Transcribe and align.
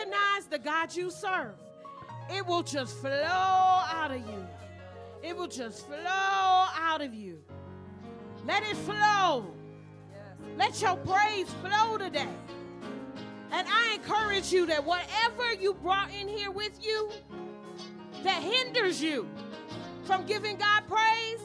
recognize 0.00 0.46
the 0.46 0.58
God 0.58 0.94
you 0.94 1.10
serve, 1.10 1.54
it 2.30 2.46
will 2.46 2.62
just 2.62 2.96
flow 2.98 3.10
out 3.12 4.10
of 4.10 4.18
you. 4.18 4.46
It 5.22 5.36
will 5.36 5.48
just 5.48 5.86
flow 5.86 5.96
out 5.98 7.02
of 7.02 7.14
you. 7.14 7.40
Let 8.46 8.62
it 8.62 8.76
flow. 8.76 9.46
Let 10.56 10.80
your 10.80 10.96
praise 10.96 11.48
flow 11.62 11.98
today. 11.98 12.28
And 13.52 13.66
I 13.68 13.94
encourage 13.94 14.52
you 14.52 14.66
that 14.66 14.84
whatever 14.84 15.52
you 15.52 15.74
brought 15.74 16.10
in 16.14 16.28
here 16.28 16.50
with 16.50 16.84
you 16.84 17.10
that 18.22 18.42
hinders 18.42 19.02
you 19.02 19.28
from 20.04 20.24
giving 20.24 20.56
God 20.56 20.84
praise, 20.88 21.40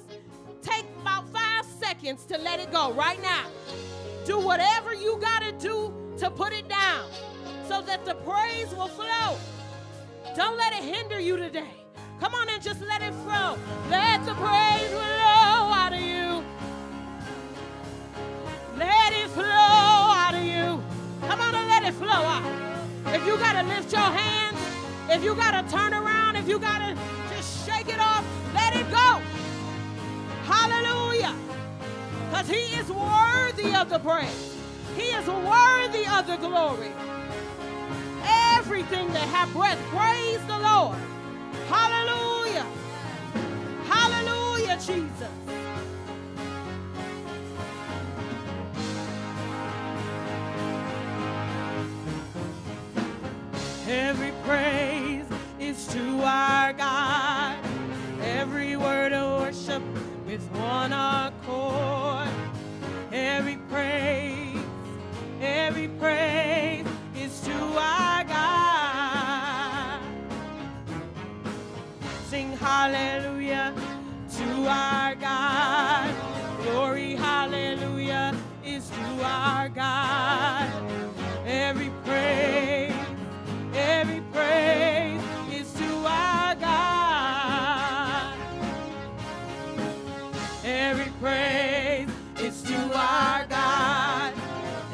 take 0.62 0.86
about 1.02 1.28
five 1.30 1.66
seconds 1.80 2.26
to 2.26 2.38
let 2.38 2.60
it 2.60 2.72
go 2.72 2.94
right 2.94 3.22
now. 3.22 3.46
Do 4.26 4.40
whatever 4.40 4.94
you 4.94 5.18
got 5.20 5.42
to 5.42 5.52
do 5.54 5.94
to 6.18 6.30
put 6.32 6.54
it 6.54 6.70
down 6.70 7.10
so 7.68 7.82
that 7.82 8.05
the 8.05 8.13
praise 8.16 8.70
will 8.75 8.88
flow. 8.88 9.38
Don't 10.35 10.58
let 10.58 10.73
it 10.73 10.84
hinder 10.84 11.20
you 11.20 11.38
today. 11.38 11.73
Come 12.20 12.35
on 12.35 12.48
and 12.49 12.62
just 12.62 12.81
let 12.81 13.02
it 13.02 13.13
flow. 13.26 13.57
Let 13.90 14.26
the 14.26 14.34
praise 14.35 14.90
flow 14.90 15.73
out 15.73 15.93
of 15.93 15.99
you. 15.99 16.43
Let 18.77 19.13
it 19.13 19.30
flow 19.30 19.43
out 19.45 20.35
of 20.35 20.43
you. 20.43 20.84
Come 21.27 21.41
on 21.41 21.55
and 21.55 21.67
let 21.67 21.84
it 21.84 21.93
flow 21.93 22.09
out. 22.09 22.43
If 23.07 23.26
you 23.26 23.38
got 23.38 23.54
to 23.54 23.63
lift 23.63 23.91
your 23.91 24.02
hands, 24.02 24.57
if 25.09 25.23
you 25.23 25.34
got 25.35 25.52
to 25.52 25.76
turn 25.76 25.93
around, 25.93 26.35
if 26.35 26.48
you 26.48 26.59
got 26.59 26.79
to 26.79 26.98
just 27.34 27.66
shake 27.66 27.88
it 27.88 27.99
off, 27.99 28.26
let 28.54 28.76
it 28.76 28.90
go. 28.91 29.21
Hallelujah. 30.43 31.35
Because 32.29 32.49
he 32.49 32.76
is 32.76 32.90
worthy 32.90 33.76
of 33.76 33.90
the 33.90 33.99
praise. 33.99 34.55
He 34.95 35.04
is 35.04 35.27
worthy 35.27 36.05
of 36.07 36.27
the 36.27 36.38
glory. 36.38 36.91
Everything 38.66 39.08
that 39.14 39.28
have 39.30 39.54
breath, 39.54 39.78
praise 39.92 40.44
the 40.48 40.58
Lord. 40.58 40.98
Hallelujah. 41.70 42.66
Hallelujah, 43.88 44.76
Jesus. 44.77 45.30
Every 53.88 54.34
praise 54.44 55.26
is 55.60 55.85
to 55.90 56.22
our 56.24 56.74
God. 56.74 57.60
Every 58.24 58.76
word 58.76 59.13
of 59.13 59.41
worship 59.41 59.84
with 60.26 60.41
one 60.54 60.91
accord. 60.91 62.29
Every 63.12 63.57
praise, 63.70 64.57
every 65.40 65.88
praise 66.00 66.88
is 66.88 66.94
to 67.46 67.53
our 67.78 68.24
God. 68.24 70.01
Sing 72.28 72.51
hallelujah 72.57 73.72
to 74.38 74.68
our 74.68 75.13
God. 75.13 76.16
Glory, 76.63 77.13
hallelujah 77.13 78.35
is 78.66 78.90
to 78.90 79.23
our 79.23 79.69
God. 79.69 80.72
Every 81.46 81.91
praise, 82.03 82.96
every 83.75 84.22
praise 84.34 85.22
is 85.53 85.72
to 85.73 85.97
our 86.07 86.56
God. 86.56 88.34
Every 90.63 91.12
praise 91.22 92.09
is 92.40 92.63
to 92.63 92.97
our 92.97 93.46
God. 93.46 94.34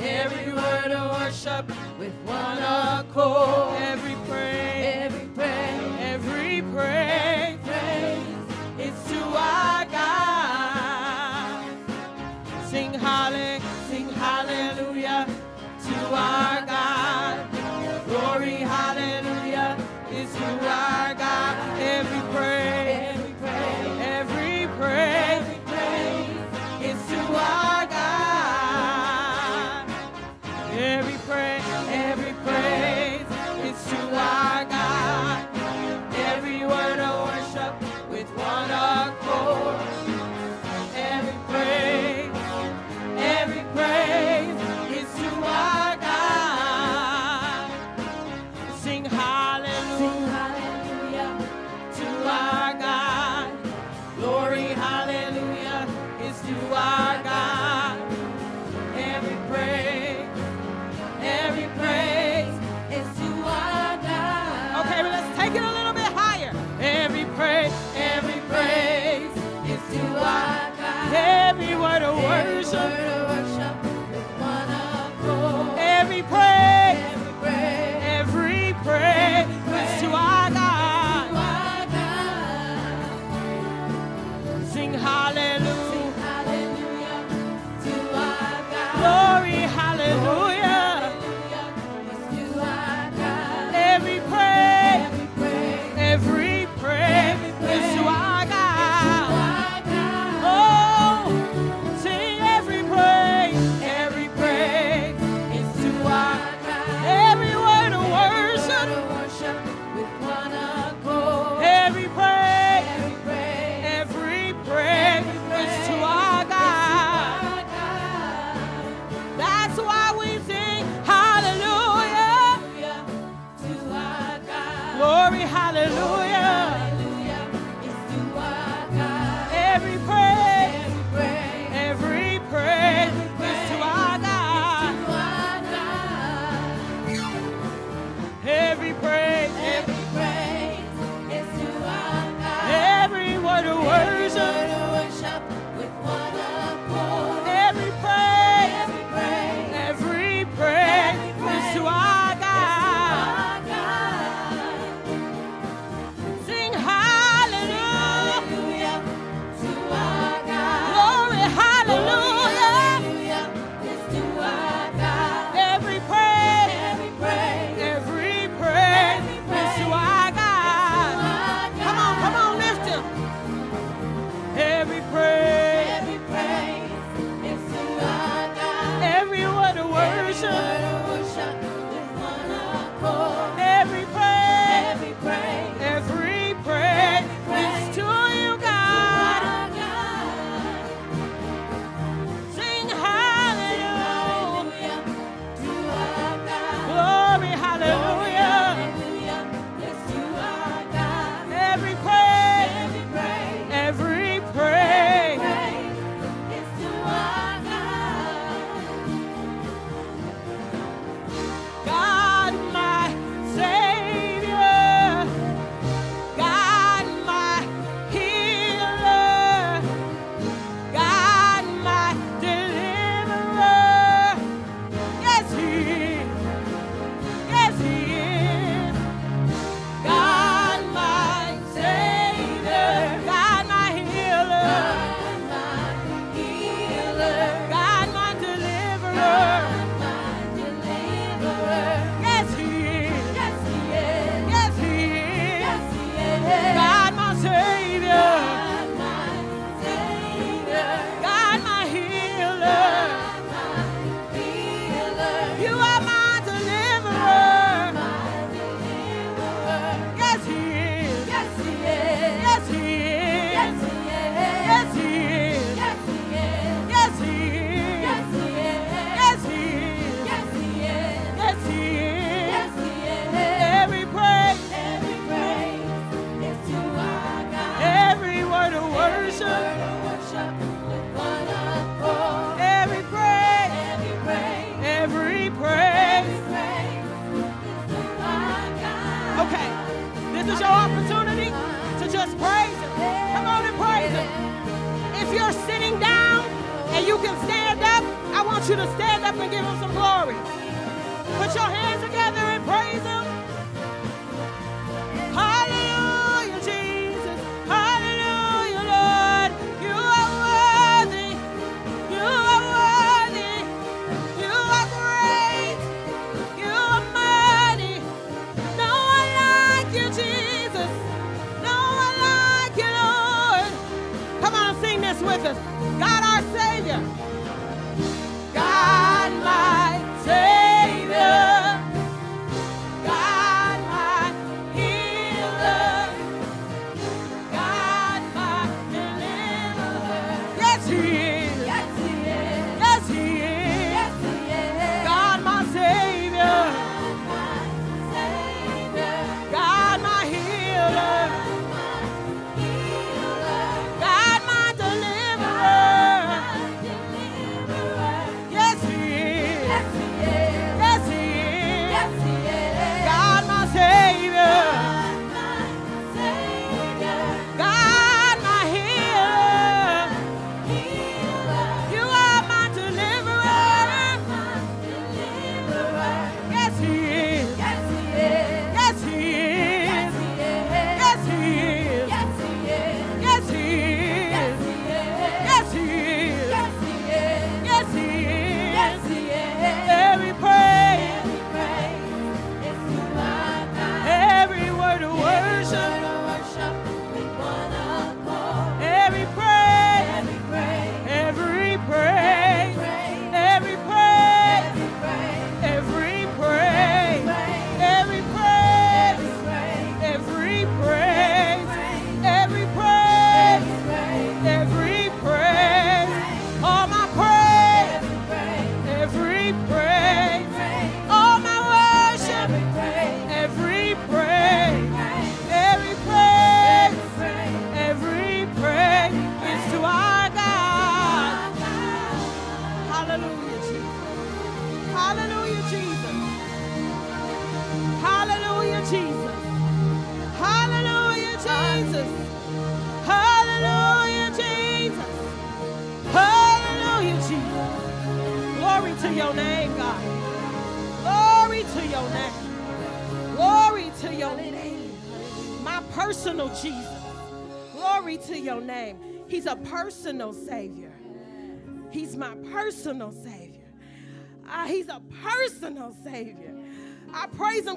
Every 0.01 0.51
word 0.51 0.91
of 0.91 1.11
worship 1.17 1.71
with 2.01 2.13
one 2.25 2.57
accord. 2.57 3.79
Every 3.79 4.15
praise, 4.27 4.80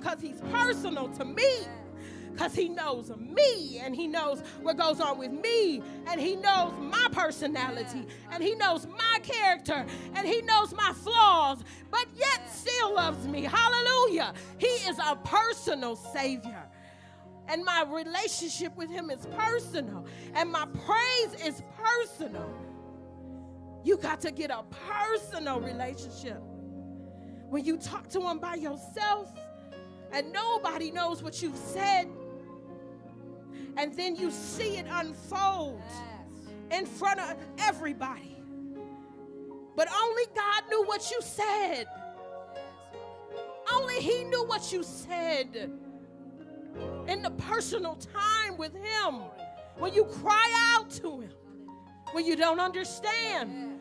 because 0.04 0.20
He's 0.20 0.40
personal 0.52 1.08
to 1.08 1.25
me. 1.25 1.49
Because 2.32 2.54
He 2.54 2.68
knows 2.68 3.12
me 3.16 3.78
and 3.78 3.94
He 3.94 4.06
knows 4.06 4.42
what 4.61 4.76
goes 4.76 5.00
on 5.00 5.18
with 5.18 5.30
me 5.30 5.82
and 6.08 6.20
He 6.20 6.37
knows 6.37 6.73
my 6.80 7.08
personality 7.12 8.06
and 8.30 8.42
He 8.42 8.54
knows 8.54 8.87
my 8.87 9.18
character 9.23 9.87
and 10.14 10.26
He 10.26 10.42
knows 10.42 10.75
my 10.75 10.92
flaws, 10.92 11.62
but 11.90 12.06
yet 12.16 12.52
still 12.52 12.94
loves 12.94 13.26
me. 13.26 13.42
Hallelujah. 13.42 14.34
He 14.58 14.66
is 14.66 14.99
a 14.99 15.16
personal 15.25 15.96
Savior. 15.96 16.64
And 17.46 17.62
my 17.64 17.84
relationship 17.88 18.75
with 18.75 18.90
Him 18.90 19.11
is 19.11 19.26
personal. 19.37 20.06
And 20.34 20.50
my 20.50 20.66
praise 20.66 21.46
is 21.46 21.62
personal. 21.76 22.52
You 23.84 23.99
got 23.99 24.20
to 24.23 24.32
get 24.32 24.50
a 24.50 24.64
personal 24.88 25.61
relationship. 25.61 26.42
When 27.50 27.64
you 27.64 27.76
talk 27.76 28.08
to 28.08 28.20
Him 28.23 28.38
by 28.38 28.54
yourself 28.54 29.28
and 30.14 30.33
nobody 30.33 30.92
knows 30.92 31.25
what 31.25 31.42
you've 31.42 31.56
said, 31.56 32.09
and 33.76 33.92
then 33.94 34.14
you 34.14 34.30
see 34.30 34.76
it 34.76 34.87
unfold 34.88 35.83
in 36.71 36.87
front 36.87 37.18
of 37.18 37.37
everybody. 37.59 38.37
But 39.75 39.88
only 39.92 40.23
God 40.37 40.62
knew 40.71 40.85
what 40.85 41.11
you 41.11 41.18
said. 41.21 41.87
Only 43.73 43.97
He 43.97 44.23
knew 44.23 44.44
what 44.47 44.73
you 44.73 44.85
said 44.85 45.73
in 47.09 47.23
the 47.23 47.30
personal 47.30 47.97
time 47.97 48.56
with 48.56 48.73
Him. 48.73 49.16
When 49.78 49.92
you 49.92 50.04
cry 50.04 50.76
out 50.76 50.90
to 50.90 51.23
Him, 51.23 51.33
when 52.12 52.25
you 52.25 52.37
don't 52.37 52.61
understand, 52.61 53.80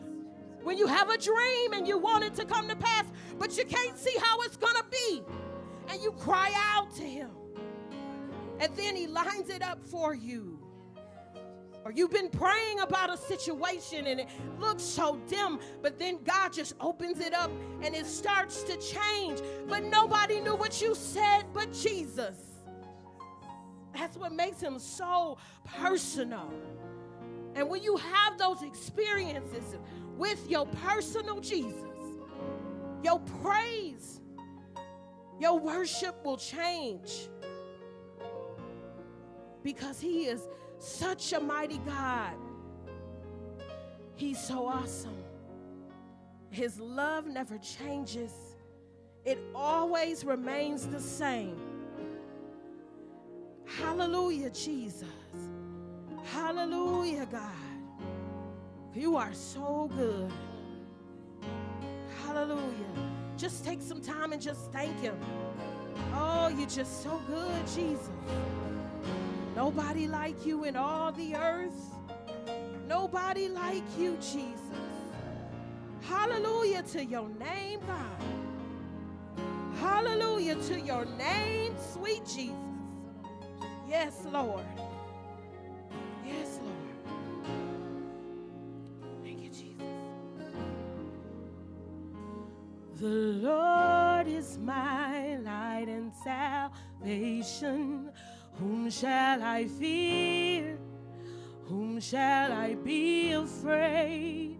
when 0.64 0.78
you 0.78 0.88
have 0.88 1.10
a 1.10 1.18
dream 1.18 1.74
and 1.74 1.86
you 1.86 1.96
want 1.96 2.24
it 2.24 2.34
to 2.34 2.44
come 2.44 2.68
to 2.68 2.74
pass, 2.74 3.04
but 3.38 3.56
you 3.56 3.64
can't 3.64 3.96
see 3.96 4.16
how 4.20 4.40
it's 4.40 4.56
going 4.56 4.74
to 4.74 4.84
be, 4.90 5.22
and 5.88 6.02
you 6.02 6.12
cry 6.12 6.50
out 6.54 6.94
to 6.96 7.02
Him. 7.02 7.30
And 8.60 8.74
then 8.76 8.96
He 8.96 9.06
lines 9.06 9.50
it 9.50 9.62
up 9.62 9.84
for 9.84 10.14
you. 10.14 10.58
Or 11.84 11.92
you've 11.92 12.10
been 12.10 12.30
praying 12.30 12.80
about 12.80 13.12
a 13.12 13.16
situation 13.16 14.06
and 14.06 14.20
it 14.20 14.28
looks 14.58 14.82
so 14.82 15.20
dim, 15.28 15.58
but 15.82 15.98
then 15.98 16.18
God 16.24 16.50
just 16.50 16.74
opens 16.80 17.20
it 17.20 17.34
up 17.34 17.50
and 17.82 17.94
it 17.94 18.06
starts 18.06 18.62
to 18.62 18.76
change. 18.78 19.40
But 19.68 19.84
nobody 19.84 20.40
knew 20.40 20.56
what 20.56 20.80
you 20.80 20.94
said 20.94 21.42
but 21.52 21.72
Jesus. 21.74 22.38
That's 23.92 24.16
what 24.16 24.32
makes 24.32 24.60
him 24.60 24.78
so 24.78 25.36
personal. 25.78 26.50
And 27.54 27.68
when 27.68 27.82
you 27.82 27.96
have 27.96 28.38
those 28.38 28.62
experiences 28.62 29.76
with 30.16 30.50
your 30.50 30.66
personal 30.66 31.38
Jesus, 31.40 31.82
your 33.02 33.20
praise, 33.42 34.20
your 35.40 35.58
worship 35.58 36.24
will 36.24 36.36
change 36.36 37.28
because 39.62 40.00
he 40.00 40.26
is 40.26 40.48
such 40.78 41.32
a 41.32 41.40
mighty 41.40 41.78
God. 41.78 42.34
He's 44.16 44.38
so 44.38 44.66
awesome. 44.66 45.16
His 46.50 46.78
love 46.78 47.26
never 47.26 47.58
changes, 47.58 48.32
it 49.24 49.38
always 49.54 50.24
remains 50.24 50.86
the 50.86 51.00
same. 51.00 51.56
Hallelujah, 53.64 54.50
Jesus. 54.50 55.08
Hallelujah, 56.24 57.26
God. 57.26 57.50
You 58.94 59.16
are 59.16 59.32
so 59.32 59.90
good. 59.96 60.30
Hallelujah. 62.22 63.13
Just 63.36 63.64
take 63.64 63.82
some 63.82 64.00
time 64.00 64.32
and 64.32 64.40
just 64.40 64.70
thank 64.72 64.98
Him. 65.00 65.16
Oh, 66.12 66.48
you're 66.48 66.68
just 66.68 67.02
so 67.02 67.20
good, 67.26 67.66
Jesus. 67.66 68.10
Nobody 69.56 70.06
like 70.06 70.46
you 70.46 70.64
in 70.64 70.76
all 70.76 71.12
the 71.12 71.34
earth. 71.36 71.94
Nobody 72.86 73.48
like 73.48 73.84
you, 73.98 74.16
Jesus. 74.16 74.60
Hallelujah 76.02 76.82
to 76.82 77.04
your 77.04 77.28
name, 77.28 77.80
God. 77.86 79.44
Hallelujah 79.80 80.56
to 80.56 80.80
your 80.80 81.04
name, 81.04 81.74
sweet 81.92 82.24
Jesus. 82.26 82.54
Yes, 83.88 84.24
Lord. 84.30 84.64
The 93.04 93.10
Lord 93.50 94.26
is 94.26 94.56
my 94.56 95.36
light 95.36 95.88
and 95.88 96.10
salvation. 96.24 98.10
Whom 98.54 98.88
shall 98.88 99.42
I 99.42 99.66
fear? 99.66 100.78
Whom 101.66 102.00
shall 102.00 102.50
I 102.50 102.76
be 102.76 103.32
afraid? 103.32 104.56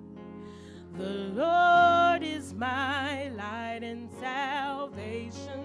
The 0.92 1.32
Lord 1.32 2.22
is 2.22 2.52
my 2.52 3.30
light 3.30 3.80
and 3.82 4.10
salvation. 4.20 5.64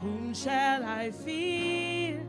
Whom 0.00 0.34
shall 0.34 0.82
I 0.82 1.12
fear? 1.12 2.26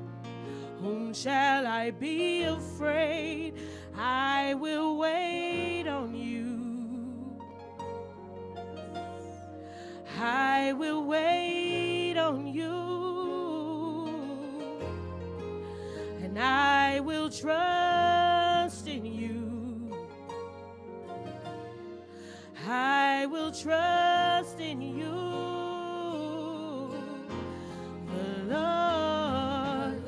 Whom 0.77 1.11
shall 1.11 1.65
I 1.65 1.89
be 1.89 2.43
afraid? 2.43 3.55
I 3.97 4.53
will 4.53 4.97
wait 4.97 5.87
on 5.87 6.13
you. 6.13 6.44
I 10.17 10.73
will 10.73 11.03
wait 11.05 12.17
on 12.17 12.47
you. 12.47 12.71
And 16.21 16.39
I 16.39 16.99
will 17.01 17.29
trust 17.29 18.87
in 18.87 19.05
you. 19.05 19.95
I 22.67 23.25
will 23.27 23.51
trust 23.51 24.59
in 24.59 24.81
you. 24.81 25.11
The 28.07 28.55
Lord, 28.55 30.01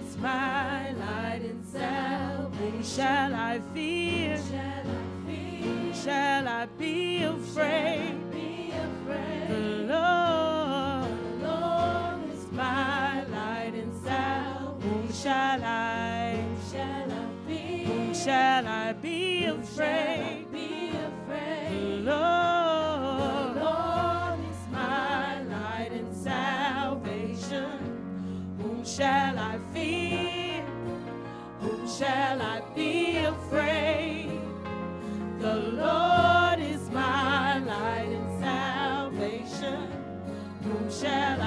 is 0.00 0.16
my 0.18 0.90
light 0.92 1.42
and 1.42 1.64
salvation. 1.64 2.82
Shall 2.82 3.34
I 3.34 3.60
fear? 3.72 4.40
Shall 5.94 6.48
I 6.48 6.66
be 6.76 7.22
afraid? 7.22 7.94
The 8.02 8.02
Lord, 8.04 8.30
is 8.30 8.33
shall 15.24 15.64
I? 15.64 16.36
Whom 17.86 18.14
shall 18.14 18.66
I 18.66 18.92
be 18.92 19.44
afraid? 19.46 20.46
The 20.52 22.02
Lord, 22.10 23.56
is 24.50 24.62
my 24.70 25.42
light 25.42 25.92
and 25.92 26.14
salvation. 26.14 27.78
Whom 28.58 28.84
shall 28.84 29.38
I 29.38 29.58
fear? 29.72 30.64
Whom 31.60 31.88
shall 31.88 32.42
I 32.42 32.60
be 32.74 33.16
afraid? 33.16 34.40
The 35.38 35.54
Lord 35.54 36.13
shall 41.04 41.43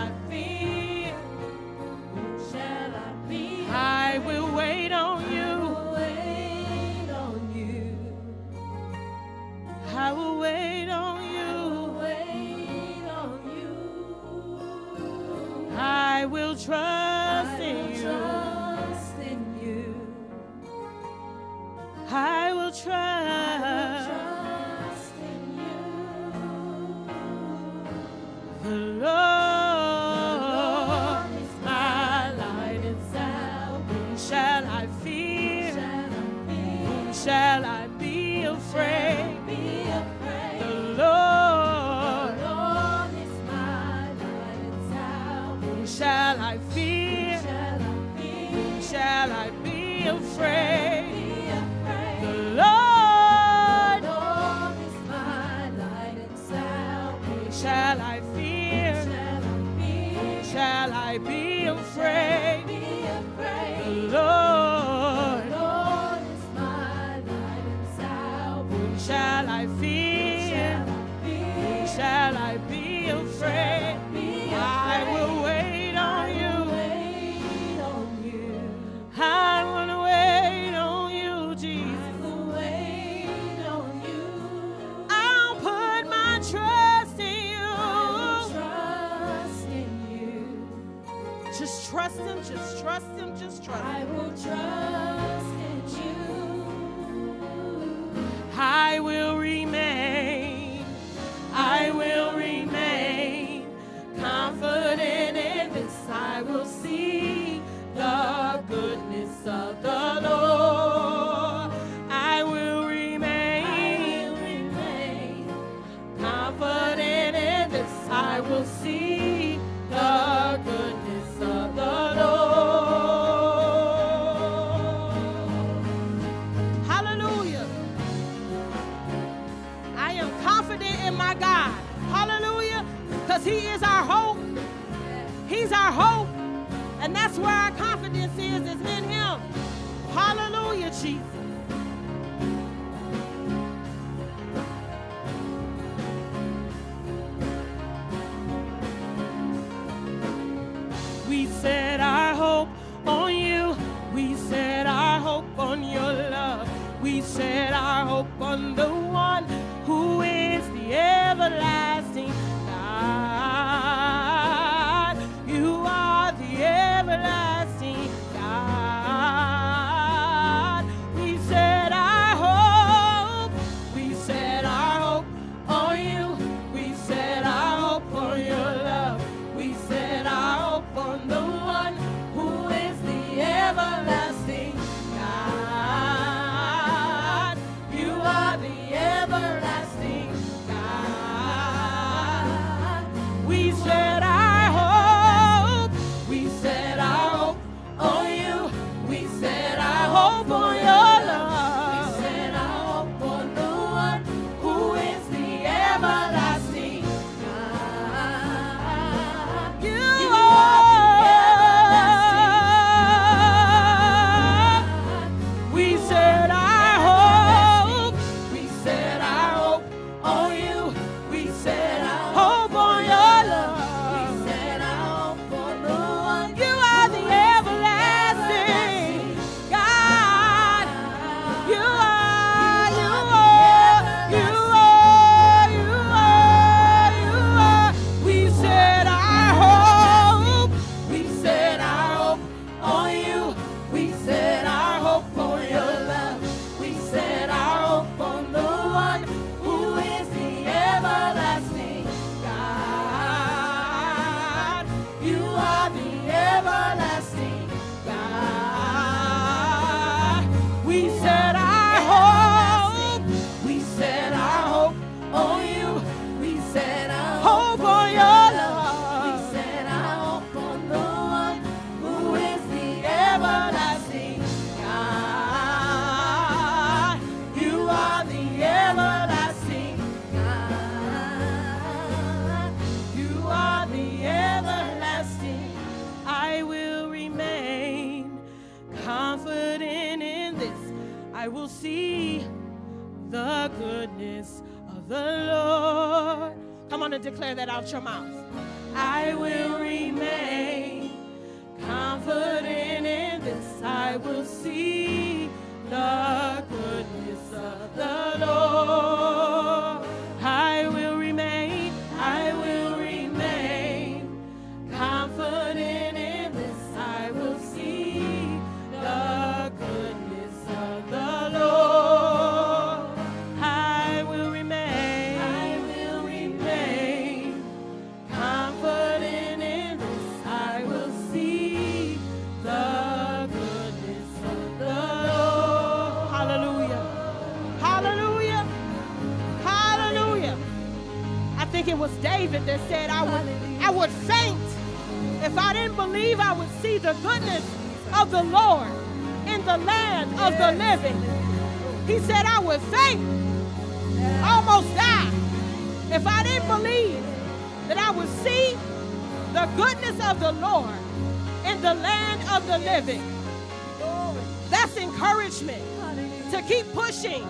pushing, 367.07 367.47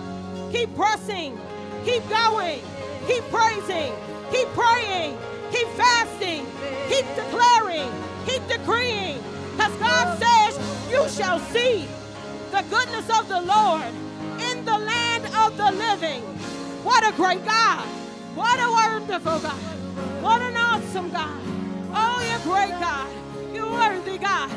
keep 0.52 0.72
pressing, 0.76 1.36
keep 1.84 2.08
going, 2.08 2.60
keep 3.08 3.24
praising, 3.24 3.92
keep 4.30 4.46
praying, 4.54 5.18
keep 5.50 5.66
fasting, 5.70 6.46
keep 6.88 7.04
declaring, 7.16 7.90
keep 8.24 8.46
decreeing. 8.46 9.20
Because 9.56 9.74
God 9.80 10.16
says, 10.22 10.90
You 10.90 11.08
shall 11.08 11.40
see 11.50 11.88
the 12.52 12.62
goodness 12.70 13.10
of 13.18 13.28
the 13.28 13.40
Lord 13.40 13.92
in 14.48 14.64
the 14.64 14.78
land 14.78 15.24
of 15.34 15.56
the 15.56 15.72
living. 15.72 16.22
What 16.84 17.02
a 17.04 17.12
great 17.16 17.44
God! 17.44 17.84
What 18.36 18.60
a 18.60 18.70
wonderful 18.70 19.40
God! 19.40 19.60
What 20.22 20.40
an 20.40 20.56
awesome 20.56 21.10
God! 21.10 21.40
Oh, 21.92 22.22
you're 22.28 22.54
great 22.54 22.78
God! 22.78 23.10
You're 23.52 23.72
worthy 23.72 24.18
God! 24.18 24.52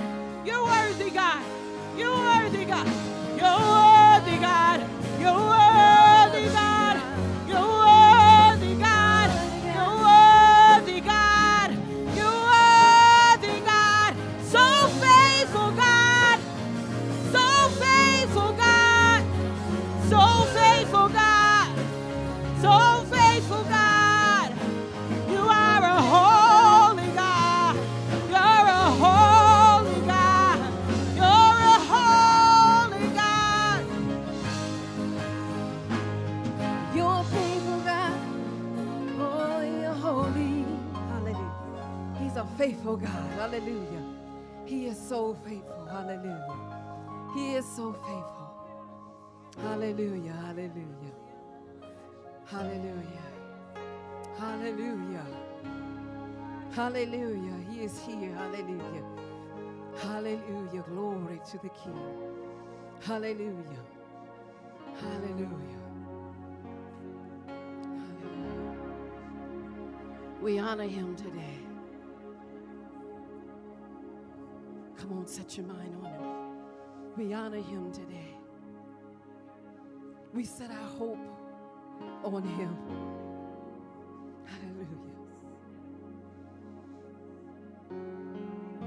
You're 0.46 0.64
worthy 0.64 1.10
God! 1.10 1.44
You're 1.98 2.16
worthy 2.16 2.66
God! 2.66 2.88
You're 3.36 3.60
worthy 3.60 4.01
God! 4.40 4.82
You're 5.20 5.34
worthy 5.34 5.71
faithful 42.62 42.96
God. 42.96 43.32
Hallelujah. 43.40 44.04
He 44.66 44.86
is 44.86 44.96
so 44.96 45.34
faithful. 45.44 45.88
Hallelujah. 45.90 47.32
He 47.34 47.56
is 47.56 47.66
so 47.66 47.92
faithful. 47.92 48.50
Hallelujah. 49.64 50.34
Hallelujah. 50.34 51.16
Hallelujah. 52.46 53.30
Hallelujah. 54.38 55.26
Hallelujah. 56.72 57.58
He 57.72 57.80
is 57.82 58.00
here. 58.06 58.32
Hallelujah. 58.36 59.06
Hallelujah. 59.98 60.84
Glory 60.88 61.42
to 61.50 61.58
the 61.64 61.70
King. 61.70 62.00
Hallelujah. 63.00 63.86
Hallelujah. 65.02 65.84
Hallelujah. 68.04 68.76
We 70.44 70.60
honor 70.60 70.88
him 70.88 71.16
today. 71.16 71.61
Come 75.02 75.18
on, 75.18 75.26
set 75.26 75.58
your 75.58 75.66
mind 75.66 75.96
on 76.04 76.12
him. 76.12 76.22
We 77.18 77.34
honor 77.34 77.58
him 77.58 77.92
today. 77.92 78.36
We 80.32 80.46
set 80.46 80.70
our 80.70 80.90
hope 81.00 81.18
on 82.24 82.44
him. 82.44 82.78
Hallelujah. 84.46 84.88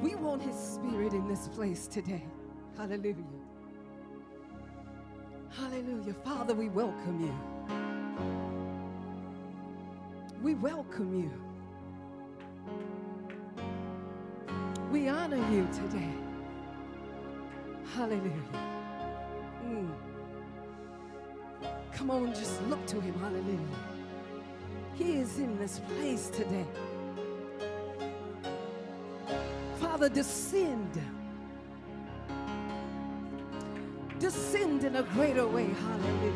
We 0.01 0.15
want 0.15 0.41
his 0.41 0.55
spirit 0.55 1.15
in 1.15 1.27
this 1.27 1.49
place 1.49 1.89
today. 1.89 2.25
Hallelujah. 2.77 3.17
Hallelujah. 5.51 6.15
Father, 6.25 6.55
we 6.55 6.69
welcome 6.69 7.21
you. 7.21 7.35
We 10.41 10.55
welcome 10.55 11.19
you. 11.19 11.44
We 14.95 15.09
honor 15.09 15.43
you 15.51 15.67
today. 15.73 16.09
Hallelujah. 17.97 18.31
Mm. 19.67 19.91
Come 21.93 22.11
on, 22.13 22.33
just 22.33 22.63
look 22.69 22.87
to 22.87 23.01
him. 23.01 23.19
Hallelujah. 23.19 23.59
He 24.95 25.15
is 25.15 25.41
in 25.41 25.59
this 25.59 25.81
place 25.81 26.29
today. 26.29 26.65
Father, 29.81 30.09
descend. 30.09 31.01
Descend 34.21 34.85
in 34.85 34.95
a 34.95 35.03
greater 35.03 35.49
way. 35.49 35.75
Hallelujah. 35.75 36.33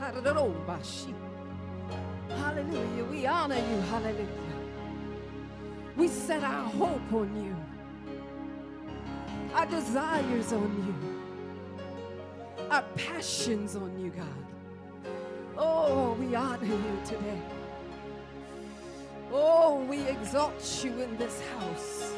Hallelujah. 0.00 0.54
Hallelujah. 2.30 3.04
We 3.10 3.26
honor 3.26 3.56
you. 3.56 3.80
Hallelujah. 3.90 4.51
We 5.96 6.08
set 6.08 6.42
our 6.42 6.68
hope 6.70 7.12
on 7.12 7.44
you, 7.44 7.54
our 9.54 9.66
desires 9.66 10.52
on 10.52 10.84
you, 10.86 12.64
our 12.70 12.82
passions 12.96 13.76
on 13.76 13.98
you, 14.00 14.10
God. 14.10 14.26
Oh, 15.56 16.14
we 16.14 16.34
honor 16.34 16.64
you 16.64 16.98
today. 17.04 17.42
Oh, 19.30 19.84
we 19.84 20.00
exalt 20.08 20.82
you 20.82 20.98
in 21.00 21.16
this 21.18 21.42
house. 21.58 22.14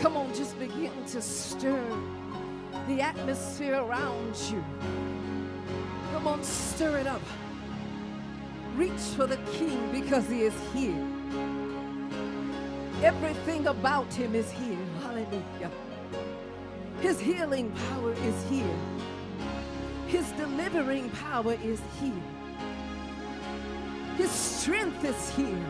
Come 0.00 0.16
on, 0.16 0.34
just 0.34 0.58
begin 0.58 0.92
to 1.08 1.20
stir 1.20 1.84
the 2.88 3.02
atmosphere 3.02 3.74
around 3.74 4.34
you. 4.50 4.64
Come 6.12 6.26
on, 6.26 6.42
stir 6.42 6.98
it 6.98 7.06
up. 7.06 7.22
Reach 8.76 8.92
for 9.14 9.26
the 9.26 9.38
King 9.52 9.90
because 9.92 10.28
he 10.28 10.42
is 10.42 10.54
here. 10.74 11.06
Everything 13.02 13.66
about 13.66 14.12
him 14.12 14.34
is 14.34 14.50
here. 14.50 14.78
Hallelujah. 15.02 15.70
His 17.00 17.20
healing 17.20 17.70
power 17.90 18.12
is 18.12 18.44
here. 18.48 18.78
His 20.06 20.30
delivering 20.32 21.10
power 21.10 21.58
is 21.62 21.80
here. 22.00 22.22
His 24.16 24.30
strength 24.30 25.04
is 25.04 25.28
here. 25.30 25.66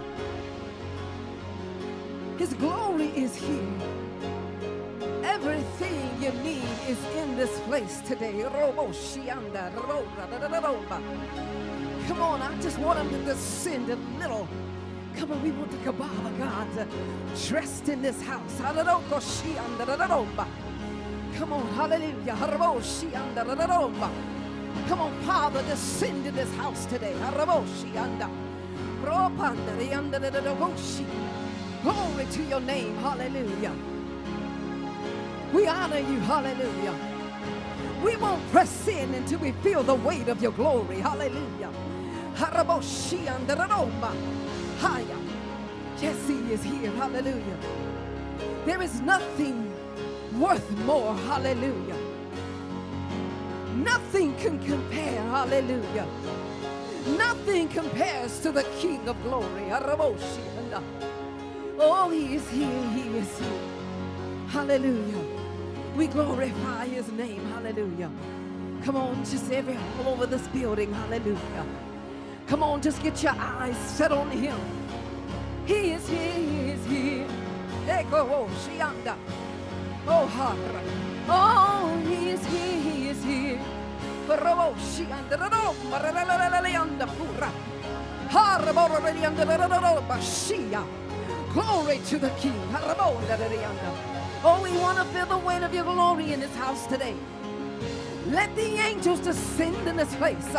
His 2.39 2.55
glory 2.55 3.09
is 3.09 3.35
here. 3.35 3.75
Everything 5.25 6.23
you 6.23 6.31
need 6.43 6.62
is 6.87 7.05
in 7.17 7.37
this 7.37 7.59
place 7.61 8.01
today. 8.03 8.43
Come 12.07 12.21
on, 12.21 12.41
I 12.41 12.61
just 12.61 12.79
want 12.79 13.01
him 13.01 13.11
to 13.11 13.25
descend 13.25 13.91
a 13.91 13.97
little. 14.19 14.47
Come 15.16 15.33
on, 15.33 15.42
we 15.42 15.50
want 15.50 15.70
the 15.70 15.79
Kabbalah 15.79 16.33
God 16.38 16.79
uh, 16.79 16.85
dressed 17.48 17.88
in 17.88 18.02
this 18.02 18.20
house. 18.22 18.61
Come 21.38 21.52
on, 21.52 21.66
hallelujah. 21.74 22.37
Come 24.88 25.00
on, 25.00 25.12
Father, 25.22 25.62
descend 25.62 26.26
in 26.26 26.35
this 26.35 26.55
house 26.57 26.85
today. 26.87 27.14
Glory 31.83 32.26
to 32.33 32.42
your 32.44 32.61
name, 32.61 32.96
hallelujah. 32.96 33.72
We 35.52 35.66
honor 35.66 35.98
you, 35.98 36.20
hallelujah. 36.20 36.94
We 38.05 38.16
won't 38.16 38.46
press 38.50 38.87
in 38.87 39.14
until 39.14 39.38
we 39.38 39.52
feel 39.52 39.83
the 39.83 39.94
weight 39.94 40.29
of 40.29 40.42
your 40.42 40.52
glory, 40.52 40.98
hallelujah. 41.00 41.70
Haya. 44.79 45.19
Yes, 46.01 46.29
he 46.29 46.53
is 46.53 46.62
here, 46.62 46.91
hallelujah. 46.93 47.59
There 48.67 48.83
is 48.83 49.01
nothing 49.01 49.73
worth 50.39 50.71
more. 50.85 51.15
Hallelujah. 51.15 51.97
Nothing 53.77 54.35
can 54.37 54.59
compare. 54.65 55.23
Hallelujah. 55.23 56.07
Nothing 57.17 57.69
compares 57.69 58.41
to 58.41 58.51
the 58.53 58.65
King 58.81 59.09
of 59.09 59.21
glory. 59.23 59.71
Araboshi. 59.71 60.41
Uh, 60.73 60.81
oh, 61.79 62.11
he 62.11 62.35
is 62.35 62.49
here. 62.51 62.91
He 62.91 63.03
is 63.19 63.39
here. 63.39 63.61
Hallelujah. 64.49 65.25
We 65.97 66.09
glorify 66.09 66.87
his 66.87 67.11
name. 67.12 67.45
Hallelujah. 67.53 68.11
Come 68.85 68.97
on, 68.97 69.25
just 69.25 69.51
every 69.51 69.77
all 69.77 70.12
over 70.12 70.27
this 70.27 70.47
building. 70.49 70.93
Hallelujah. 70.93 71.86
Come 72.47 72.63
on, 72.63 72.81
just 72.81 73.03
get 73.03 73.23
your 73.23 73.35
eyes 73.39 73.77
set 73.77 74.13
on 74.13 74.31
him. 74.31 74.59
He 75.67 75.93
is 75.93 76.09
here. 76.09 76.33
He 76.33 76.71
is 76.71 76.87
here. 76.87 77.27
Eko 77.87 78.29
oh, 78.31 78.49
shianda. 78.63 79.17
Oh, 80.07 80.27
Hara. 80.27 80.83
Oh, 81.29 82.01
he 82.07 82.31
is 82.31 82.47
here, 82.47 82.81
he 82.81 83.09
is 83.09 83.25
here. 83.25 83.61
Roboshi 84.29 85.11
and 85.11 85.29
the 85.31 85.37
Maralalianda 85.37 87.07
Pura. 87.17 87.51
Glory 91.53 92.01
to 92.07 92.19
the 92.19 92.31
King. 92.31 92.61
Oh, 94.45 94.61
we 94.63 94.77
want 94.79 94.99
to 94.99 95.05
feel 95.07 95.27
the 95.27 95.39
weight 95.39 95.63
of 95.63 95.75
your 95.75 95.85
glory 95.85 96.33
in 96.33 96.41
this 96.41 96.55
house 96.57 96.87
today. 96.87 97.17
Let 98.31 98.55
the 98.57 98.77
angels 98.79 99.21
descend 99.21 99.87
in 99.87 99.97
this 99.97 100.15
place. 100.17 100.53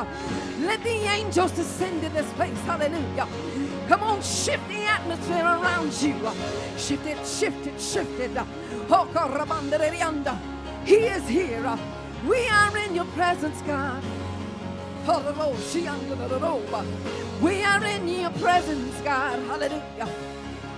Let 0.62 0.82
the 0.84 0.90
angels 0.90 1.52
descend 1.52 2.04
in 2.04 2.14
this 2.14 2.32
place. 2.34 2.58
Hallelujah. 2.62 3.28
Come 3.88 4.04
on, 4.04 4.22
shift 4.22 4.68
the 4.70 4.84
atmosphere 4.86 5.44
around 5.44 5.94
you. 6.02 6.16
Shift 6.78 7.06
it, 7.06 7.26
shift 7.26 7.68
it, 7.68 7.80
shift 7.80 8.20
it. 8.20 8.32
He 10.86 10.96
is 10.96 11.28
here. 11.28 11.78
We 12.26 12.48
are 12.48 12.78
in 12.78 12.96
your 12.96 13.06
presence, 13.06 13.62
God. 13.62 14.04
We 17.42 17.64
are 17.64 17.84
in 17.86 18.08
your 18.08 18.32
presence, 18.32 19.02
God. 19.02 19.40
Hallelujah. 19.40 20.10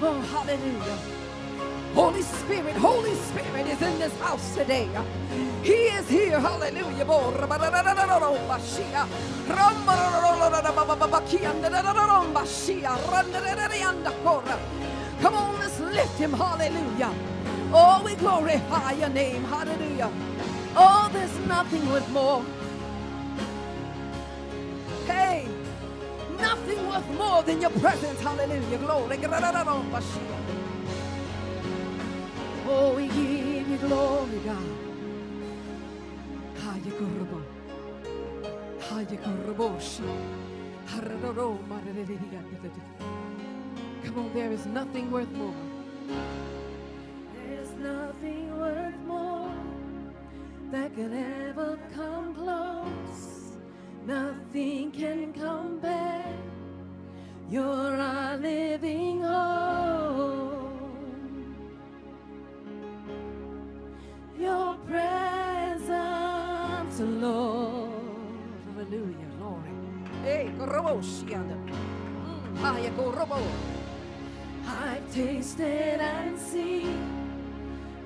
Oh, 0.01 0.21
hallelujah. 0.21 1.18
Holy 1.93 2.21
Spirit, 2.21 2.75
Holy 2.75 3.15
Spirit 3.15 3.67
is 3.67 3.81
in 3.81 3.99
this 3.99 4.17
house 4.19 4.55
today. 4.55 4.89
He 5.63 5.73
is 5.73 6.07
here. 6.09 6.39
Hallelujah. 6.39 7.05
Come 15.21 15.35
on, 15.35 15.59
let's 15.59 15.79
lift 15.79 16.17
him. 16.17 16.33
Hallelujah. 16.33 17.13
Oh, 17.73 18.01
we 18.05 18.15
glorify 18.15 18.93
your 18.93 19.09
name. 19.09 19.43
Hallelujah. 19.45 20.11
Oh, 20.75 21.09
there's 21.13 21.37
nothing 21.47 21.87
worth 21.89 22.09
more. 22.11 22.45
Hey, 25.05 25.47
nothing 26.39 26.87
worth 26.87 27.09
more 27.17 27.43
than 27.43 27.61
your 27.61 27.71
presence. 27.71 28.19
Hallelujah. 28.21 28.77
Glory. 28.79 29.17
Oh, 32.71 32.93
we 32.95 33.07
give 33.07 33.67
you 33.67 33.77
glory, 33.77 34.39
God. 34.45 34.69
Haya 36.61 36.91
kurbo. 36.99 37.41
Haya 38.79 39.17
kurboshi. 39.23 40.03
Come 44.03 44.17
on, 44.17 44.33
there 44.33 44.51
is 44.51 44.65
nothing 44.65 45.11
worth 45.11 45.31
more. 45.31 45.53
There's 47.35 47.71
nothing 47.79 48.59
worth 48.59 48.99
more 49.07 49.51
that 50.71 50.93
can 50.95 51.13
ever 51.47 51.77
come 51.95 52.33
close. 52.35 53.57
Nothing 54.05 54.91
can 54.91 55.33
compare. 55.33 56.33
You're 57.49 57.97
our 57.97 58.37
living 58.37 59.21
hope. 59.21 60.48
Your 64.39 64.75
presence, 64.87 65.89
Lord. 66.99 67.91
Hallelujah, 68.73 69.27
glory. 69.37 69.73
Hey, 70.23 70.51
kurboshi 70.57 71.35
anda. 71.35 71.57
Haya 72.61 72.91
mm, 72.91 72.95
kurbo. 72.95 73.41
I've 74.65 75.13
tasted 75.13 75.99
and 75.99 76.39
seen 76.39 77.19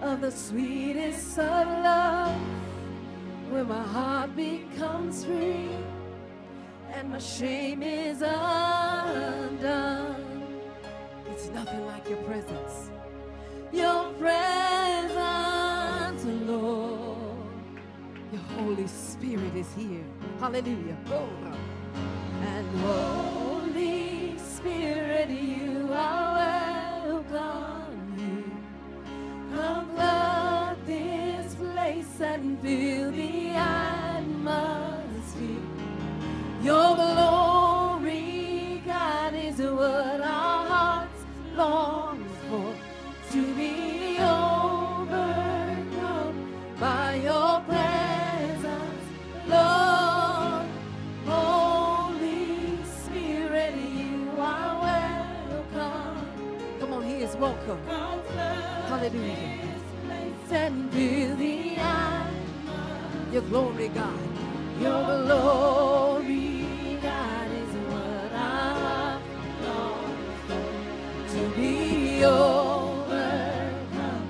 of 0.02 0.22
the 0.22 0.32
sweetest 0.32 1.38
of 1.40 1.68
love 1.84 2.36
when 3.52 3.68
my 3.68 3.84
heart 3.84 4.36
becomes 4.36 5.26
free 5.26 5.70
and 6.94 7.12
my 7.12 7.20
shame 7.20 7.84
is 7.84 8.22
undone. 8.24 10.16
It's 11.32 11.50
nothing 11.50 11.86
like 11.86 12.10
your 12.10 12.20
presence. 12.24 12.90
Your 13.72 14.12
presence, 14.14 15.33
Holy 18.64 18.88
Spirit 18.88 19.54
is 19.56 19.68
here. 19.76 20.06
Hallelujah. 20.40 20.98
And 22.42 22.80
Holy 22.80 24.38
Spirit, 24.38 25.30
you 25.30 25.90
are 25.92 26.34
welcome 27.04 28.16
here. 28.18 28.58
Come 29.54 29.90
flood 29.90 30.78
this 30.86 31.56
place 31.56 32.22
and 32.22 32.58
fill 32.62 33.12
the 33.12 33.50
atmosphere. 33.50 34.48
Your 36.64 36.96
and 60.54 60.92
fill 60.94 61.36
the 61.38 61.76
atmosphere. 61.78 63.32
Your 63.32 63.42
glory, 63.44 63.88
God. 63.90 64.20
Your 64.80 65.26
glory, 65.26 67.00
God, 67.02 67.52
is 67.52 67.76
what 67.90 68.34
I 68.34 69.20
long 69.66 70.18
for. 70.48 71.34
To 71.34 71.50
be 71.56 72.24
overcome 72.26 74.28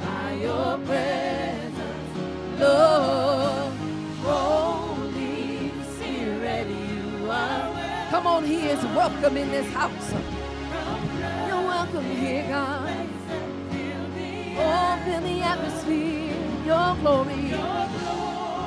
by 0.00 0.32
your 0.32 0.78
presence, 0.78 2.60
Lord. 2.60 3.72
Holy 4.22 5.70
Spirit, 5.96 6.66
you 6.68 7.30
are. 7.30 8.06
Come 8.10 8.26
on, 8.26 8.44
He 8.44 8.68
is 8.68 8.82
welcome 8.96 9.36
in 9.36 9.50
this 9.50 9.70
house. 9.72 10.12
You're 11.46 11.62
welcome 11.62 12.04
here, 12.04 12.44
God. 12.48 12.85
Oh, 14.58 14.98
fill 15.04 15.20
the 15.20 15.42
atmosphere. 15.42 16.34
Your 16.64 16.94
glory. 16.96 17.52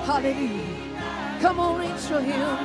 Hallelujah. 0.05 1.39
Come 1.41 1.59
on, 1.59 1.79
reach 1.79 2.01
for 2.01 2.21
Him. 2.21 2.57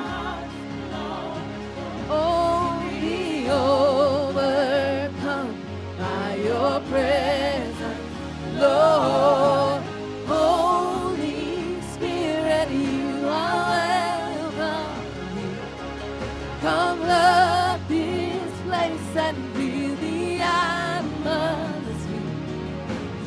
Oh, 2.11 2.83
be 3.01 3.49
overcome 3.51 5.57
by 5.99 6.35
your 6.37 6.81
presence, 6.81 8.61
Lord. 8.61 9.63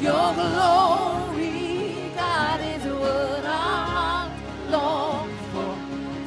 your 0.08 0.34
glory. 0.34 2.12
God 2.16 2.60
is 2.62 2.84
what 3.04 3.44
I 3.46 4.32
long 4.70 5.30
for 5.52 5.76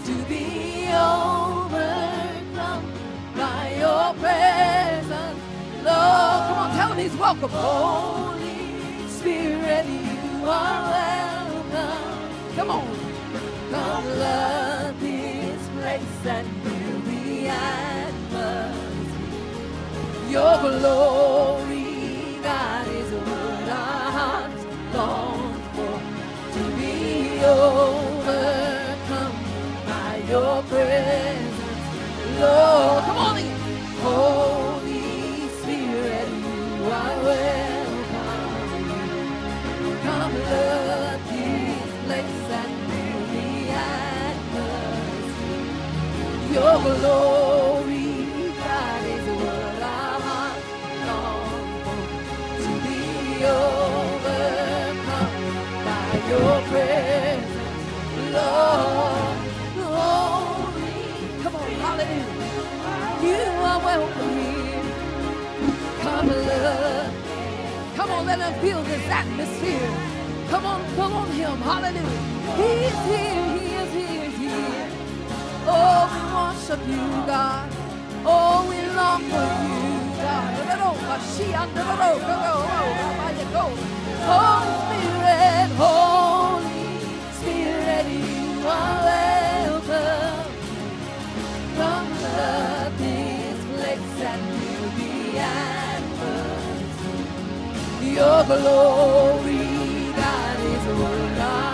to 0.06 0.14
be 0.28 0.44
overcome 0.92 2.84
by 3.34 3.62
your 3.84 4.06
presence, 4.22 5.40
Lord. 5.88 6.40
Come 6.48 6.58
on, 6.62 6.68
tell 6.76 6.92
he's 6.92 7.16
welcome. 7.16 7.50
Holy 7.50 9.08
Spirit, 9.08 9.86
you 9.86 10.44
are 10.44 10.80
welcome. 10.96 12.20
Come 12.56 12.70
on, 12.70 12.86
come 13.70 14.06
love 14.26 15.00
this 15.00 15.62
place 15.78 16.26
and 16.36 16.46
fill 16.62 17.00
the 17.10 17.48
atmosphere. 17.48 19.10
Your 20.28 20.54
glory, 20.60 22.40
God. 22.42 22.90
To 26.54 26.62
be 26.76 27.44
overcome 27.44 29.36
by 29.86 30.22
your 30.28 30.62
presence, 30.64 31.60
Lord. 32.40 33.04
Come 33.04 33.18
on. 33.18 33.38
Holy 34.02 35.48
Spirit, 35.60 36.28
you 36.28 36.92
are. 36.92 37.22
Come 40.04 40.34
love 40.34 40.48
fill 40.48 42.08
the. 42.08 42.22
Your 46.54 46.78
glory, 46.82 48.26
God, 48.58 49.06
is 49.06 49.26
what 49.42 49.82
hearts 50.28 50.68
long 51.08 51.84
for. 51.84 52.62
To 52.62 52.70
be 52.84 53.44
by 53.44 53.89
your 56.30 56.62
presence, 56.70 57.54
Lord. 58.34 59.38
Glory. 59.74 60.92
Come 61.42 61.56
on, 61.56 61.70
hallelujah. 61.84 62.60
You 63.22 63.42
are 63.70 63.80
welcome 63.90 64.30
here. 64.38 64.84
Come, 66.02 66.28
love. 66.28 67.14
Come 67.96 68.10
on, 68.12 68.26
let 68.26 68.38
him 68.38 68.54
feel 68.62 68.82
this 68.84 69.06
atmosphere. 69.08 69.90
Come 70.50 70.66
on, 70.66 70.80
come 70.96 71.12
on, 71.14 71.28
him. 71.32 71.58
Hallelujah. 71.58 72.22
He's 72.60 72.98
here, 73.10 73.44
he 73.58 73.66
is 73.82 73.92
here, 73.92 74.30
he's 74.30 74.38
here. 74.38 74.88
Oh, 75.66 76.02
we 76.12 76.20
worship 76.36 76.82
you, 76.88 77.04
God. 77.26 77.68
Oh, 78.24 78.66
we 78.70 78.78
long 78.94 79.22
for 79.32 79.46
you, 79.66 80.22
God. 80.22 80.50
Holy 84.26 84.72
Spirit, 84.86 85.70
Holy 85.78 86.09
Your 98.20 98.44
glory, 98.44 100.12
God, 100.14 100.60
is 100.60 100.84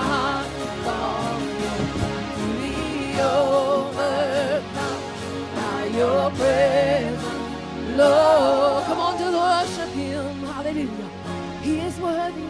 hearts 0.07 0.55
long 0.87 1.41
for. 1.65 2.37
To 2.37 2.47
be 2.61 3.21
overcome 3.21 5.03
by 5.57 5.87
your 5.87 6.31
presence, 6.31 7.25
Lord. 7.97 8.85
Come 8.85 8.99
on, 9.01 9.19
just 9.19 9.77
worship 9.77 9.95
Him. 9.95 10.35
Hallelujah. 10.45 11.11
He 11.63 11.81
is 11.81 11.99
worthy. 11.99 12.47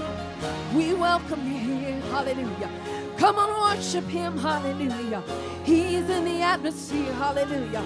We 0.74 0.92
welcome 0.92 1.42
you 1.50 1.58
here. 1.58 2.00
Hallelujah. 2.12 3.05
Come 3.18 3.38
on, 3.38 3.76
worship 3.76 4.04
him. 4.08 4.36
Hallelujah. 4.38 5.22
He's 5.64 6.08
in 6.10 6.24
the 6.24 6.42
atmosphere. 6.42 7.12
Hallelujah. 7.14 7.84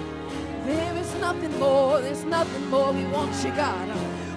There 0.65 0.97
is 0.97 1.15
nothing 1.15 1.57
more. 1.57 2.01
There's 2.01 2.25
nothing 2.25 2.69
more. 2.69 2.91
We 2.91 3.05
want 3.05 3.33
you, 3.43 3.51
God. 3.51 3.89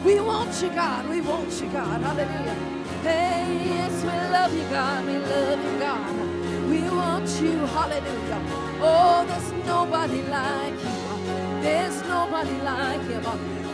We 0.05 0.21
want 0.21 0.63
you, 0.63 0.71
God. 0.71 1.09
We 1.09 1.21
want 1.21 1.53
you, 1.61 1.69
God. 1.71 2.01
Hallelujah. 2.01 2.57
Hey, 3.03 3.63
yes, 3.67 4.03
we 4.03 4.09
love 4.33 4.55
you, 4.55 4.65
God. 4.71 5.05
We 5.05 5.19
love 5.19 5.65
you, 5.65 5.79
God. 5.81 6.71
We 6.71 6.81
want 6.97 7.29
you. 7.43 7.57
Hallelujah. 7.67 8.43
Oh, 8.81 9.25
there's 9.27 9.67
nobody 9.67 10.23
like 10.23 10.75
you. 10.75 11.61
There's 11.61 12.03
nobody 12.03 12.57
like 12.63 13.03
him. 13.03 13.23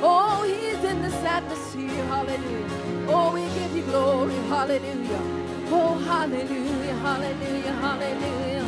Oh, 0.03 0.43
he's 0.45 0.83
in 0.85 1.03
this 1.03 1.15
atmosphere. 1.15 2.05
Hallelujah. 2.07 3.07
Oh, 3.09 3.33
we 3.35 3.43
give 3.61 3.77
you 3.77 3.83
glory. 3.83 4.35
Hallelujah. 4.49 5.23
Oh, 5.73 5.99
hallelujah. 6.07 6.80
Hallelujah. 7.03 7.73
Hallelujah. 7.73 8.67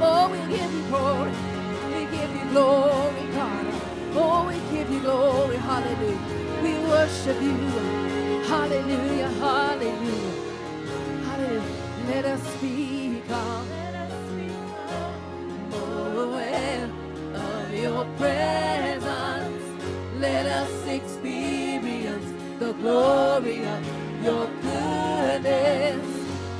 Oh, 0.00 0.28
we 0.32 0.38
give 0.56 0.72
you 0.72 0.82
glory. 0.88 1.32
We 1.94 2.04
give 2.16 2.30
you 2.36 2.50
glory, 2.50 3.26
God. 3.32 3.66
Oh, 4.14 4.46
we 4.48 4.56
give 4.76 4.90
you 4.90 5.00
glory. 5.00 5.56
Hallelujah. 5.56 6.62
We 6.62 6.72
worship 6.88 7.40
you. 7.42 7.56
Hallelujah. 8.48 9.28
Hallelujah. 9.28 10.32
Hallelujah. 11.24 11.62
Let 12.08 12.24
us 12.26 12.42
speak 12.54 13.30
on. 13.30 13.68
Oh, 15.72 16.38
of 17.34 17.74
your 17.74 18.04
presence. 18.16 19.64
Let 20.18 20.46
us 20.46 20.86
experience 20.88 22.32
the 22.58 22.72
glory 22.74 23.64
of 23.66 24.24
your 24.24 24.46
goodness. 24.62 26.15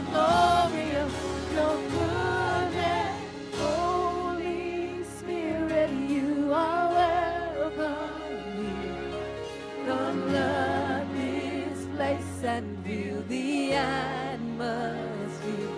The 0.00 0.10
glory 0.10 0.90
of 0.96 1.12
your 1.54 1.76
goodness. 1.94 3.16
Holy 3.58 5.04
Spirit, 5.04 5.90
you 6.08 6.52
are 6.52 6.88
welcome 6.88 8.56
here. 8.56 9.24
Come 9.86 10.32
love 10.32 11.08
this 11.14 11.86
place 11.96 12.44
and 12.44 12.66
fill 12.84 13.22
the 13.28 13.74
atmosphere. 13.74 15.70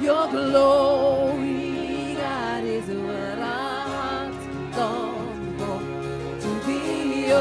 Your 0.00 0.28
glory, 0.28 2.16
God, 2.18 2.64
is. 2.64 2.86
To 6.40 6.52
be 6.66 7.32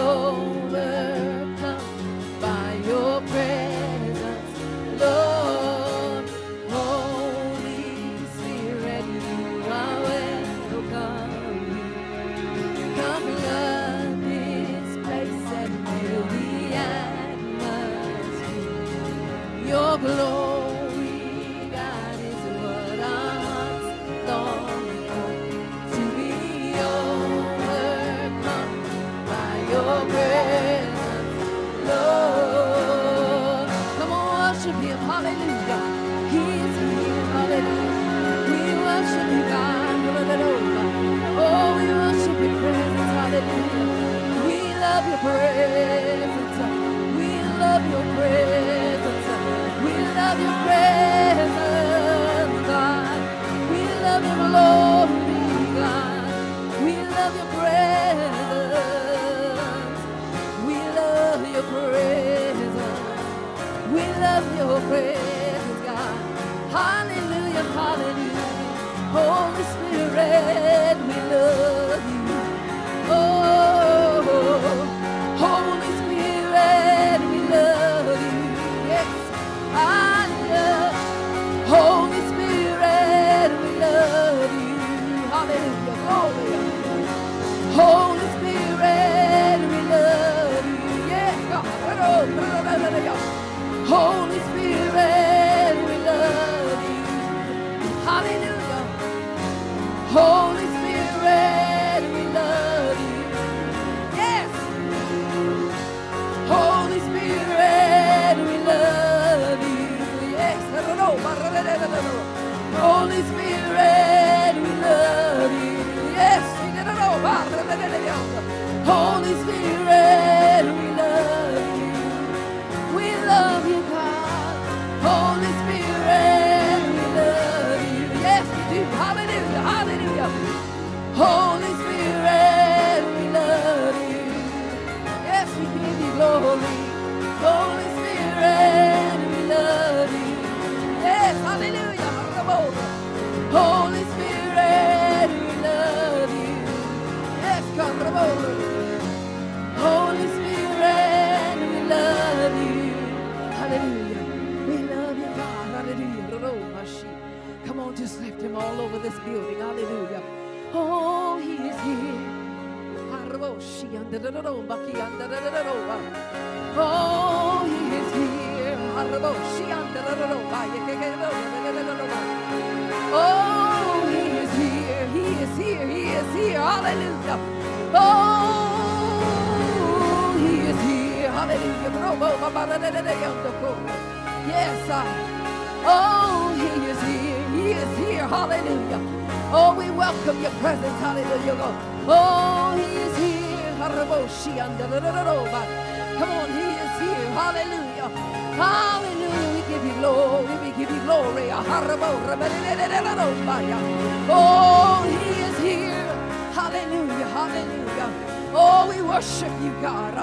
Hallelujah. 207.45 208.09
Oh, 208.55 208.89
we 208.89 209.01
worship 209.01 209.51
you, 209.63 209.71
God. 209.81 210.15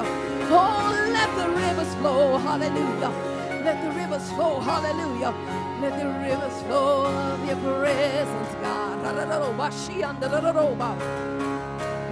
Oh, 0.50 1.10
let 1.12 1.30
the 1.36 1.48
rivers 1.50 1.94
flow. 1.96 2.38
Hallelujah. 2.38 3.12
Let 3.64 3.82
the 3.82 3.90
rivers 4.00 4.28
flow. 4.32 4.60
Hallelujah. 4.60 5.34
Let 5.82 5.98
the 6.00 6.08
rivers 6.20 6.62
flow 6.64 7.06
of 7.06 7.46
your 7.46 7.56
presence, 7.56 8.54
God. 8.62 9.04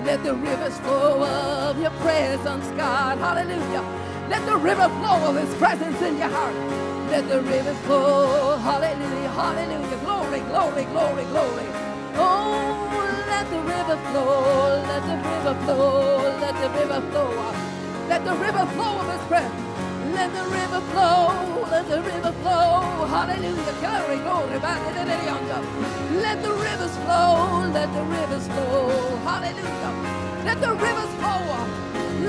Let 0.04 0.22
the 0.24 0.34
rivers 0.34 0.78
flow 0.80 1.24
of 1.24 1.80
your 1.80 1.90
presence, 2.02 2.66
God. 2.76 3.18
Hallelujah. 3.18 3.84
Let 4.30 4.46
the 4.46 4.56
river 4.56 4.88
flow 5.00 5.30
of 5.30 5.36
his 5.36 5.54
presence 5.56 6.00
in 6.02 6.18
your 6.18 6.28
heart. 6.30 6.54
Let 7.10 7.28
the 7.28 7.40
rivers 7.42 7.78
flow. 7.86 8.58
Hallelujah. 8.58 9.30
Hallelujah. 9.30 9.98
Glory, 10.04 10.40
glory, 10.40 10.84
glory, 10.86 11.24
glory. 11.24 11.66
Oh, 12.16 12.89
let 13.32 13.46
the 13.50 13.60
river 13.60 13.96
flow. 14.10 14.82
Let 14.90 15.02
the 15.10 15.16
river 15.30 15.54
flow. 15.64 16.38
Let 16.42 16.54
the 16.62 16.68
river 16.78 17.00
flow. 17.10 17.30
Let 18.08 18.24
the 18.24 18.34
river 18.34 18.66
flow 18.74 19.00
of 19.00 19.12
his 19.12 19.28
presence. 19.28 19.60
Let 20.14 20.32
the 20.34 20.44
river 20.50 20.80
flow, 20.92 21.66
let 21.70 21.88
the 21.88 22.02
river 22.02 22.32
flow. 22.42 23.06
Hallelujah. 23.06 23.74
Glory, 23.80 24.18
glory. 24.26 24.58
Let 26.20 26.42
the 26.42 26.52
rivers 26.52 26.96
flow, 27.04 27.70
let 27.72 27.92
the 27.94 28.02
rivers 28.02 28.46
flow. 28.48 29.16
Hallelujah. 29.24 29.92
Let 30.44 30.60
the 30.60 30.72
rivers 30.74 31.14
flow. 31.20 31.40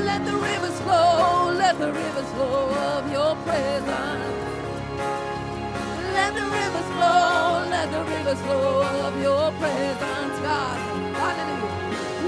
Let 0.05 0.25
the 0.25 0.35
rivers 0.37 0.79
flow, 0.81 1.51
let 1.57 1.79
the 1.79 1.91
rivers 1.91 2.29
flow 2.33 2.69
of 2.95 3.11
your 3.11 3.35
presence. 3.45 4.55
Let 6.13 6.33
the 6.35 6.45
rivers 6.57 6.89
flow, 6.95 7.67
let 7.69 7.91
the 7.91 8.03
rivers 8.03 8.39
flow 8.41 8.83
of 9.07 9.21
your 9.21 9.51
presence, 9.59 10.39
God. 10.39 10.90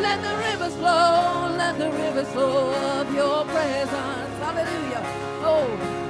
Let 0.04 0.22
the 0.22 0.36
rivers 0.36 0.76
flow, 0.76 1.56
let 1.58 1.78
the 1.80 1.90
rivers 1.90 2.28
flow 2.34 2.74
of 3.00 3.16
your 3.16 3.46
presence. 3.46 4.34
Hallelujah. 4.44 5.02
Oh, 5.48 5.66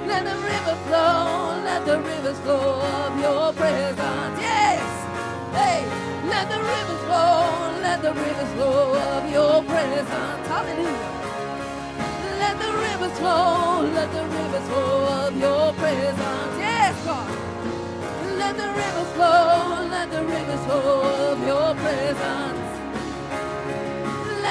let 0.08 0.26
the 0.26 0.36
river 0.50 0.76
flow, 0.88 1.62
let 1.64 1.86
the 1.86 2.00
rivers 2.02 2.40
flow 2.40 2.82
of 2.82 3.20
your 3.22 3.54
presence. 3.54 4.36
Yes. 4.42 4.82
Hey, 5.54 5.86
let 6.28 6.50
the 6.50 6.58
rivers 6.58 7.02
flow, 7.06 7.82
let 7.86 8.02
the 8.02 8.14
rivers 8.14 8.52
flow 8.56 8.98
of 9.14 9.32
your 9.32 9.62
presence. 9.64 10.48
Hallelujah. 10.54 11.12
Let 12.42 12.56
the 12.64 12.72
rivers 12.86 13.16
flow, 13.20 13.82
let 13.94 14.10
the 14.12 14.24
rivers 14.38 14.68
flow 14.70 14.96
of 15.22 15.38
your 15.38 15.72
presence. 15.74 16.54
Yes, 16.58 16.96
God. 17.06 17.30
Let 18.42 18.58
the 18.58 18.70
rivers 18.82 19.12
flow, 19.14 19.88
let 19.96 20.10
the 20.10 20.24
rivers 20.26 20.66
flow 20.66 21.32
of 21.32 21.48
your 21.48 21.76
presence. 21.76 22.63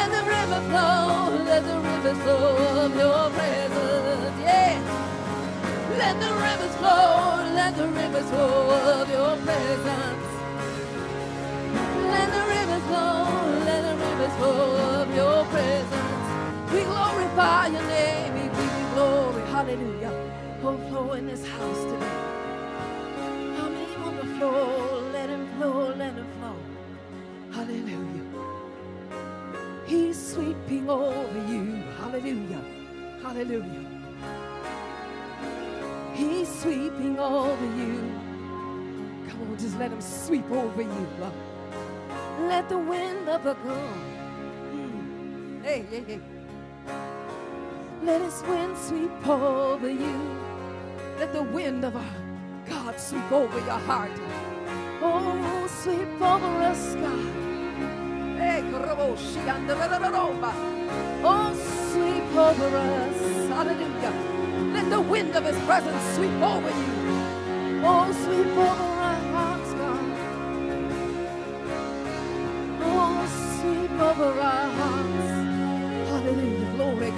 Let 0.03 0.11
the 0.11 0.25
river 0.29 0.61
flow, 0.69 1.45
let 1.45 1.63
the 1.65 1.79
rivers 1.79 2.19
flow 2.25 2.57
of 2.85 2.97
your 2.97 3.31
presence. 3.31 4.41
Yeah. 4.43 4.75
Let 5.97 6.19
the 6.19 6.33
rivers 6.43 6.75
flow, 6.75 7.55
let 7.55 7.77
the 7.77 7.87
rivers 7.87 8.29
flow 8.29 9.01
of 9.01 9.09
your 9.09 9.37
presence. 9.47 10.27
Let 12.15 12.29
the 12.35 12.43
rivers 12.51 12.83
flow, 12.91 13.27
let 13.69 13.83
the 13.89 13.95
rivers 14.05 14.35
flow 14.39 15.03
of 15.03 15.15
your 15.15 15.45
presence. 15.55 16.73
We 16.73 16.83
glorify 16.83 17.69
your 17.69 17.87
name, 17.87 18.35
we 18.35 18.45
give 18.59 18.75
you 18.81 18.89
glory. 18.95 19.43
Hallelujah. 19.55 20.15
Oh, 20.65 20.79
flow 20.89 21.13
in 21.13 21.29
this 21.29 21.47
house 21.47 21.85
today. 21.85 22.17
How 23.57 23.69
many 23.69 23.97
want 24.03 24.21
to 24.21 24.27
flow? 24.37 25.11
Let 25.13 25.29
him 25.31 25.47
flow, 25.59 25.95
let 25.95 26.15
him 26.15 26.27
flow. 26.41 26.57
Hallelujah. 27.53 28.22
He's 29.93 30.33
sweeping 30.33 30.89
over 30.89 31.39
you. 31.53 31.83
Hallelujah. 32.01 32.63
Hallelujah. 33.23 33.87
He's 36.15 36.49
sweeping 36.49 37.19
over 37.19 37.67
you. 37.77 37.99
Come 39.29 39.51
on, 39.51 39.59
just 39.59 39.79
let 39.79 39.93
him 39.93 40.01
sweep 40.01 40.51
over 40.51 40.81
you. 40.81 41.07
Let 42.49 42.71
the 42.71 42.79
wind 42.79 43.29
of 43.29 43.45
the 43.45 43.53
God. 43.53 43.99
Mm. 44.73 45.63
Hey, 45.63 45.85
hey, 45.91 46.05
hey. 46.07 46.21
Let 48.03 48.23
his 48.23 48.43
wind 48.49 48.79
sweep 48.79 49.29
over 49.29 49.91
you. 49.91 50.19
Let 51.19 51.35
the 51.35 51.43
wind 51.43 51.85
of 51.85 51.97
our 51.97 52.17
God 52.67 52.99
sweep 52.99 53.31
over 53.31 53.59
your 53.59 53.83
heart. 53.91 54.19
Oh, 55.03 55.67
sweep 55.83 56.19
over 56.23 56.63
us, 56.63 56.95
God. 56.95 57.52
Oh, 61.25 61.55
sweep 61.93 62.37
over 62.37 62.77
us. 62.77 63.49
Hallelujah. 63.49 64.15
Let 64.75 64.91
the 64.91 65.01
wind 65.01 65.37
of 65.37 65.45
his 65.45 65.59
presence 65.65 66.03
sweep 66.17 66.33
over 66.43 66.69
you. 66.69 66.93
Oh, 67.85 68.13
sweep 68.13 68.47
over 68.47 68.89
our 69.09 69.21
hearts, 69.35 69.73
God. 69.75 70.33
Oh, 72.83 73.27
sweep 73.61 73.93
over 74.01 74.41
our 74.41 74.69
hearts. 74.79 75.31
Hallelujah. 76.11 76.73
Glory. 76.77 77.11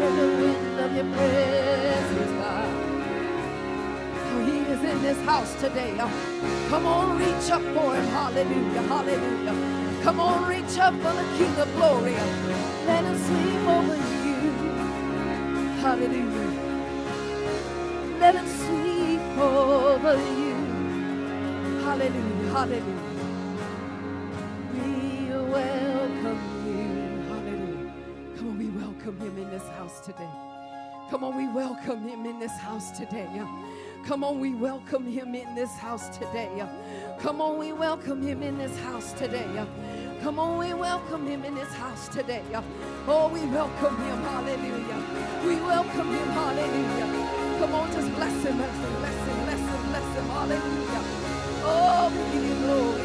Let 0.00 0.14
the 0.16 0.28
wind 0.40 0.80
of 0.80 0.96
your 0.96 1.08
presence, 1.14 2.32
God. 2.40 2.67
He 4.46 4.58
is 4.60 4.82
in 4.84 5.02
this 5.02 5.18
house 5.24 5.54
today. 5.60 5.98
Uh, 5.98 6.08
come 6.70 6.86
on, 6.86 7.18
reach 7.18 7.50
up 7.50 7.62
for 7.74 7.94
him. 7.94 8.06
Hallelujah. 8.08 8.82
Hallelujah. 8.82 10.02
Come 10.02 10.20
on, 10.20 10.48
reach 10.48 10.78
up 10.78 10.94
for 10.94 11.12
the 11.12 11.24
King 11.38 11.56
of 11.56 11.74
glory. 11.76 12.14
Uh, 12.16 12.26
let 12.86 13.04
him 13.04 13.18
sweep 13.18 13.68
over 13.68 13.96
you. 13.96 14.52
Hallelujah. 15.82 16.74
Let 18.20 18.34
him 18.36 18.48
sweep 18.48 19.38
over 19.38 20.14
you. 20.16 20.54
Hallelujah. 21.84 22.52
Hallelujah. 22.52 23.20
We 24.74 25.30
welcome 25.52 26.42
you. 26.66 27.22
Hallelujah. 27.28 27.92
Come 28.36 28.48
on, 28.48 28.58
we 28.58 28.66
welcome 28.70 29.18
him 29.20 29.38
in 29.38 29.50
this 29.50 29.66
house 29.78 30.00
today. 30.00 30.57
Come 31.10 31.24
on, 31.24 31.36
we 31.38 31.48
welcome 31.48 32.06
him 32.06 32.26
in 32.26 32.38
this 32.38 32.52
house 32.58 32.90
today. 32.90 33.26
Come 34.04 34.22
on, 34.22 34.40
we 34.40 34.52
welcome 34.52 35.06
him 35.06 35.34
in 35.34 35.54
this 35.54 35.74
house 35.74 36.10
today. 36.18 36.50
Come 37.18 37.40
on, 37.40 37.58
we 37.58 37.72
welcome 37.72 38.20
him 38.20 38.42
in 38.42 38.58
this 38.58 38.78
house 38.80 39.14
today. 39.14 39.46
Come 40.20 40.38
on, 40.38 40.58
we 40.58 40.74
welcome 40.74 41.26
him 41.26 41.46
in 41.46 41.54
this 41.54 41.72
house 41.72 42.08
today. 42.08 42.42
Oh, 43.06 43.28
we 43.32 43.40
welcome 43.46 43.96
him. 43.96 44.22
Hallelujah. 44.22 45.02
We 45.46 45.56
welcome 45.56 46.12
him. 46.12 46.28
Hallelujah. 46.28 47.58
Come 47.58 47.74
on, 47.74 47.90
just 47.90 48.14
bless 48.14 48.44
him, 48.44 48.58
bless 48.58 48.76
him, 48.76 48.94
bless 49.00 49.16
him, 49.16 49.44
bless 49.46 49.60
him, 49.60 49.88
bless 49.88 50.14
him. 50.14 50.28
Hallelujah. 50.28 51.02
Oh, 51.64 52.10
we 52.12 52.38
give 52.38 52.48
you 52.48 52.54
glory. 52.66 52.98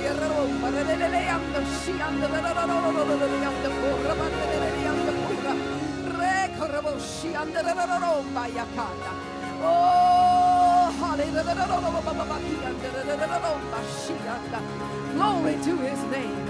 Oh. 9.66 10.04
Glory 15.14 15.54
to 15.64 15.78
his 15.78 16.02
name. 16.12 16.46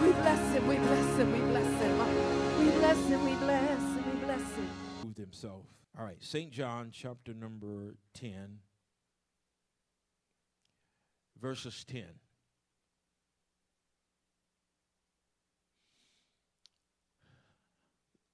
We 0.00 0.12
bless 0.12 0.54
him, 0.54 0.66
we 0.68 0.76
bless 0.76 1.16
him, 1.16 1.32
we 1.32 1.40
bless 1.50 1.82
him. 1.82 1.98
We 2.58 2.70
bless 2.78 3.08
him, 3.08 3.24
we 3.24 3.34
bless 3.36 3.80
him, 3.80 4.04
we 4.10 4.24
bless 4.24 4.54
him. 4.54 4.70
Moved 5.02 5.18
himself. 5.18 5.64
All 5.98 6.04
right, 6.04 6.22
St. 6.22 6.50
John 6.50 6.90
chapter 6.92 7.32
number 7.32 7.94
10, 8.14 8.58
verses 11.40 11.84
10. 11.84 12.04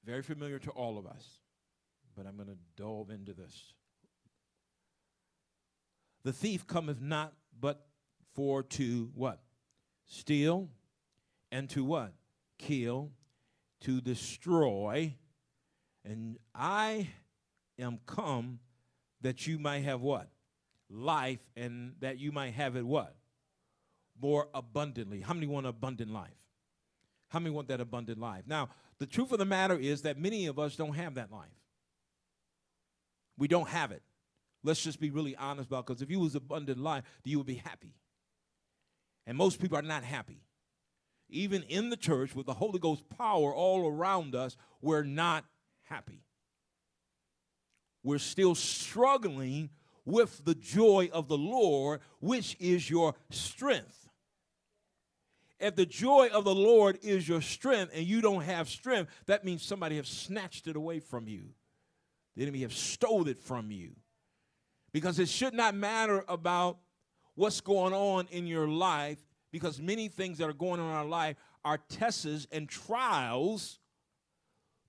Very 0.05 0.23
familiar 0.23 0.59
to 0.61 0.71
all 0.71 0.99
of 0.99 1.07
us, 1.07 1.25
but 2.17 2.27
I'm 2.27 2.37
going 2.37 2.49
to 2.49 2.59
delve 2.77 3.11
into 3.11 3.33
this. 3.33 3.75
The 6.25 6.33
thief 6.33 6.67
cometh 6.67 7.01
not 7.01 7.33
but 7.59 7.87
for 8.35 8.63
to 8.63 9.11
what? 9.15 9.41
Steal 10.07 10.69
and 11.51 11.69
to 11.71 11.85
what? 11.85 12.13
Kill, 12.59 13.13
to 13.83 14.01
destroy. 14.01 15.15
And 16.05 16.39
I 16.55 17.09
am 17.79 18.01
come 18.07 18.59
that 19.21 19.47
you 19.47 19.59
might 19.59 19.81
have 19.81 20.01
what? 20.01 20.29
Life, 20.91 21.41
and 21.57 21.95
that 22.01 22.19
you 22.19 22.33
might 22.33 22.55
have 22.55 22.77
it 22.77 22.85
what? 22.85 23.15
More 24.21 24.49
abundantly. 24.53 25.21
How 25.21 25.33
many 25.33 25.47
want 25.47 25.67
abundant 25.67 26.11
life? 26.11 26.31
How 27.29 27.39
many 27.39 27.55
want 27.55 27.69
that 27.69 27.81
abundant 27.81 28.19
life? 28.19 28.45
Now, 28.47 28.69
the 29.03 29.07
truth 29.07 29.33
of 29.33 29.41
the 29.41 29.45
matter 29.45 29.77
is 29.77 30.03
that 30.03 30.17
many 30.17 30.47
of 30.47 30.61
us 30.61 30.77
don't 30.77 30.95
have 30.95 31.17
that 31.17 31.33
life. 31.33 31.51
We 33.37 33.49
don't 33.49 33.69
have 33.69 33.91
it. 33.91 34.01
Let's 34.63 34.81
just 34.81 35.01
be 35.01 35.11
really 35.11 35.35
honest 35.35 35.67
about 35.67 35.89
because 35.89 36.03
if 36.03 36.09
you 36.09 36.21
was 36.21 36.37
abundant 36.37 36.79
life, 36.79 37.03
you 37.25 37.39
would 37.39 37.47
be 37.49 37.57
happy. 37.57 37.97
And 39.27 39.37
most 39.37 39.61
people 39.61 39.77
are 39.77 39.83
not 39.83 40.05
happy. 40.05 40.45
Even 41.29 41.65
in 41.65 41.91
the 41.91 41.97
church 41.97 42.37
with 42.37 42.47
the 42.47 42.55
Holy 42.55 42.79
Ghost 42.79 43.03
power 43.09 43.53
all 43.53 43.89
around 43.89 44.37
us, 44.37 44.57
we're 44.81 45.03
not 45.03 45.47
happy. 45.87 46.23
We're 48.05 48.19
still 48.19 48.55
struggling 48.55 49.71
with 50.05 50.45
the 50.45 50.55
joy 50.55 51.11
of 51.13 51.27
the 51.27 51.37
Lord, 51.39 52.03
which 52.21 52.57
is 52.61 52.89
your 52.89 53.17
strength. 53.31 54.09
If 55.63 55.77
the 55.77 55.87
joy 55.87 56.29
of 56.33 56.43
the 56.43 56.55
Lord 56.55 56.99
is 57.03 57.29
your 57.29 57.41
strength 57.41 57.93
and 57.95 58.05
you 58.05 58.21
don't 58.21 58.43
have 58.43 58.69
strength, 58.69 59.13
that 59.27 59.45
means 59.45 59.63
somebody 59.63 59.97
has 59.97 60.09
snatched 60.09 60.67
it 60.67 60.75
away 60.75 60.99
from 60.99 61.29
you. 61.29 61.51
The 62.35 62.43
enemy 62.43 62.63
have 62.63 62.73
stole 62.73 63.29
it 63.29 63.39
from 63.39 63.71
you. 63.71 63.93
Because 64.93 65.21
it 65.21 65.29
should 65.29 65.55
not 65.55 65.77
matter 65.77 66.25
about 66.27 66.79
what's 67.37 67.61
going 67.61 67.95
on 67.95 68.27
in 68.33 68.49
your 68.49 68.67
life, 68.67 69.19
because 69.53 69.81
many 69.81 70.09
things 70.09 70.39
that 70.39 70.49
are 70.49 70.53
going 70.53 70.81
on 70.81 70.91
in 70.91 70.97
our 70.97 71.05
life 71.05 71.37
are 71.65 71.79
tests 71.79 72.49
and 72.51 72.69
trials 72.69 73.79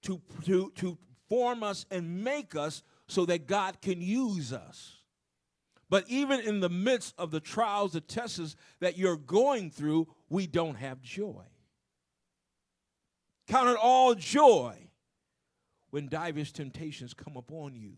to, 0.01 0.21
to, 0.45 0.71
to 0.77 0.97
form 1.29 1.61
us 1.61 1.85
and 1.91 2.23
make 2.23 2.55
us 2.55 2.81
so 3.07 3.27
that 3.27 3.45
God 3.45 3.79
can 3.79 4.01
use 4.01 4.51
us. 4.51 5.03
But 5.93 6.05
even 6.09 6.39
in 6.39 6.59
the 6.59 6.69
midst 6.69 7.13
of 7.19 7.29
the 7.29 7.39
trials, 7.39 7.93
the 7.93 8.01
tests 8.01 8.55
that 8.79 8.97
you're 8.97 9.15
going 9.15 9.69
through, 9.69 10.07
we 10.33 10.47
don't 10.47 10.77
have 10.77 10.99
joy. 10.99 11.43
Count 13.47 13.69
it 13.69 13.77
all 13.79 14.15
joy 14.15 14.89
when 15.91 16.07
diverse 16.07 16.51
temptations 16.51 17.13
come 17.13 17.37
upon 17.37 17.75
you. 17.75 17.93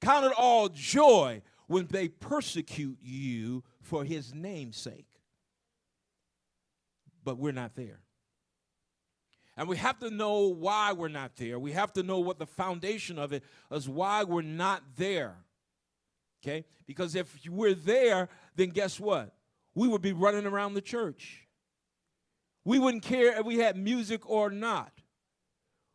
Count 0.00 0.24
it 0.24 0.32
all 0.38 0.68
joy 0.68 1.42
when 1.66 1.88
they 1.88 2.06
persecute 2.06 2.98
you 3.02 3.64
for 3.80 4.04
his 4.04 4.32
name's 4.32 4.76
sake. 4.76 5.08
But 7.24 7.38
we're 7.38 7.50
not 7.50 7.74
there. 7.74 7.98
And 9.56 9.68
we 9.68 9.78
have 9.78 9.98
to 9.98 10.10
know 10.10 10.46
why 10.46 10.92
we're 10.92 11.08
not 11.08 11.34
there. 11.34 11.58
We 11.58 11.72
have 11.72 11.92
to 11.94 12.04
know 12.04 12.20
what 12.20 12.38
the 12.38 12.46
foundation 12.46 13.18
of 13.18 13.32
it 13.32 13.42
is, 13.72 13.88
why 13.88 14.22
we're 14.22 14.42
not 14.42 14.84
there. 14.96 15.38
Okay? 16.40 16.64
Because 16.86 17.16
if 17.16 17.36
we're 17.48 17.74
there, 17.74 18.28
then 18.54 18.68
guess 18.68 19.00
what? 19.00 19.35
We 19.76 19.86
would 19.86 20.00
be 20.00 20.14
running 20.14 20.46
around 20.46 20.74
the 20.74 20.80
church. 20.80 21.46
We 22.64 22.78
wouldn't 22.80 23.04
care 23.04 23.38
if 23.38 23.44
we 23.44 23.58
had 23.58 23.76
music 23.76 24.28
or 24.28 24.50
not. 24.50 24.90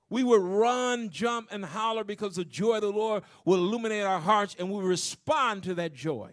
We 0.10 0.24
would 0.24 0.42
run, 0.42 1.10
jump, 1.10 1.50
and 1.52 1.66
holler 1.66 2.04
because 2.04 2.36
the 2.36 2.46
joy 2.46 2.76
of 2.76 2.82
the 2.82 2.92
Lord 2.92 3.24
will 3.44 3.58
illuminate 3.58 4.04
our 4.04 4.20
hearts 4.20 4.56
and 4.60 4.72
we 4.72 4.84
respond 4.84 5.64
to 5.64 5.74
that 5.76 5.96
joy. 5.96 6.30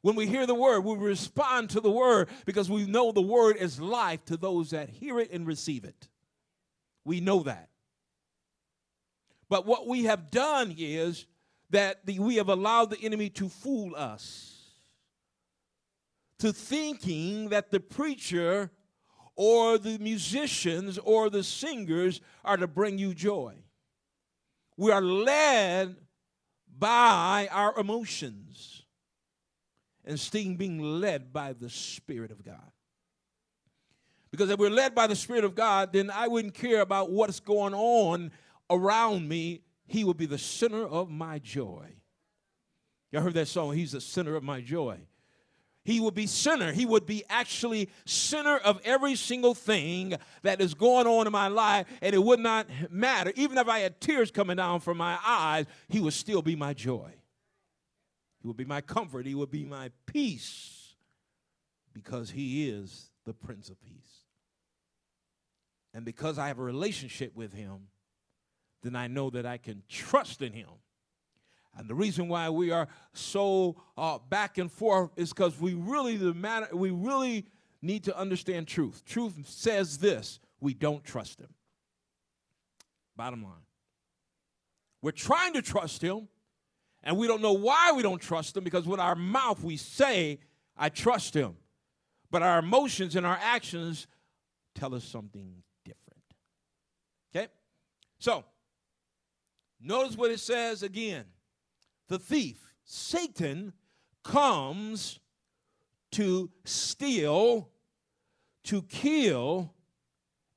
When 0.00 0.16
we 0.16 0.26
hear 0.26 0.46
the 0.46 0.54
word, 0.54 0.80
we 0.80 0.96
respond 0.96 1.70
to 1.70 1.80
the 1.80 1.90
word 1.90 2.30
because 2.46 2.70
we 2.70 2.86
know 2.86 3.12
the 3.12 3.20
word 3.20 3.56
is 3.56 3.78
life 3.78 4.24
to 4.26 4.38
those 4.38 4.70
that 4.70 4.88
hear 4.88 5.20
it 5.20 5.30
and 5.30 5.46
receive 5.46 5.84
it. 5.84 6.08
We 7.04 7.20
know 7.20 7.42
that. 7.42 7.68
But 9.50 9.66
what 9.66 9.86
we 9.86 10.04
have 10.04 10.30
done 10.30 10.74
is 10.78 11.26
that 11.68 12.06
the, 12.06 12.18
we 12.18 12.36
have 12.36 12.48
allowed 12.48 12.88
the 12.90 13.04
enemy 13.04 13.28
to 13.30 13.50
fool 13.50 13.94
us 13.94 14.59
to 16.40 16.52
thinking 16.52 17.50
that 17.50 17.70
the 17.70 17.80
preacher 17.80 18.70
or 19.36 19.78
the 19.78 19.98
musicians 19.98 20.98
or 20.98 21.30
the 21.30 21.42
singers 21.42 22.20
are 22.44 22.56
to 22.56 22.66
bring 22.66 22.98
you 22.98 23.14
joy. 23.14 23.54
We 24.76 24.90
are 24.90 25.02
led 25.02 25.96
by 26.78 27.48
our 27.50 27.78
emotions 27.78 28.82
instead 30.04 30.46
of 30.46 30.58
being 30.58 30.80
led 30.80 31.32
by 31.32 31.52
the 31.52 31.68
Spirit 31.68 32.30
of 32.30 32.42
God. 32.42 32.72
Because 34.30 34.48
if 34.48 34.58
we're 34.58 34.70
led 34.70 34.94
by 34.94 35.06
the 35.06 35.16
Spirit 35.16 35.44
of 35.44 35.54
God, 35.54 35.92
then 35.92 36.10
I 36.10 36.28
wouldn't 36.28 36.54
care 36.54 36.80
about 36.80 37.10
what's 37.10 37.40
going 37.40 37.74
on 37.74 38.30
around 38.70 39.28
me. 39.28 39.62
He 39.86 40.04
would 40.04 40.16
be 40.16 40.26
the 40.26 40.38
center 40.38 40.86
of 40.86 41.10
my 41.10 41.38
joy. 41.38 41.94
Y'all 43.12 43.22
heard 43.22 43.34
that 43.34 43.48
song? 43.48 43.74
He's 43.74 43.92
the 43.92 44.00
center 44.00 44.36
of 44.36 44.42
my 44.42 44.60
joy. 44.60 45.00
He 45.84 45.98
would 45.98 46.14
be 46.14 46.26
sinner. 46.26 46.72
He 46.72 46.84
would 46.84 47.06
be 47.06 47.24
actually 47.28 47.88
sinner 48.04 48.58
of 48.58 48.80
every 48.84 49.14
single 49.14 49.54
thing 49.54 50.14
that 50.42 50.60
is 50.60 50.74
going 50.74 51.06
on 51.06 51.26
in 51.26 51.32
my 51.32 51.48
life, 51.48 51.86
and 52.02 52.14
it 52.14 52.22
would 52.22 52.40
not 52.40 52.66
matter. 52.90 53.32
Even 53.34 53.56
if 53.56 53.66
I 53.68 53.80
had 53.80 54.00
tears 54.00 54.30
coming 54.30 54.56
down 54.56 54.80
from 54.80 54.98
my 54.98 55.18
eyes, 55.24 55.66
He 55.88 56.00
would 56.00 56.12
still 56.12 56.42
be 56.42 56.54
my 56.54 56.74
joy. 56.74 57.12
He 58.42 58.48
would 58.48 58.56
be 58.56 58.64
my 58.64 58.80
comfort. 58.80 59.26
He 59.26 59.34
would 59.34 59.50
be 59.50 59.64
my 59.64 59.90
peace 60.06 60.94
because 61.94 62.30
He 62.30 62.68
is 62.68 63.10
the 63.24 63.34
Prince 63.34 63.70
of 63.70 63.80
Peace. 63.80 64.24
And 65.94 66.04
because 66.04 66.38
I 66.38 66.48
have 66.48 66.58
a 66.58 66.62
relationship 66.62 67.34
with 67.34 67.54
Him, 67.54 67.88
then 68.82 68.96
I 68.96 69.06
know 69.06 69.30
that 69.30 69.46
I 69.46 69.56
can 69.56 69.82
trust 69.88 70.42
in 70.42 70.52
Him 70.52 70.68
and 71.76 71.88
the 71.88 71.94
reason 71.94 72.28
why 72.28 72.50
we 72.50 72.70
are 72.70 72.88
so 73.12 73.76
uh, 73.96 74.18
back 74.28 74.58
and 74.58 74.70
forth 74.70 75.10
is 75.16 75.30
because 75.30 75.58
we 75.60 75.74
really 75.74 76.16
the 76.16 76.34
matter 76.34 76.68
we 76.74 76.90
really 76.90 77.46
need 77.80 78.04
to 78.04 78.16
understand 78.16 78.66
truth. 78.66 79.02
Truth 79.04 79.48
says 79.48 79.98
this: 79.98 80.40
we 80.60 80.74
don't 80.74 81.04
trust 81.04 81.40
him. 81.40 81.52
Bottom 83.16 83.42
line. 83.42 83.52
We're 85.02 85.12
trying 85.12 85.54
to 85.54 85.62
trust 85.62 86.02
him, 86.02 86.28
and 87.02 87.16
we 87.16 87.26
don't 87.26 87.40
know 87.40 87.52
why 87.52 87.92
we 87.92 88.02
don't 88.02 88.20
trust 88.20 88.56
him 88.56 88.64
because 88.64 88.86
with 88.86 89.00
our 89.00 89.14
mouth 89.14 89.62
we 89.62 89.76
say, 89.76 90.40
I 90.76 90.88
trust 90.88 91.34
him. 91.34 91.56
But 92.30 92.42
our 92.42 92.58
emotions 92.58 93.16
and 93.16 93.26
our 93.26 93.38
actions 93.40 94.06
tell 94.74 94.94
us 94.94 95.04
something 95.04 95.62
different. 95.84 96.22
Okay? 97.34 97.48
So, 98.18 98.44
notice 99.80 100.16
what 100.16 100.30
it 100.30 100.40
says 100.40 100.82
again 100.82 101.24
the 102.10 102.18
thief, 102.18 102.74
Satan, 102.84 103.72
comes 104.24 105.20
to 106.10 106.50
steal, 106.64 107.70
to 108.64 108.82
kill, 108.82 109.72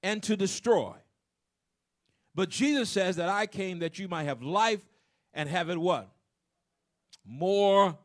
and 0.01 0.21
to 0.23 0.35
destroy. 0.35 0.95
But 2.33 2.49
Jesus 2.49 2.89
says 2.89 3.17
that 3.17 3.29
I 3.29 3.45
came 3.45 3.79
that 3.79 3.99
you 3.99 4.07
might 4.07 4.23
have 4.23 4.41
life 4.41 4.81
and 5.31 5.47
have 5.47 5.69
it 5.69 5.77
what? 5.77 6.09
More 7.23 7.99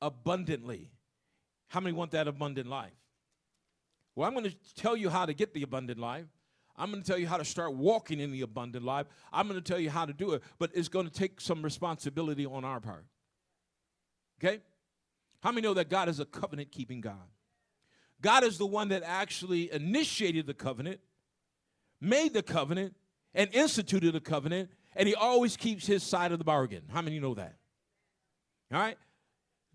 abundantly. 0.00 0.92
How 1.68 1.80
many 1.80 1.92
want 1.92 2.12
that 2.12 2.28
abundant 2.28 2.68
life? 2.68 2.92
Well, 4.14 4.28
I'm 4.28 4.32
going 4.32 4.48
to 4.48 4.74
tell 4.76 4.96
you 4.96 5.10
how 5.10 5.26
to 5.26 5.34
get 5.34 5.52
the 5.52 5.64
abundant 5.64 5.98
life. 5.98 6.26
I'm 6.78 6.90
going 6.90 7.02
to 7.02 7.06
tell 7.06 7.18
you 7.18 7.26
how 7.26 7.38
to 7.38 7.44
start 7.44 7.74
walking 7.74 8.20
in 8.20 8.32
the 8.32 8.42
abundant 8.42 8.84
life. 8.84 9.06
I'm 9.32 9.48
going 9.48 9.60
to 9.60 9.66
tell 9.66 9.80
you 9.80 9.90
how 9.90 10.04
to 10.04 10.12
do 10.12 10.32
it, 10.32 10.42
but 10.58 10.70
it's 10.74 10.88
going 10.88 11.06
to 11.06 11.12
take 11.12 11.40
some 11.40 11.62
responsibility 11.62 12.44
on 12.44 12.64
our 12.64 12.80
part. 12.80 13.06
Okay? 14.38 14.60
How 15.42 15.52
many 15.52 15.62
know 15.62 15.74
that 15.74 15.88
God 15.88 16.08
is 16.08 16.20
a 16.20 16.26
covenant 16.26 16.70
keeping 16.70 17.00
God? 17.00 17.28
God 18.20 18.44
is 18.44 18.58
the 18.58 18.66
one 18.66 18.88
that 18.88 19.02
actually 19.04 19.72
initiated 19.72 20.46
the 20.46 20.54
covenant, 20.54 21.00
made 22.00 22.34
the 22.34 22.42
covenant, 22.42 22.94
and 23.34 23.54
instituted 23.54 24.12
the 24.12 24.20
covenant, 24.20 24.70
and 24.94 25.06
he 25.06 25.14
always 25.14 25.56
keeps 25.56 25.86
his 25.86 26.02
side 26.02 26.32
of 26.32 26.38
the 26.38 26.44
bargain. 26.44 26.82
How 26.92 27.02
many 27.02 27.20
know 27.20 27.34
that? 27.34 27.56
All 28.72 28.80
right? 28.80 28.96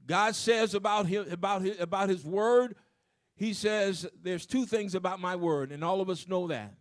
God 0.05 0.35
says 0.35 0.73
about 0.73 1.05
his, 1.05 1.31
about 1.31 1.61
his, 1.61 1.79
about 1.79 2.09
his 2.09 2.25
word, 2.25 2.75
he 3.35 3.53
says, 3.53 4.07
There's 4.21 4.45
two 4.45 4.65
things 4.65 4.95
about 4.95 5.19
my 5.19 5.35
word, 5.35 5.71
and 5.71 5.83
all 5.83 6.01
of 6.01 6.09
us 6.09 6.27
know 6.27 6.47
that 6.47 6.73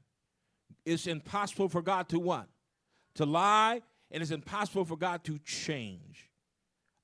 it's 0.84 1.06
impossible 1.06 1.68
for 1.68 1.82
God 1.82 2.08
to 2.10 2.18
what? 2.18 2.48
To 3.16 3.26
lie, 3.26 3.82
and 4.10 4.22
it's 4.22 4.32
impossible 4.32 4.84
for 4.84 4.96
God 4.96 5.24
to 5.24 5.38
change. 5.38 6.30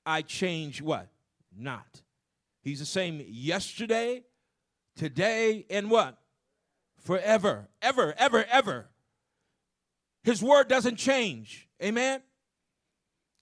I 0.05 0.21
change 0.21 0.81
what? 0.81 1.09
Not. 1.55 2.01
He's 2.61 2.79
the 2.79 2.85
same 2.85 3.23
yesterday, 3.27 4.23
today, 4.95 5.65
and 5.69 5.89
what? 5.89 6.17
Forever. 7.03 7.67
Ever, 7.81 8.13
ever, 8.17 8.45
ever. 8.49 8.87
His 10.23 10.41
word 10.41 10.67
doesn't 10.67 10.97
change. 10.97 11.69
Amen? 11.81 12.21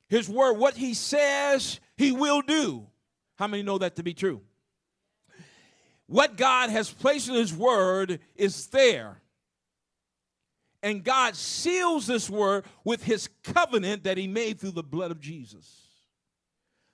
His 0.08 0.30
word, 0.30 0.54
what 0.54 0.76
he 0.76 0.94
says, 0.94 1.80
he 1.98 2.12
will 2.12 2.42
do. 2.42 2.86
How 3.36 3.48
many 3.48 3.64
know 3.64 3.78
that 3.80 3.96
to 3.96 4.04
be 4.04 4.14
true? 4.14 4.42
What 6.08 6.38
God 6.38 6.70
has 6.70 6.92
placed 6.92 7.30
in 7.30 7.36
his 7.36 7.54
word 7.54 8.20
is 8.36 8.68
there. 8.68 9.22
And 10.86 11.04
God 11.04 11.36
seals 11.36 12.06
this 12.06 12.30
word 12.30 12.64
with 12.84 13.04
his 13.04 13.28
covenant 13.44 14.04
that 14.04 14.20
he 14.20 14.28
made 14.28 14.60
through 14.60 14.74
the 14.74 14.84
blood 14.84 15.10
of 15.10 15.20
Jesus. 15.20 15.68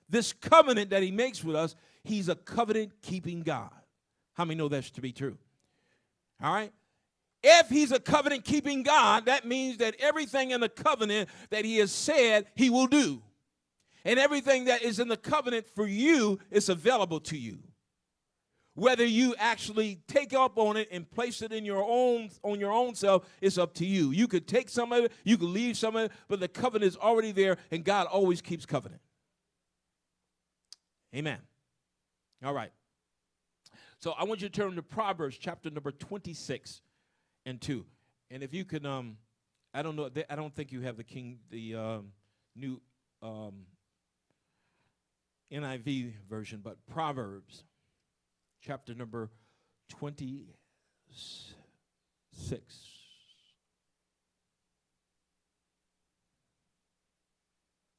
This 0.08 0.32
covenant 0.32 0.88
that 0.90 1.02
he 1.02 1.10
makes 1.10 1.44
with 1.44 1.54
us, 1.54 1.76
he's 2.02 2.30
a 2.30 2.34
covenant 2.34 2.92
keeping 3.02 3.42
God. 3.42 3.68
How 4.32 4.46
many 4.46 4.56
know 4.56 4.68
that's 4.68 4.90
to 4.92 5.02
be 5.02 5.12
true? 5.12 5.36
All 6.42 6.54
right? 6.54 6.72
If 7.42 7.68
he's 7.68 7.92
a 7.92 8.00
covenant 8.00 8.46
keeping 8.46 8.82
God, 8.82 9.26
that 9.26 9.46
means 9.46 9.76
that 9.76 9.94
everything 9.98 10.52
in 10.52 10.62
the 10.62 10.70
covenant 10.70 11.28
that 11.50 11.66
he 11.66 11.76
has 11.76 11.92
said, 11.92 12.46
he 12.54 12.70
will 12.70 12.86
do. 12.86 13.20
And 14.06 14.18
everything 14.18 14.64
that 14.64 14.80
is 14.80 15.00
in 15.00 15.08
the 15.08 15.18
covenant 15.18 15.66
for 15.74 15.86
you 15.86 16.38
is 16.50 16.70
available 16.70 17.20
to 17.20 17.36
you. 17.36 17.58
Whether 18.74 19.04
you 19.04 19.34
actually 19.38 20.00
take 20.08 20.32
up 20.32 20.56
on 20.56 20.78
it 20.78 20.88
and 20.90 21.10
place 21.10 21.42
it 21.42 21.52
in 21.52 21.64
your 21.64 21.84
own 21.86 22.30
on 22.42 22.58
your 22.58 22.72
own 22.72 22.94
self 22.94 23.28
is 23.42 23.58
up 23.58 23.74
to 23.74 23.86
you. 23.86 24.12
You 24.12 24.26
could 24.26 24.48
take 24.48 24.70
some 24.70 24.92
of 24.92 25.04
it, 25.04 25.12
you 25.24 25.36
could 25.36 25.50
leave 25.50 25.76
some 25.76 25.94
of 25.94 26.06
it, 26.06 26.12
but 26.28 26.40
the 26.40 26.48
covenant 26.48 26.88
is 26.88 26.96
already 26.96 27.32
there, 27.32 27.58
and 27.70 27.84
God 27.84 28.06
always 28.06 28.40
keeps 28.40 28.64
covenant. 28.64 29.02
Amen. 31.14 31.38
All 32.42 32.54
right. 32.54 32.72
So 33.98 34.12
I 34.12 34.24
want 34.24 34.40
you 34.40 34.48
to 34.48 34.52
turn 34.52 34.74
to 34.76 34.82
Proverbs 34.82 35.36
chapter 35.38 35.70
number 35.70 35.92
26 35.92 36.80
and 37.44 37.60
2. 37.60 37.84
And 38.30 38.42
if 38.42 38.54
you 38.54 38.64
can 38.64 38.86
um 38.86 39.18
I 39.74 39.82
don't 39.82 39.96
know 39.96 40.10
I 40.30 40.34
don't 40.34 40.54
think 40.54 40.72
you 40.72 40.80
have 40.80 40.96
the 40.96 41.04
king 41.04 41.40
the 41.50 41.74
um, 41.74 42.12
new 42.56 42.80
um, 43.22 43.66
NIV 45.52 46.14
version, 46.28 46.60
but 46.62 46.78
Proverbs 46.86 47.64
chapter 48.62 48.94
number 48.94 49.30
26. 49.88 50.46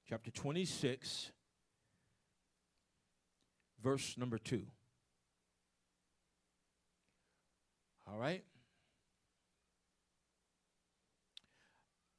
Chapter 0.08 0.32
26, 0.32 1.32
verse 3.84 4.18
number 4.18 4.38
2. 4.38 4.64
All 8.08 8.18
right? 8.18 8.44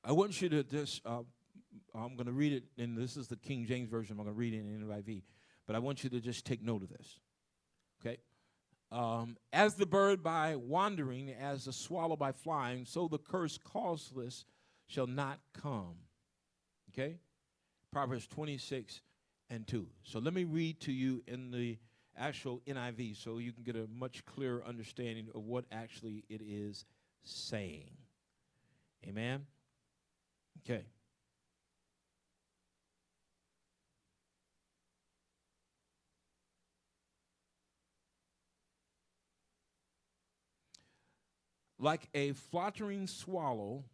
I 0.05 0.13
want 0.13 0.43
you 0.43 0.49
to 0.51 0.63
just, 0.65 1.01
uh, 1.07 1.21
I'm 1.95 2.17
going 2.17 2.27
to 2.27 2.33
read 2.33 2.53
it, 2.53 2.65
and 2.79 2.99
this 2.99 3.17
is 3.17 3.29
the 3.29 3.37
King 3.37 3.65
James 3.65 3.89
Version. 3.89 4.13
I'm 4.19 4.25
going 4.25 4.35
to 4.35 4.39
read 4.39 4.53
it 4.55 4.59
in 4.59 4.87
NIV. 4.87 5.23
But 5.67 5.77
I 5.77 5.79
want 5.79 6.05
you 6.05 6.11
to 6.11 6.21
just 6.21 6.45
take 6.45 6.63
note 6.63 6.83
of 6.83 6.91
this. 6.91 7.21
Um, 8.95 9.37
as 9.53 9.75
the 9.75 9.87
bird 9.87 10.23
by 10.23 10.55
wandering, 10.55 11.31
as 11.31 11.65
the 11.65 11.73
swallow 11.73 12.15
by 12.15 12.31
flying, 12.31 12.85
so 12.85 13.09
the 13.09 13.19
curse 13.19 13.59
causeless 13.59 14.45
shall 14.87 15.09
not 15.09 15.41
come. 15.53 15.97
Okay? 16.93 17.17
Proverbs 17.91 18.29
26 18.29 19.01
and 19.51 19.67
2. 19.67 19.89
So 20.05 20.21
let 20.21 20.33
me 20.33 20.45
read 20.45 20.79
to 20.83 20.93
you 20.93 21.25
in 21.27 21.51
the 21.51 21.77
actual 22.17 22.63
NIV 22.69 23.17
so 23.17 23.39
you 23.39 23.53
can 23.53 23.65
get 23.65 23.75
a 23.75 23.89
much 23.99 24.25
clearer 24.27 24.63
understanding 24.65 25.27
of 25.35 25.45
what 25.45 25.65
actually 25.73 26.23
it 26.29 26.41
is 26.41 26.85
saying. 27.25 27.91
Amen? 29.09 29.45
Okay. 30.65 30.85
Like 41.85 42.09
a 42.15 42.33
fluttering 42.33 43.07
swallow 43.07 43.85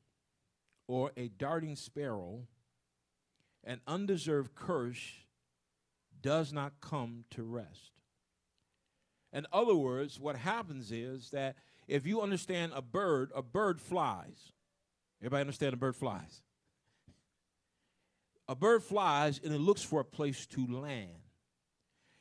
or 0.86 1.12
a 1.16 1.28
darting 1.28 1.76
sparrow, 1.76 2.46
an 3.64 3.80
undeserved 3.86 4.54
curse 4.54 5.12
does 6.22 6.52
not 6.52 6.72
come 6.80 7.24
to 7.30 7.42
rest. 7.42 7.92
In 9.32 9.46
other 9.52 9.74
words, 9.74 10.18
what 10.18 10.36
happens 10.36 10.90
is 10.90 11.30
that 11.30 11.56
if 11.86 12.06
you 12.06 12.20
understand 12.20 12.72
a 12.74 12.82
bird, 12.82 13.30
a 13.34 13.42
bird 13.42 13.80
flies. 13.80 14.52
Everybody 15.20 15.40
understand 15.40 15.74
a 15.74 15.76
bird 15.76 15.96
flies? 15.96 16.42
A 18.48 18.54
bird 18.54 18.82
flies 18.82 19.40
and 19.42 19.52
it 19.52 19.60
looks 19.60 19.82
for 19.82 20.00
a 20.00 20.04
place 20.04 20.46
to 20.46 20.66
land. 20.66 21.10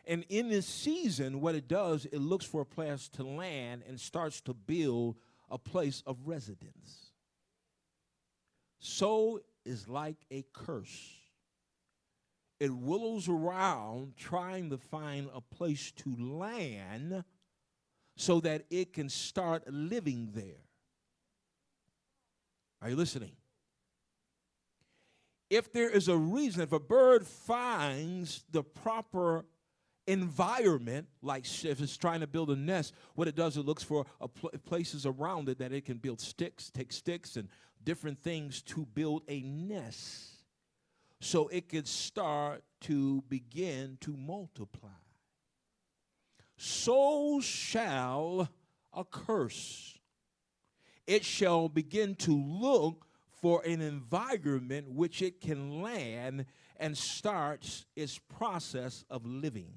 And 0.05 0.25
in 0.29 0.49
this 0.49 0.65
season, 0.65 1.39
what 1.39 1.53
it 1.55 1.67
does, 1.67 2.05
it 2.05 2.17
looks 2.19 2.45
for 2.45 2.61
a 2.61 2.65
place 2.65 3.07
to 3.09 3.23
land 3.23 3.83
and 3.87 3.99
starts 3.99 4.41
to 4.41 4.53
build 4.53 5.17
a 5.49 5.57
place 5.57 6.03
of 6.05 6.17
residence. 6.25 7.11
So 8.79 9.41
is 9.65 9.87
like 9.87 10.17
a 10.31 10.45
curse. 10.53 11.15
it 12.59 12.73
willows 12.73 13.29
around 13.29 14.17
trying 14.17 14.69
to 14.69 14.77
find 14.77 15.29
a 15.33 15.41
place 15.41 15.91
to 15.93 16.15
land 16.19 17.23
so 18.17 18.41
that 18.41 18.65
it 18.69 18.91
can 18.93 19.07
start 19.07 19.63
living 19.71 20.29
there. 20.33 20.65
Are 22.81 22.89
you 22.89 22.95
listening? 22.97 23.31
If 25.49 25.71
there 25.71 25.89
is 25.89 26.09
a 26.09 26.17
reason, 26.17 26.61
if 26.61 26.73
a 26.73 26.79
bird 26.79 27.25
finds 27.25 28.43
the 28.51 28.61
proper 28.61 29.45
environment, 30.09 31.07
like 31.21 31.45
if 31.63 31.81
it's 31.81 31.95
trying 31.95 32.21
to 32.21 32.27
build 32.27 32.49
a 32.49 32.55
nest, 32.55 32.93
what 33.15 33.27
it 33.27 33.35
does, 33.35 33.57
it 33.57 33.65
looks 33.65 33.83
for 33.83 34.05
pl- 34.35 34.51
places 34.65 35.05
around 35.05 35.49
it 35.49 35.59
that 35.59 35.71
it 35.71 35.85
can 35.85 35.97
build 35.97 36.19
sticks, 36.19 36.71
take 36.71 36.91
sticks 36.91 37.35
and 37.35 37.47
different 37.83 38.17
things 38.19 38.61
to 38.63 38.85
build 38.85 39.23
a 39.27 39.41
nest 39.41 40.29
so 41.21 41.47
it 41.49 41.69
could 41.69 41.87
start 41.87 42.63
to 42.81 43.21
begin 43.29 43.97
to 44.01 44.15
multiply. 44.17 44.89
So 46.57 47.39
shall 47.41 48.49
a 48.93 49.05
curse. 49.05 49.97
It 51.05 51.23
shall 51.23 51.69
begin 51.69 52.15
to 52.15 52.35
look 52.35 53.05
for 53.41 53.61
an 53.63 53.81
environment 53.81 54.89
which 54.89 55.21
it 55.21 55.39
can 55.39 55.81
land 55.81 56.45
and 56.77 56.97
starts 56.97 57.85
its 57.95 58.17
process 58.17 59.05
of 59.09 59.25
living. 59.25 59.73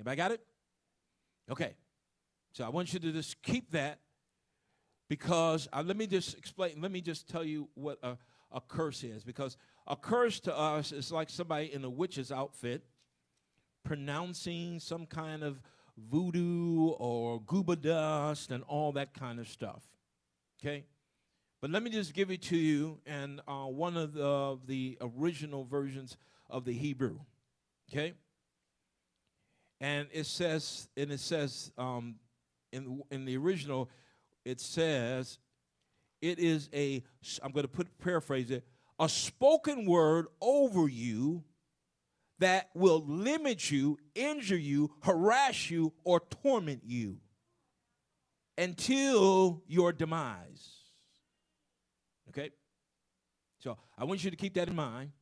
Anybody 0.00 0.16
got 0.16 0.32
it? 0.32 0.40
Okay. 1.50 1.74
So 2.52 2.64
I 2.64 2.70
want 2.70 2.94
you 2.94 3.00
to 3.00 3.12
just 3.12 3.42
keep 3.42 3.70
that 3.72 3.98
because 5.10 5.68
uh, 5.74 5.82
let 5.84 5.98
me 5.98 6.06
just 6.06 6.38
explain, 6.38 6.80
let 6.80 6.90
me 6.90 7.02
just 7.02 7.28
tell 7.28 7.44
you 7.44 7.68
what 7.74 7.98
a, 8.02 8.16
a 8.50 8.62
curse 8.62 9.04
is. 9.04 9.24
Because 9.24 9.58
a 9.86 9.94
curse 9.94 10.40
to 10.40 10.56
us 10.56 10.90
is 10.90 11.12
like 11.12 11.28
somebody 11.28 11.70
in 11.74 11.84
a 11.84 11.90
witch's 11.90 12.32
outfit 12.32 12.82
pronouncing 13.84 14.80
some 14.80 15.04
kind 15.04 15.42
of 15.42 15.60
voodoo 15.98 16.92
or 16.92 17.38
goofer 17.42 17.78
dust 17.78 18.50
and 18.50 18.64
all 18.68 18.92
that 18.92 19.12
kind 19.12 19.38
of 19.38 19.46
stuff. 19.48 19.82
Okay? 20.62 20.84
But 21.60 21.72
let 21.72 21.82
me 21.82 21.90
just 21.90 22.14
give 22.14 22.30
it 22.30 22.40
to 22.44 22.56
you 22.56 23.00
in 23.04 23.42
uh, 23.46 23.66
one 23.66 23.98
of 23.98 24.14
the, 24.14 24.58
the 24.66 24.96
original 25.02 25.64
versions 25.64 26.16
of 26.48 26.64
the 26.64 26.72
Hebrew. 26.72 27.18
Okay? 27.92 28.14
And 29.80 30.08
it 30.12 30.26
says, 30.26 30.88
and 30.96 31.10
it 31.10 31.20
says 31.20 31.72
um, 31.78 32.16
in, 32.72 33.02
in 33.10 33.24
the 33.24 33.36
original, 33.36 33.88
it 34.44 34.60
says, 34.60 35.38
it 36.20 36.38
is 36.38 36.68
a, 36.74 37.02
I'm 37.42 37.52
going 37.52 37.64
to 37.64 37.68
put 37.68 37.98
paraphrase 37.98 38.50
it, 38.50 38.64
a 38.98 39.08
spoken 39.08 39.86
word 39.86 40.26
over 40.40 40.86
you 40.86 41.44
that 42.40 42.70
will 42.74 43.04
limit 43.06 43.70
you, 43.70 43.98
injure 44.14 44.56
you, 44.56 44.90
harass 45.02 45.70
you, 45.70 45.92
or 46.04 46.20
torment 46.42 46.82
you 46.84 47.18
until 48.58 49.62
your 49.66 49.92
demise. 49.92 50.70
Okay? 52.28 52.50
So 53.58 53.78
I 53.96 54.04
want 54.04 54.24
you 54.24 54.30
to 54.30 54.36
keep 54.36 54.54
that 54.54 54.68
in 54.68 54.76
mind 54.76 55.12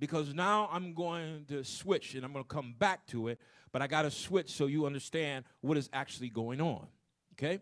because 0.00 0.34
now 0.34 0.68
I'm 0.72 0.94
going 0.94 1.44
to 1.48 1.62
switch 1.62 2.14
and 2.14 2.24
I'm 2.24 2.32
going 2.32 2.44
to 2.44 2.48
come 2.48 2.74
back 2.76 3.06
to 3.08 3.28
it, 3.28 3.38
but 3.70 3.82
I 3.82 3.86
got 3.86 4.02
to 4.02 4.10
switch 4.10 4.50
so 4.50 4.66
you 4.66 4.86
understand 4.86 5.44
what 5.60 5.76
is 5.76 5.88
actually 5.92 6.30
going 6.30 6.60
on. 6.60 6.86
Okay? 7.34 7.60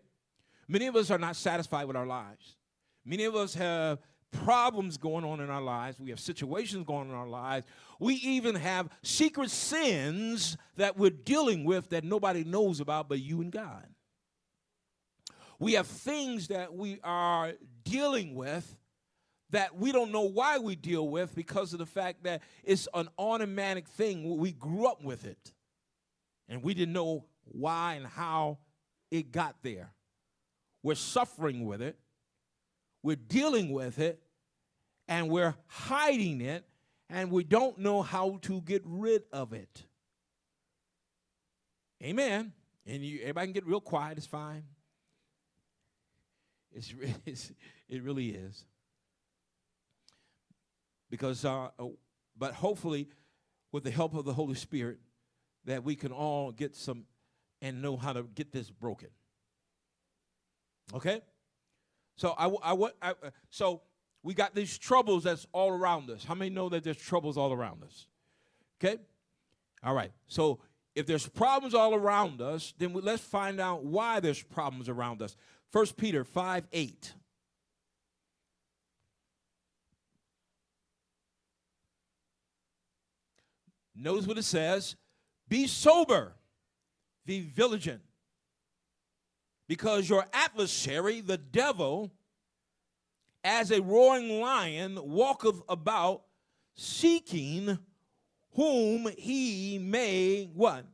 Many 0.67 0.87
of 0.87 0.95
us 0.95 1.11
are 1.11 1.19
not 1.19 1.35
satisfied 1.35 1.85
with 1.85 1.97
our 1.97 2.07
lives. 2.07 2.55
Many 3.05 3.25
of 3.25 3.35
us 3.35 3.53
have 3.55 3.99
problems 4.31 4.97
going 4.97 5.25
on 5.25 5.41
in 5.41 5.49
our 5.49 5.61
lives. 5.61 5.99
We 5.99 6.11
have 6.11 6.19
situations 6.19 6.85
going 6.85 7.01
on 7.01 7.09
in 7.09 7.15
our 7.15 7.27
lives. 7.27 7.65
We 7.99 8.15
even 8.15 8.55
have 8.55 8.89
secret 9.01 9.49
sins 9.49 10.57
that 10.77 10.97
we're 10.97 11.09
dealing 11.09 11.65
with 11.65 11.89
that 11.89 12.03
nobody 12.03 12.43
knows 12.43 12.79
about 12.79 13.09
but 13.09 13.19
you 13.19 13.41
and 13.41 13.51
God. 13.51 13.85
We 15.59 15.73
have 15.73 15.87
things 15.87 16.47
that 16.47 16.73
we 16.73 16.99
are 17.03 17.53
dealing 17.83 18.35
with 18.35 18.78
that 19.51 19.75
we 19.75 19.91
don't 19.91 20.11
know 20.11 20.21
why 20.21 20.59
we 20.59 20.75
deal 20.75 21.07
with 21.07 21.33
because 21.35 21.73
of 21.73 21.79
the 21.79 21.85
fact 21.85 22.23
that 22.23 22.41
it's 22.63 22.87
an 22.93 23.07
automatic 23.17 23.87
thing. 23.87 24.37
We 24.37 24.51
grew 24.51 24.85
up 24.85 25.03
with 25.03 25.25
it. 25.25 25.53
And 26.47 26.63
we 26.63 26.73
didn't 26.73 26.93
know 26.93 27.25
why 27.45 27.95
and 27.95 28.05
how 28.05 28.59
it 29.11 29.31
got 29.31 29.55
there. 29.61 29.91
We're 30.83 30.95
suffering 30.95 31.65
with 31.65 31.81
it. 31.81 31.97
We're 33.03 33.15
dealing 33.15 33.71
with 33.71 33.99
it. 33.99 34.21
And 35.07 35.29
we're 35.29 35.55
hiding 35.67 36.41
it. 36.41 36.65
And 37.09 37.31
we 37.31 37.43
don't 37.43 37.79
know 37.79 38.03
how 38.03 38.37
to 38.43 38.61
get 38.61 38.83
rid 38.85 39.23
of 39.31 39.53
it. 39.53 39.83
Amen. 42.03 42.53
And 42.85 43.03
you, 43.03 43.19
everybody 43.21 43.47
can 43.47 43.53
get 43.53 43.67
real 43.67 43.81
quiet. 43.81 44.17
It's 44.17 44.27
fine. 44.27 44.63
It's, 46.71 46.93
it's 47.25 47.51
it 47.87 48.03
really 48.03 48.29
is 48.29 48.65
because 51.09 51.45
uh, 51.45 51.69
uh, 51.79 51.85
but 52.37 52.53
hopefully 52.53 53.09
with 53.71 53.83
the 53.83 53.91
help 53.91 54.15
of 54.15 54.25
the 54.25 54.33
holy 54.33 54.55
spirit 54.55 54.97
that 55.65 55.83
we 55.83 55.95
can 55.95 56.11
all 56.11 56.51
get 56.51 56.75
some 56.75 57.05
and 57.61 57.81
know 57.81 57.97
how 57.97 58.13
to 58.13 58.23
get 58.23 58.51
this 58.51 58.69
broken. 58.69 59.09
Okay? 60.93 61.21
So 62.15 62.33
i, 62.37 62.47
I, 62.47 62.73
I 63.01 63.09
uh, 63.09 63.13
so 63.49 63.81
we 64.23 64.33
got 64.33 64.55
these 64.55 64.77
troubles 64.77 65.23
that's 65.23 65.45
all 65.51 65.71
around 65.71 66.09
us. 66.09 66.23
How 66.23 66.35
many 66.35 66.49
know 66.49 66.69
that 66.69 66.83
there's 66.83 66.97
troubles 66.97 67.37
all 67.37 67.53
around 67.53 67.83
us? 67.83 68.07
Okay? 68.81 68.97
All 69.83 69.93
right. 69.93 70.11
So 70.27 70.59
if 70.95 71.05
there's 71.05 71.27
problems 71.27 71.73
all 71.73 71.93
around 71.93 72.41
us 72.41 72.73
then 72.77 72.93
we, 72.93 73.01
let's 73.01 73.23
find 73.23 73.59
out 73.59 73.83
why 73.83 74.19
there's 74.19 74.41
problems 74.41 74.89
around 74.89 75.21
us. 75.21 75.35
First 75.71 75.97
peter 75.97 76.23
5 76.23 76.67
8 76.71 77.13
Notice 83.99 84.25
what 84.25 84.37
it 84.37 84.43
says 84.43 84.95
Be 85.47 85.67
sober, 85.67 86.33
be 87.25 87.41
vigilant, 87.41 88.01
because 89.67 90.09
your 90.09 90.25
adversary, 90.33 91.21
the 91.21 91.37
devil, 91.37 92.11
as 93.43 93.71
a 93.71 93.81
roaring 93.81 94.39
lion, 94.39 94.97
walketh 95.01 95.61
about 95.67 96.23
seeking 96.75 97.77
whom 98.53 99.09
he 99.17 99.77
may 99.77 100.45
what? 100.53 100.85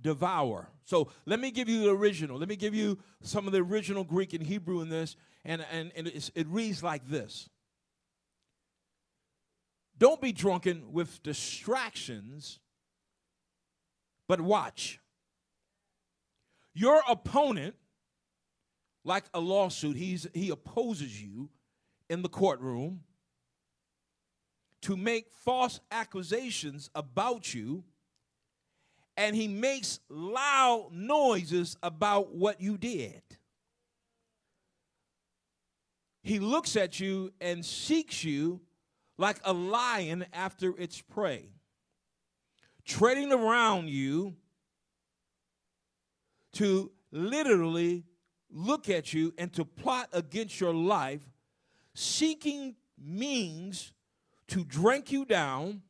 Devour. 0.00 0.68
So 0.84 1.10
let 1.26 1.40
me 1.40 1.50
give 1.50 1.68
you 1.68 1.82
the 1.82 1.90
original. 1.90 2.38
Let 2.38 2.48
me 2.48 2.56
give 2.56 2.74
you 2.74 2.98
some 3.22 3.46
of 3.46 3.52
the 3.52 3.60
original 3.60 4.04
Greek 4.04 4.32
and 4.32 4.42
Hebrew 4.42 4.80
in 4.80 4.88
this, 4.88 5.16
and, 5.44 5.64
and, 5.72 5.92
and 5.96 6.06
it 6.06 6.46
reads 6.48 6.82
like 6.82 7.06
this 7.08 7.48
don't 9.98 10.20
be 10.20 10.32
drunken 10.32 10.92
with 10.92 11.22
distractions, 11.22 12.60
but 14.28 14.40
watch. 14.40 15.00
Your 16.72 17.02
opponent, 17.08 17.74
like 19.04 19.24
a 19.34 19.40
lawsuit, 19.40 19.96
he's, 19.96 20.28
he 20.32 20.50
opposes 20.50 21.20
you 21.20 21.50
in 22.08 22.22
the 22.22 22.28
courtroom 22.28 23.00
to 24.82 24.96
make 24.96 25.32
false 25.32 25.80
accusations 25.90 26.88
about 26.94 27.52
you, 27.52 27.82
and 29.16 29.34
he 29.34 29.48
makes 29.48 29.98
loud 30.08 30.90
noises 30.92 31.76
about 31.82 32.32
what 32.34 32.60
you 32.60 32.78
did. 32.78 33.22
He 36.22 36.38
looks 36.38 36.76
at 36.76 37.00
you 37.00 37.32
and 37.40 37.64
seeks 37.64 38.22
you 38.22 38.60
like 39.18 39.40
a 39.44 39.52
lion 39.52 40.24
after 40.32 40.74
its 40.78 41.02
prey, 41.02 41.50
treading 42.84 43.32
around 43.32 43.90
you 43.90 44.36
to 46.54 46.90
literally 47.10 48.04
look 48.50 48.88
at 48.88 49.12
you 49.12 49.34
and 49.36 49.52
to 49.52 49.64
plot 49.64 50.08
against 50.12 50.60
your 50.60 50.72
life, 50.72 51.28
seeking 51.94 52.76
means 52.96 53.92
to 54.46 54.64
drink 54.64 55.12
you 55.12 55.24
down. 55.24 55.82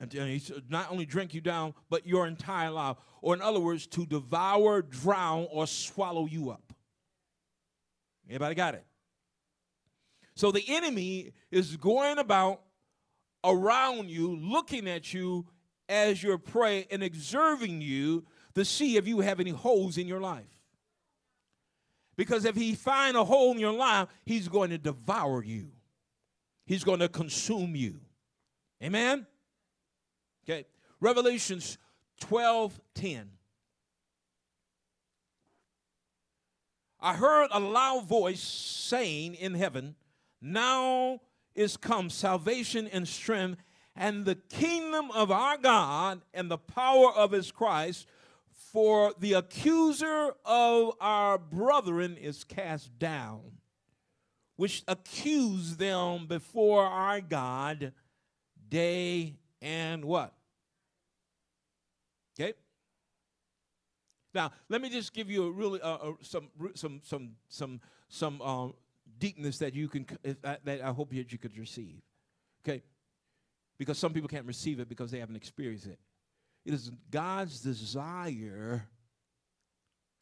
And 0.00 0.68
not 0.68 0.90
only 0.90 1.06
drink 1.06 1.32
you 1.32 1.40
down, 1.40 1.72
but 1.88 2.06
your 2.06 2.26
entire 2.26 2.70
life. 2.70 2.96
Or, 3.22 3.34
in 3.34 3.40
other 3.40 3.60
words, 3.60 3.86
to 3.88 4.04
devour, 4.04 4.82
drown, 4.82 5.46
or 5.50 5.66
swallow 5.66 6.26
you 6.26 6.50
up. 6.50 6.74
Anybody 8.28 8.54
got 8.54 8.74
it? 8.74 8.84
So 10.34 10.50
the 10.50 10.64
enemy 10.68 11.32
is 11.50 11.76
going 11.76 12.18
about 12.18 12.60
around 13.44 14.10
you, 14.10 14.36
looking 14.36 14.88
at 14.88 15.12
you 15.12 15.46
as 15.88 16.22
your 16.22 16.38
prey 16.38 16.86
and 16.90 17.02
observing 17.02 17.80
you 17.80 18.24
to 18.54 18.64
see 18.64 18.96
if 18.96 19.06
you 19.06 19.20
have 19.20 19.40
any 19.40 19.50
holes 19.50 19.98
in 19.98 20.08
your 20.08 20.20
life. 20.20 20.46
Because 22.16 22.44
if 22.44 22.54
he 22.56 22.74
find 22.74 23.16
a 23.16 23.24
hole 23.24 23.52
in 23.52 23.58
your 23.58 23.72
life, 23.72 24.08
he's 24.24 24.48
going 24.48 24.70
to 24.70 24.78
devour 24.78 25.42
you. 25.42 25.66
He's 26.66 26.84
going 26.84 27.00
to 27.00 27.08
consume 27.08 27.74
you. 27.76 28.00
Amen? 28.82 29.26
Okay. 30.44 30.64
Revelations 31.00 31.78
12 32.20 32.80
10. 32.94 33.30
I 37.00 37.14
heard 37.14 37.48
a 37.52 37.60
loud 37.60 38.06
voice 38.06 38.40
saying 38.40 39.34
in 39.34 39.54
heaven, 39.54 39.94
Now 40.46 41.20
is 41.54 41.78
come 41.78 42.10
salvation 42.10 42.86
and 42.88 43.08
strength 43.08 43.62
and 43.96 44.26
the 44.26 44.34
kingdom 44.34 45.10
of 45.12 45.30
our 45.30 45.56
God 45.56 46.20
and 46.34 46.50
the 46.50 46.58
power 46.58 47.10
of 47.12 47.32
his 47.32 47.50
Christ, 47.50 48.06
for 48.52 49.14
the 49.18 49.32
accuser 49.32 50.34
of 50.44 50.92
our 51.00 51.38
brethren 51.38 52.18
is 52.18 52.44
cast 52.44 52.98
down, 52.98 53.40
which 54.56 54.82
accuse 54.86 55.78
them 55.78 56.26
before 56.26 56.84
our 56.84 57.22
God 57.22 57.92
day 58.68 59.36
and 59.62 60.04
what? 60.04 60.34
Okay. 62.38 62.52
Now, 64.34 64.52
let 64.68 64.82
me 64.82 64.90
just 64.90 65.14
give 65.14 65.30
you 65.30 65.46
a 65.46 65.50
really 65.50 65.80
uh, 65.80 65.94
uh, 65.94 66.12
some 66.20 66.48
some 66.74 67.00
some 67.02 67.30
some 67.48 67.80
some 68.08 68.42
um, 68.42 68.74
deepness 69.18 69.58
that 69.58 69.74
you 69.74 69.88
can 69.88 70.06
uh, 70.44 70.56
that 70.64 70.80
I 70.82 70.90
hope 70.90 71.10
that 71.10 71.32
you 71.32 71.38
could 71.38 71.56
receive. 71.58 72.00
Okay, 72.66 72.82
because 73.78 73.98
some 73.98 74.12
people 74.12 74.28
can't 74.28 74.46
receive 74.46 74.80
it 74.80 74.88
because 74.88 75.10
they 75.10 75.18
haven't 75.18 75.36
experienced 75.36 75.86
it. 75.86 75.98
It 76.64 76.74
is 76.74 76.90
God's 77.10 77.60
desire 77.60 78.88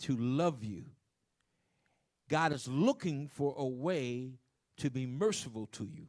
to 0.01 0.16
love 0.16 0.64
you. 0.64 0.84
God 2.28 2.53
is 2.53 2.66
looking 2.66 3.28
for 3.28 3.55
a 3.57 3.66
way 3.66 4.38
to 4.78 4.90
be 4.90 5.07
merciful 5.07 5.66
to 5.72 5.84
you. 5.84 6.07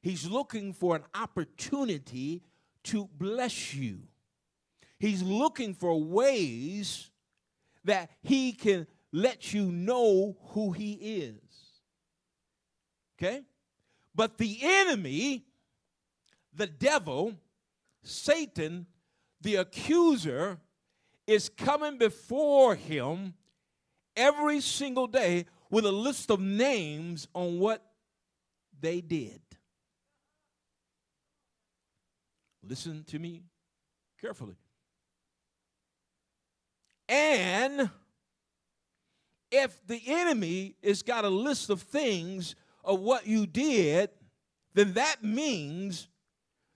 He's 0.00 0.28
looking 0.30 0.72
for 0.72 0.96
an 0.96 1.02
opportunity 1.14 2.42
to 2.84 3.08
bless 3.18 3.74
you. 3.74 4.02
He's 4.98 5.22
looking 5.22 5.74
for 5.74 6.00
ways 6.00 7.10
that 7.84 8.10
he 8.22 8.52
can 8.52 8.86
let 9.12 9.52
you 9.52 9.70
know 9.72 10.36
who 10.50 10.72
he 10.72 10.92
is. 10.92 11.45
Okay? 13.18 13.42
But 14.14 14.38
the 14.38 14.58
enemy, 14.62 15.44
the 16.54 16.66
devil, 16.66 17.34
Satan, 18.02 18.86
the 19.40 19.56
accuser, 19.56 20.58
is 21.26 21.48
coming 21.48 21.98
before 21.98 22.74
him 22.74 23.34
every 24.16 24.60
single 24.60 25.06
day 25.06 25.46
with 25.70 25.84
a 25.84 25.92
list 25.92 26.30
of 26.30 26.40
names 26.40 27.28
on 27.34 27.58
what 27.58 27.82
they 28.80 29.00
did. 29.00 29.40
Listen 32.62 33.04
to 33.04 33.18
me 33.18 33.42
carefully. 34.20 34.56
And 37.08 37.90
if 39.50 39.86
the 39.86 40.00
enemy 40.06 40.74
has 40.82 41.02
got 41.02 41.24
a 41.24 41.28
list 41.28 41.70
of 41.70 41.82
things 41.82 42.56
of 42.86 43.00
what 43.00 43.26
you 43.26 43.46
did, 43.46 44.10
then 44.74 44.94
that 44.94 45.22
means 45.22 46.08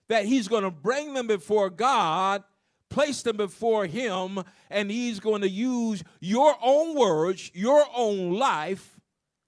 that 0.09 0.25
he's 0.25 0.47
going 0.47 0.63
to 0.63 0.71
bring 0.71 1.13
them 1.13 1.25
before 1.25 1.69
God, 1.69 2.43
place 2.89 3.21
them 3.23 3.37
before 3.37 3.85
him, 3.85 4.43
and 4.69 4.91
he's 4.91 5.19
going 5.19 5.41
to 5.41 5.49
use 5.49 6.03
your 6.19 6.55
own 6.61 6.95
words, 6.95 7.49
your 7.53 7.85
own 7.95 8.33
life 8.33 8.99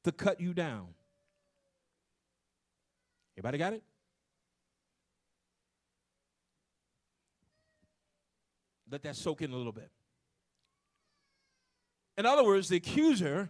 to 0.06 0.12
cut 0.12 0.40
you 0.40 0.54
down. 0.54 0.88
Everybody 3.38 3.58
got 3.58 3.74
it? 3.74 3.84
Let 8.90 9.02
that 9.04 9.16
soak 9.16 9.42
in 9.42 9.52
a 9.52 9.58
little 9.58 9.72
bit. 9.72 9.90
In 12.16 12.28
other 12.28 12.44
words, 12.44 12.70
the 12.70 12.78
accuser 12.78 13.50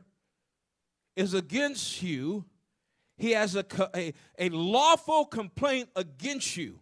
is 1.16 1.34
against 1.34 2.02
you. 2.02 2.46
He 3.18 3.32
has 3.32 3.56
a, 3.56 3.66
a, 3.96 4.14
a 4.40 4.50
lawful 4.50 5.26
complaint 5.26 5.90
against 5.96 6.58
you, 6.58 6.80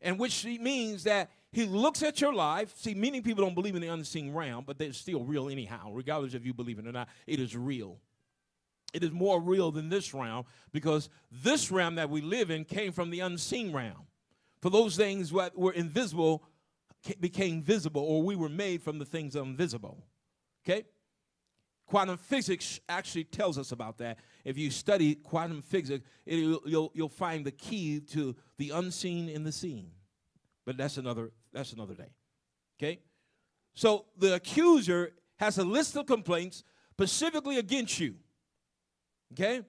and 0.00 0.18
which 0.18 0.44
means 0.44 1.04
that 1.04 1.30
he 1.52 1.66
looks 1.66 2.02
at 2.02 2.20
your 2.20 2.34
life. 2.34 2.74
See, 2.76 2.94
many 2.94 3.20
people 3.20 3.44
don't 3.44 3.54
believe 3.54 3.76
in 3.76 3.82
the 3.82 3.88
unseen 3.88 4.32
realm, 4.32 4.64
but 4.66 4.76
they're 4.76 4.92
still 4.92 5.22
real 5.22 5.48
anyhow, 5.48 5.92
regardless 5.92 6.34
if 6.34 6.44
you 6.44 6.52
believe 6.52 6.78
it 6.78 6.86
or 6.86 6.92
not. 6.92 7.08
It 7.26 7.38
is 7.38 7.56
real. 7.56 8.00
It 8.92 9.02
is 9.02 9.10
more 9.10 9.40
real 9.40 9.70
than 9.70 9.88
this 9.88 10.14
realm 10.14 10.44
because 10.72 11.08
this 11.30 11.70
realm 11.70 11.96
that 11.96 12.10
we 12.10 12.20
live 12.20 12.50
in 12.50 12.64
came 12.64 12.92
from 12.92 13.10
the 13.10 13.20
unseen 13.20 13.72
realm. 13.72 14.06
For 14.62 14.70
those 14.70 14.96
things 14.96 15.30
that 15.30 15.56
were 15.56 15.72
invisible 15.72 16.44
became 17.20 17.62
visible, 17.62 18.02
or 18.02 18.22
we 18.22 18.34
were 18.34 18.48
made 18.48 18.82
from 18.82 18.98
the 18.98 19.04
things 19.04 19.36
invisible. 19.36 20.04
Okay? 20.64 20.84
Quantum 21.86 22.16
physics 22.16 22.80
actually 22.88 23.24
tells 23.24 23.58
us 23.58 23.72
about 23.72 23.98
that. 23.98 24.18
If 24.44 24.56
you 24.56 24.70
study 24.70 25.14
quantum 25.14 25.62
physics, 25.62 26.04
it, 26.24 26.38
you'll, 26.66 26.90
you'll 26.94 27.08
find 27.08 27.44
the 27.44 27.50
key 27.50 28.00
to 28.12 28.34
the 28.56 28.70
unseen 28.70 29.28
in 29.28 29.44
the 29.44 29.52
seen. 29.52 29.90
But 30.64 30.76
that's 30.76 30.96
another, 30.96 31.30
that's 31.52 31.72
another 31.72 31.94
day. 31.94 32.08
Okay? 32.78 33.00
So 33.74 34.06
the 34.16 34.34
accuser 34.34 35.12
has 35.36 35.58
a 35.58 35.64
list 35.64 35.96
of 35.96 36.06
complaints 36.06 36.64
specifically 36.92 37.58
against 37.58 38.00
you. 38.00 38.16
Okay? 39.32 39.62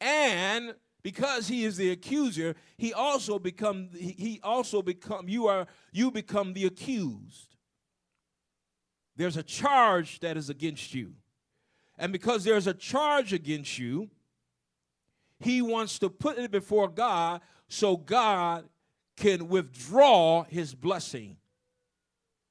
And 0.00 0.74
because 1.02 1.48
he 1.48 1.64
is 1.64 1.76
the 1.76 1.90
accuser, 1.90 2.54
he 2.76 2.92
also 2.92 3.38
become 3.38 3.90
he 3.92 4.40
also 4.42 4.82
become 4.82 5.28
you 5.28 5.46
are 5.46 5.66
you 5.92 6.10
become 6.10 6.54
the 6.54 6.66
accused. 6.66 7.56
There's 9.16 9.36
a 9.36 9.42
charge 9.42 10.20
that 10.20 10.36
is 10.36 10.50
against 10.50 10.94
you. 10.94 11.12
And 11.98 12.12
because 12.12 12.44
there's 12.44 12.66
a 12.66 12.74
charge 12.74 13.32
against 13.32 13.78
you, 13.78 14.10
he 15.40 15.62
wants 15.62 15.98
to 16.00 16.08
put 16.08 16.38
it 16.38 16.50
before 16.50 16.88
God 16.88 17.40
so 17.68 17.96
God 17.96 18.64
can 19.16 19.48
withdraw 19.48 20.44
his 20.44 20.74
blessing. 20.74 21.36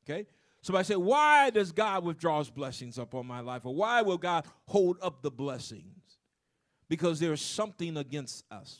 Okay? 0.05 0.27
Somebody 0.61 0.85
say, 0.85 0.95
why 0.95 1.49
does 1.49 1.71
God 1.73 2.05
withdraw 2.05 2.39
his 2.39 2.49
blessings 2.49 2.97
upon 2.97 3.27
my 3.27 3.41
life? 3.41 3.65
Or 3.65 3.75
why 3.75 4.01
will 4.01 4.17
God 4.17 4.45
hold 4.67 4.97
up 5.01 5.21
the 5.21 5.31
blessings? 5.31 5.83
Because 6.87 7.19
there's 7.19 7.41
something 7.41 7.97
against 7.97 8.45
us. 8.49 8.79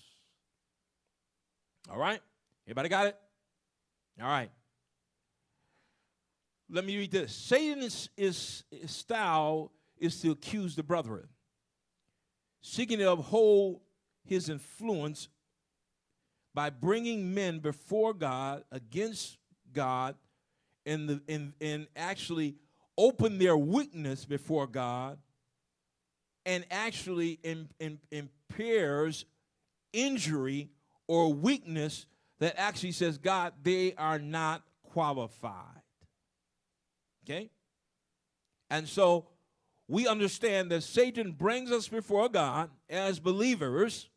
All 1.91 1.97
right? 1.97 2.21
Everybody 2.65 2.87
got 2.87 3.07
it? 3.07 3.17
All 4.21 4.27
right. 4.27 4.49
Let 6.69 6.85
me 6.85 6.97
read 6.97 7.11
this. 7.11 7.33
Satan 7.33 7.83
is, 7.83 8.09
his 8.15 8.63
style 8.85 9.71
is 10.03 10.19
to 10.19 10.31
accuse 10.31 10.75
the 10.75 10.83
brethren, 10.83 11.27
seeking 12.61 12.99
to 12.99 13.11
uphold 13.11 13.79
his 14.25 14.49
influence 14.49 15.29
by 16.53 16.69
bringing 16.69 17.33
men 17.33 17.59
before 17.59 18.13
God 18.13 18.63
against 18.71 19.37
God 19.71 20.15
and, 20.85 21.09
the, 21.09 21.21
and, 21.29 21.53
and 21.61 21.87
actually 21.95 22.55
open 22.97 23.39
their 23.39 23.57
weakness 23.57 24.25
before 24.25 24.67
God 24.67 25.17
and 26.45 26.65
actually 26.69 27.39
in, 27.41 27.69
in, 27.79 27.99
impairs 28.11 29.25
injury 29.93 30.69
or 31.07 31.33
weakness 31.33 32.05
that 32.39 32.55
actually 32.57 32.91
says, 32.91 33.17
God, 33.17 33.53
they 33.63 33.93
are 33.97 34.19
not 34.19 34.63
qualified. 34.91 35.81
Okay? 37.23 37.49
And 38.69 38.87
so 38.87 39.27
we 39.93 40.07
understand 40.07 40.71
that 40.71 40.81
Satan 40.81 41.33
brings 41.33 41.71
us 41.71 41.87
before 41.87 42.27
God 42.27 42.71
as 42.89 43.19
believers, 43.19 44.09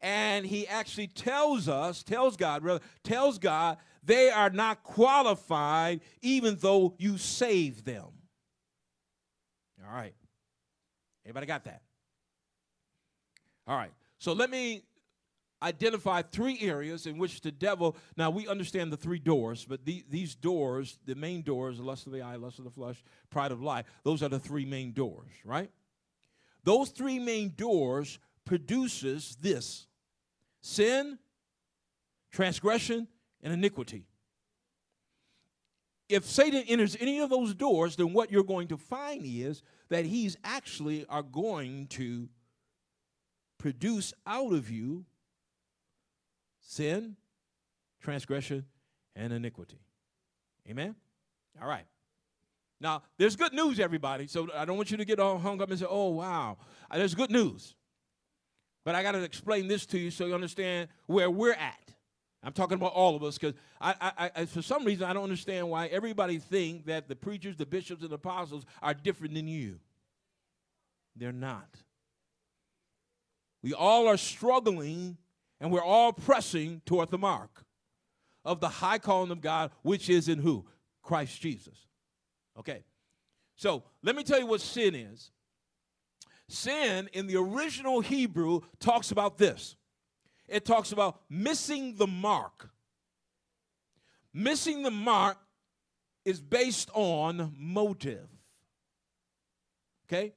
and 0.00 0.46
he 0.46 0.64
actually 0.68 1.08
tells 1.08 1.68
us, 1.68 2.04
tells 2.04 2.36
God, 2.36 2.62
rather, 2.62 2.78
tells 3.02 3.40
God 3.40 3.78
they 4.04 4.30
are 4.30 4.48
not 4.48 4.84
qualified 4.84 6.02
even 6.22 6.56
though 6.60 6.94
you 6.98 7.18
save 7.18 7.84
them. 7.84 8.06
All 9.84 9.92
right. 9.92 10.14
Everybody 11.24 11.46
got 11.46 11.64
that? 11.64 11.82
All 13.66 13.76
right. 13.76 13.92
So 14.18 14.34
let 14.34 14.50
me 14.50 14.84
identify 15.62 16.22
three 16.22 16.58
areas 16.60 17.06
in 17.06 17.18
which 17.18 17.40
the 17.40 17.52
devil, 17.52 17.96
now 18.16 18.30
we 18.30 18.48
understand 18.48 18.92
the 18.92 18.96
three 18.96 19.18
doors, 19.18 19.66
but 19.68 19.84
the, 19.84 20.04
these 20.08 20.34
doors, 20.34 20.98
the 21.04 21.14
main 21.14 21.42
doors, 21.42 21.78
lust 21.78 22.06
of 22.06 22.12
the 22.12 22.22
eye, 22.22 22.36
lust 22.36 22.58
of 22.58 22.64
the 22.64 22.70
flesh, 22.70 23.02
pride 23.28 23.52
of 23.52 23.62
life, 23.62 23.86
those 24.04 24.22
are 24.22 24.28
the 24.28 24.38
three 24.38 24.64
main 24.64 24.92
doors, 24.92 25.30
right? 25.44 25.70
Those 26.64 26.90
three 26.90 27.18
main 27.18 27.52
doors 27.56 28.18
produces 28.44 29.36
this 29.40 29.86
sin, 30.60 31.18
transgression, 32.30 33.08
and 33.42 33.52
iniquity. 33.52 34.06
if 36.08 36.24
Satan 36.24 36.64
enters 36.66 36.96
any 37.00 37.20
of 37.20 37.30
those 37.30 37.54
doors, 37.54 37.96
then 37.96 38.12
what 38.12 38.30
you're 38.32 38.42
going 38.42 38.68
to 38.68 38.76
find 38.76 39.22
is 39.24 39.62
that 39.88 40.04
he's 40.04 40.36
actually 40.42 41.06
are 41.06 41.22
going 41.22 41.86
to 41.88 42.28
produce 43.58 44.12
out 44.26 44.52
of 44.52 44.70
you 44.70 45.04
sin, 46.70 47.16
transgression, 48.00 48.64
and 49.16 49.32
iniquity. 49.32 49.80
Amen? 50.68 50.94
All 51.60 51.68
right. 51.68 51.84
Now, 52.80 53.02
there's 53.18 53.34
good 53.34 53.52
news, 53.52 53.80
everybody. 53.80 54.28
So 54.28 54.48
I 54.54 54.64
don't 54.64 54.76
want 54.76 54.92
you 54.92 54.96
to 54.96 55.04
get 55.04 55.18
all 55.18 55.36
hung 55.36 55.60
up 55.60 55.68
and 55.70 55.78
say, 55.78 55.86
oh, 55.88 56.10
wow. 56.10 56.58
Uh, 56.88 56.98
there's 56.98 57.14
good 57.14 57.32
news. 57.32 57.74
But 58.84 58.94
I 58.94 59.02
got 59.02 59.12
to 59.12 59.22
explain 59.22 59.66
this 59.66 59.84
to 59.86 59.98
you 59.98 60.12
so 60.12 60.26
you 60.26 60.34
understand 60.34 60.88
where 61.06 61.28
we're 61.28 61.54
at. 61.54 61.92
I'm 62.42 62.52
talking 62.52 62.76
about 62.76 62.92
all 62.92 63.16
of 63.16 63.24
us 63.24 63.36
because 63.36 63.54
I, 63.80 63.94
I, 64.00 64.30
I, 64.36 64.44
for 64.46 64.62
some 64.62 64.84
reason, 64.84 65.04
I 65.04 65.12
don't 65.12 65.24
understand 65.24 65.68
why 65.68 65.88
everybody 65.88 66.38
think 66.38 66.86
that 66.86 67.08
the 67.08 67.16
preachers, 67.16 67.56
the 67.56 67.66
bishops, 67.66 68.02
and 68.02 68.10
the 68.10 68.14
apostles 68.14 68.64
are 68.80 68.94
different 68.94 69.34
than 69.34 69.48
you. 69.48 69.80
They're 71.16 71.32
not. 71.32 71.68
We 73.60 73.74
all 73.74 74.06
are 74.06 74.16
struggling 74.16 75.18
and 75.60 75.70
we're 75.70 75.82
all 75.82 76.12
pressing 76.12 76.82
toward 76.86 77.10
the 77.10 77.18
mark 77.18 77.64
of 78.44 78.60
the 78.60 78.68
high 78.68 78.98
calling 78.98 79.30
of 79.30 79.40
God, 79.40 79.70
which 79.82 80.08
is 80.08 80.28
in 80.28 80.38
who? 80.38 80.64
Christ 81.02 81.40
Jesus. 81.40 81.86
Okay. 82.58 82.84
So 83.56 83.82
let 84.02 84.16
me 84.16 84.22
tell 84.22 84.38
you 84.38 84.46
what 84.46 84.60
sin 84.60 84.94
is. 84.94 85.30
Sin 86.48 87.08
in 87.12 87.26
the 87.26 87.36
original 87.36 88.00
Hebrew 88.00 88.60
talks 88.80 89.10
about 89.10 89.38
this 89.38 89.76
it 90.50 90.64
talks 90.64 90.90
about 90.90 91.20
missing 91.30 91.94
the 91.94 92.08
mark. 92.08 92.70
Missing 94.34 94.82
the 94.82 94.90
mark 94.90 95.38
is 96.24 96.40
based 96.40 96.90
on 96.92 97.54
motive. 97.56 98.28
Okay? 100.06 100.32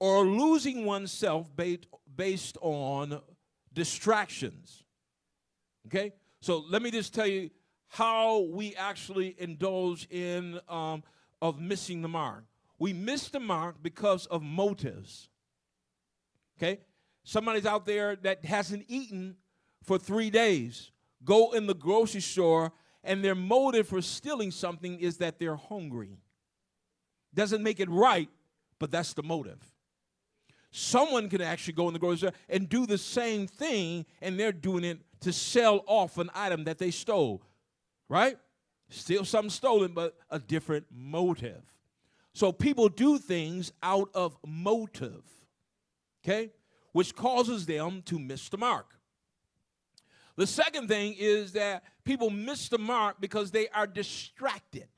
Or 0.00 0.24
losing 0.24 0.86
oneself 0.86 1.50
based 2.16 2.56
on 2.62 3.20
distractions. 3.72 4.84
Okay? 5.86 6.12
So 6.40 6.64
let 6.68 6.82
me 6.82 6.90
just 6.90 7.14
tell 7.14 7.26
you 7.26 7.50
how 7.88 8.40
we 8.40 8.74
actually 8.74 9.34
indulge 9.38 10.08
in 10.10 10.60
um, 10.68 11.02
of 11.40 11.60
missing 11.60 12.02
the 12.02 12.08
mark. 12.08 12.44
We 12.78 12.92
miss 12.92 13.28
the 13.28 13.40
mark 13.40 13.76
because 13.82 14.26
of 14.26 14.42
motives. 14.42 15.28
Okay? 16.58 16.80
Somebody's 17.24 17.66
out 17.66 17.86
there 17.86 18.16
that 18.16 18.44
hasn't 18.44 18.84
eaten 18.88 19.36
for 19.82 19.98
three 19.98 20.30
days. 20.30 20.90
Go 21.24 21.52
in 21.52 21.66
the 21.66 21.74
grocery 21.74 22.20
store, 22.20 22.72
and 23.04 23.24
their 23.24 23.34
motive 23.34 23.88
for 23.88 24.02
stealing 24.02 24.50
something 24.50 24.98
is 24.98 25.18
that 25.18 25.38
they're 25.38 25.56
hungry. 25.56 26.18
Doesn't 27.34 27.62
make 27.62 27.80
it 27.80 27.88
right, 27.88 28.28
but 28.78 28.90
that's 28.90 29.12
the 29.14 29.22
motive. 29.22 29.71
Someone 30.72 31.28
can 31.28 31.40
actually 31.40 31.74
go 31.74 31.86
in 31.86 31.92
the 31.92 32.00
grocery 32.00 32.28
store 32.28 32.32
and 32.48 32.68
do 32.68 32.86
the 32.86 32.98
same 32.98 33.46
thing, 33.46 34.06
and 34.20 34.40
they're 34.40 34.52
doing 34.52 34.84
it 34.84 34.98
to 35.20 35.32
sell 35.32 35.84
off 35.86 36.18
an 36.18 36.30
item 36.34 36.64
that 36.64 36.78
they 36.78 36.90
stole, 36.90 37.42
right? 38.08 38.36
Still 38.88 39.24
something 39.24 39.50
stolen, 39.50 39.92
but 39.92 40.16
a 40.30 40.40
different 40.40 40.86
motive. 40.90 41.62
So 42.34 42.50
people 42.50 42.88
do 42.88 43.18
things 43.18 43.72
out 43.82 44.10
of 44.14 44.36
motive, 44.44 45.22
okay? 46.24 46.50
which 46.92 47.14
causes 47.14 47.66
them 47.66 48.02
to 48.02 48.18
miss 48.18 48.48
the 48.48 48.58
mark. 48.58 48.98
The 50.36 50.46
second 50.46 50.88
thing 50.88 51.14
is 51.18 51.52
that 51.52 51.82
people 52.04 52.30
miss 52.30 52.68
the 52.68 52.78
mark 52.78 53.20
because 53.20 53.50
they 53.50 53.68
are 53.68 53.86
distracted. 53.86 54.88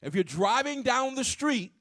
If 0.00 0.14
you're 0.14 0.24
driving 0.24 0.82
down 0.82 1.14
the 1.14 1.24
street 1.24 1.72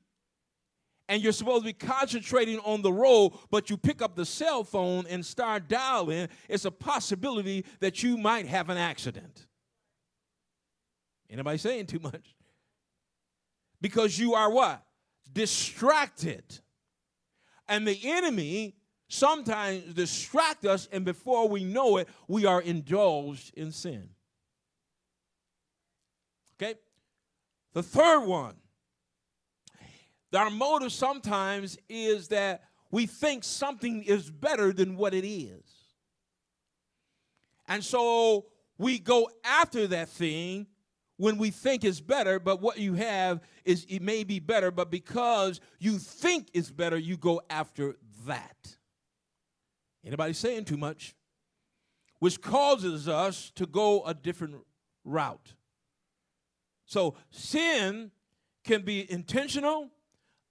and 1.09 1.21
you're 1.21 1.31
supposed 1.31 1.63
to 1.63 1.65
be 1.65 1.73
concentrating 1.73 2.59
on 2.59 2.81
the 2.81 2.91
road, 2.91 3.33
but 3.49 3.69
you 3.69 3.77
pick 3.77 4.01
up 4.01 4.15
the 4.15 4.25
cell 4.25 4.63
phone 4.63 5.05
and 5.09 5.25
start 5.25 5.67
dialing, 5.67 6.27
it's 6.49 6.65
a 6.65 6.71
possibility 6.71 7.65
that 7.79 8.03
you 8.03 8.17
might 8.17 8.45
have 8.45 8.69
an 8.69 8.77
accident. 8.77 9.47
Anybody 11.29 11.57
saying 11.57 11.87
too 11.87 11.99
much? 11.99 12.35
Because 13.81 14.17
you 14.17 14.33
are 14.33 14.49
what? 14.49 14.83
Distracted. 15.31 16.43
And 17.67 17.87
the 17.87 17.99
enemy 18.03 18.75
sometimes 19.09 19.93
distract 19.93 20.65
us, 20.65 20.87
and 20.91 21.05
before 21.05 21.47
we 21.47 21.63
know 21.63 21.97
it, 21.97 22.07
we 22.27 22.45
are 22.45 22.61
indulged 22.61 23.53
in 23.55 23.71
sin. 23.71 24.09
Okay? 26.59 26.75
The 27.73 27.83
third 27.83 28.25
one, 28.25 28.55
our 30.33 30.49
motive 30.49 30.91
sometimes 30.91 31.77
is 31.87 32.27
that 32.29 32.63
we 32.91 33.05
think 33.05 33.43
something 33.43 34.03
is 34.03 34.29
better 34.29 34.73
than 34.73 34.97
what 34.97 35.13
it 35.13 35.27
is. 35.27 35.63
And 37.67 37.83
so 37.83 38.45
we 38.77 38.99
go 38.99 39.29
after 39.43 39.87
that 39.87 40.09
thing 40.09 40.67
when 41.17 41.37
we 41.37 41.49
think 41.49 41.83
it's 41.83 41.99
better, 41.99 42.39
but 42.39 42.61
what 42.61 42.77
you 42.77 42.93
have 42.93 43.41
is 43.65 43.85
it 43.89 44.01
may 44.01 44.23
be 44.23 44.39
better, 44.39 44.69
but 44.71 44.91
because 44.91 45.59
you 45.79 45.97
think 45.97 46.47
it's 46.53 46.69
better, 46.71 46.97
you 46.97 47.17
go 47.17 47.41
after 47.49 47.95
that. 48.25 48.77
Anybody 50.05 50.33
saying 50.33 50.65
too 50.65 50.77
much? 50.77 51.15
Which 52.19 52.41
causes 52.41 53.07
us 53.07 53.51
to 53.55 53.65
go 53.65 54.03
a 54.05 54.13
different 54.13 54.55
route. 55.03 55.53
So 56.85 57.15
sin 57.31 58.11
can 58.63 58.83
be 58.83 59.11
intentional, 59.11 59.89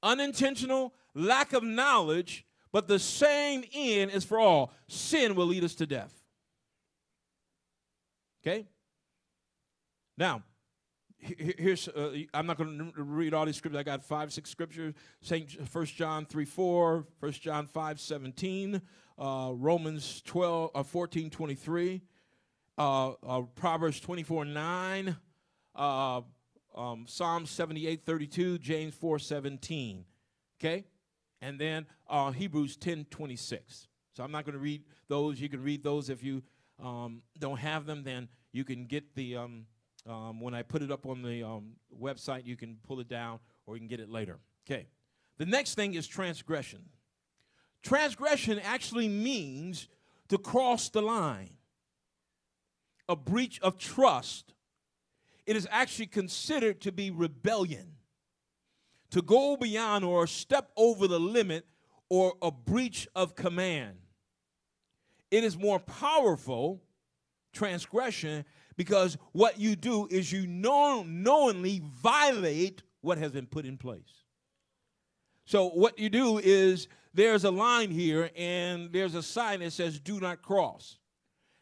unintentional, 0.02 0.94
lack 1.14 1.52
of 1.52 1.62
knowledge, 1.62 2.46
but 2.72 2.88
the 2.88 2.98
same 2.98 3.64
end 3.72 4.10
is 4.10 4.24
for 4.24 4.38
all. 4.38 4.72
Sin 4.88 5.34
will 5.34 5.46
lead 5.46 5.64
us 5.64 5.74
to 5.76 5.86
death. 5.86 6.12
Okay? 8.42 8.66
Now, 10.16 10.42
here's 11.18 11.88
uh, 11.88 12.12
i'm 12.34 12.46
not 12.46 12.56
going 12.56 12.92
to 12.94 13.02
read 13.02 13.34
all 13.34 13.46
these 13.46 13.56
scriptures 13.56 13.78
i 13.78 13.82
got 13.82 14.04
five 14.04 14.32
six 14.32 14.50
scriptures 14.50 14.94
Saint 15.22 15.68
First 15.68 15.94
john 15.96 16.26
3 16.26 16.44
4 16.44 17.06
1 17.20 17.32
john 17.32 17.66
5 17.66 18.00
17 18.00 18.80
uh, 19.18 19.50
romans 19.54 20.22
12 20.26 20.70
uh, 20.74 20.82
14 20.82 21.30
23 21.30 22.02
uh, 22.78 23.08
uh, 23.26 23.40
proverbs 23.54 23.98
24 24.00 24.44
9 24.44 25.16
uh, 25.74 26.20
um, 26.76 27.04
psalm 27.08 27.46
78 27.46 28.04
32 28.04 28.58
james 28.58 28.94
4 28.94 29.18
17 29.18 30.04
okay 30.60 30.84
and 31.40 31.58
then 31.58 31.86
hebrews 32.34 32.76
10 32.76 33.06
26 33.10 33.88
so 34.12 34.22
i'm 34.22 34.30
not 34.30 34.44
going 34.44 34.54
to 34.54 34.58
read 34.58 34.82
those 35.08 35.40
you 35.40 35.48
can 35.48 35.62
read 35.62 35.82
those 35.82 36.10
if 36.10 36.22
you 36.22 36.42
um, 36.82 37.22
don't 37.38 37.58
have 37.58 37.86
them 37.86 38.02
then 38.04 38.28
you 38.52 38.64
can 38.64 38.86
get 38.86 39.14
the 39.14 39.36
um, 39.36 39.66
um, 40.08 40.40
when 40.40 40.54
I 40.54 40.62
put 40.62 40.82
it 40.82 40.90
up 40.90 41.06
on 41.06 41.22
the 41.22 41.42
um, 41.42 41.72
website, 42.00 42.46
you 42.46 42.56
can 42.56 42.78
pull 42.86 43.00
it 43.00 43.08
down 43.08 43.40
or 43.66 43.74
you 43.74 43.80
can 43.80 43.88
get 43.88 44.00
it 44.00 44.08
later. 44.08 44.38
Okay. 44.66 44.86
The 45.38 45.46
next 45.46 45.74
thing 45.74 45.94
is 45.94 46.06
transgression. 46.06 46.84
Transgression 47.82 48.58
actually 48.60 49.08
means 49.08 49.88
to 50.28 50.38
cross 50.38 50.88
the 50.88 51.02
line, 51.02 51.50
a 53.08 53.14
breach 53.14 53.60
of 53.60 53.78
trust. 53.78 54.54
It 55.46 55.56
is 55.56 55.68
actually 55.70 56.06
considered 56.06 56.80
to 56.82 56.92
be 56.92 57.10
rebellion, 57.10 57.92
to 59.10 59.22
go 59.22 59.56
beyond 59.56 60.04
or 60.04 60.26
step 60.26 60.70
over 60.76 61.06
the 61.06 61.20
limit 61.20 61.66
or 62.08 62.34
a 62.42 62.50
breach 62.50 63.06
of 63.14 63.34
command. 63.34 63.96
It 65.30 65.44
is 65.44 65.56
more 65.56 65.78
powerful, 65.78 66.82
transgression, 67.52 68.44
because 68.76 69.16
what 69.32 69.58
you 69.58 69.76
do 69.76 70.06
is 70.10 70.30
you 70.30 70.46
know, 70.46 71.02
knowingly 71.04 71.82
violate 72.02 72.82
what 73.00 73.18
has 73.18 73.32
been 73.32 73.46
put 73.46 73.64
in 73.64 73.76
place. 73.78 74.24
So 75.44 75.68
what 75.68 75.98
you 75.98 76.10
do 76.10 76.38
is 76.38 76.88
there's 77.14 77.44
a 77.44 77.50
line 77.50 77.90
here 77.90 78.30
and 78.36 78.92
there's 78.92 79.14
a 79.14 79.22
sign 79.22 79.60
that 79.60 79.72
says 79.72 80.00
do 80.00 80.20
not 80.20 80.42
cross. 80.42 80.98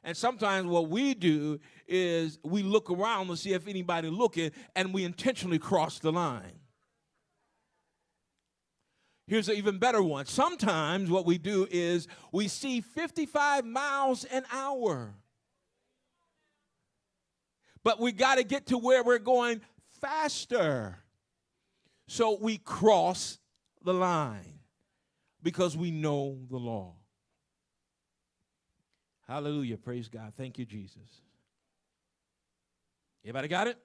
And 0.05 0.17
sometimes 0.17 0.67
what 0.67 0.89
we 0.89 1.15
do 1.15 1.59
is 1.89 2.39
we 2.45 2.63
look 2.63 2.91
around 2.91 3.29
to 3.29 3.37
see 3.37 3.53
if 3.53 3.67
anybody 3.67 4.09
looking 4.09 4.53
and 4.77 4.95
we 4.95 5.05
intentionally 5.05 5.59
cross 5.59 5.99
the 5.99 6.13
line. 6.13 6.61
Here's 9.27 9.49
an 9.49 9.57
even 9.57 9.79
better 9.79 10.03
one. 10.03 10.27
Sometimes 10.27 11.11
what 11.11 11.25
we 11.25 11.39
do 11.39 11.67
is 11.71 12.07
we 12.31 12.47
see 12.47 12.83
55 12.83 13.65
miles 13.65 14.25
an 14.25 14.45
hour 14.53 15.15
but 17.85 18.01
we 18.01 18.11
got 18.11 18.37
to 18.37 18.45
get 18.45 18.67
to 18.69 18.79
where 18.79 19.05
we're 19.05 19.19
going 19.19 19.61
faster. 20.01 20.99
So 22.09 22.39
we 22.41 22.59
cross 22.59 23.39
the 23.85 23.95
line 23.95 24.59
because 25.43 25.77
we 25.77 25.91
know 25.91 26.39
the 26.51 26.57
law. 26.57 26.95
Hallelujah. 29.29 29.77
Praise 29.79 30.09
God. 30.09 30.33
Thank 30.37 30.59
you, 30.59 30.64
Jesus. 30.64 31.22
Everybody 33.25 33.49
got 33.49 33.68
it? 33.68 33.79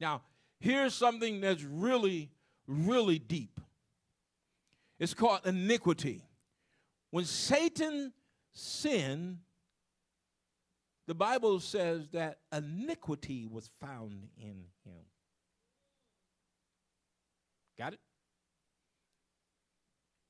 Now, 0.00 0.22
here's 0.58 0.94
something 0.94 1.40
that's 1.40 1.62
really, 1.62 2.30
really 2.66 3.20
deep. 3.20 3.60
It's 4.98 5.14
called 5.14 5.40
iniquity. 5.44 6.22
When 7.10 7.24
Satan 7.24 8.12
sinned, 8.52 9.38
the 11.06 11.14
Bible 11.14 11.60
says 11.60 12.08
that 12.12 12.38
iniquity 12.52 13.46
was 13.46 13.70
found 13.80 14.28
in 14.36 14.64
him. 14.84 15.04
Got 17.78 17.94
it? 17.94 18.00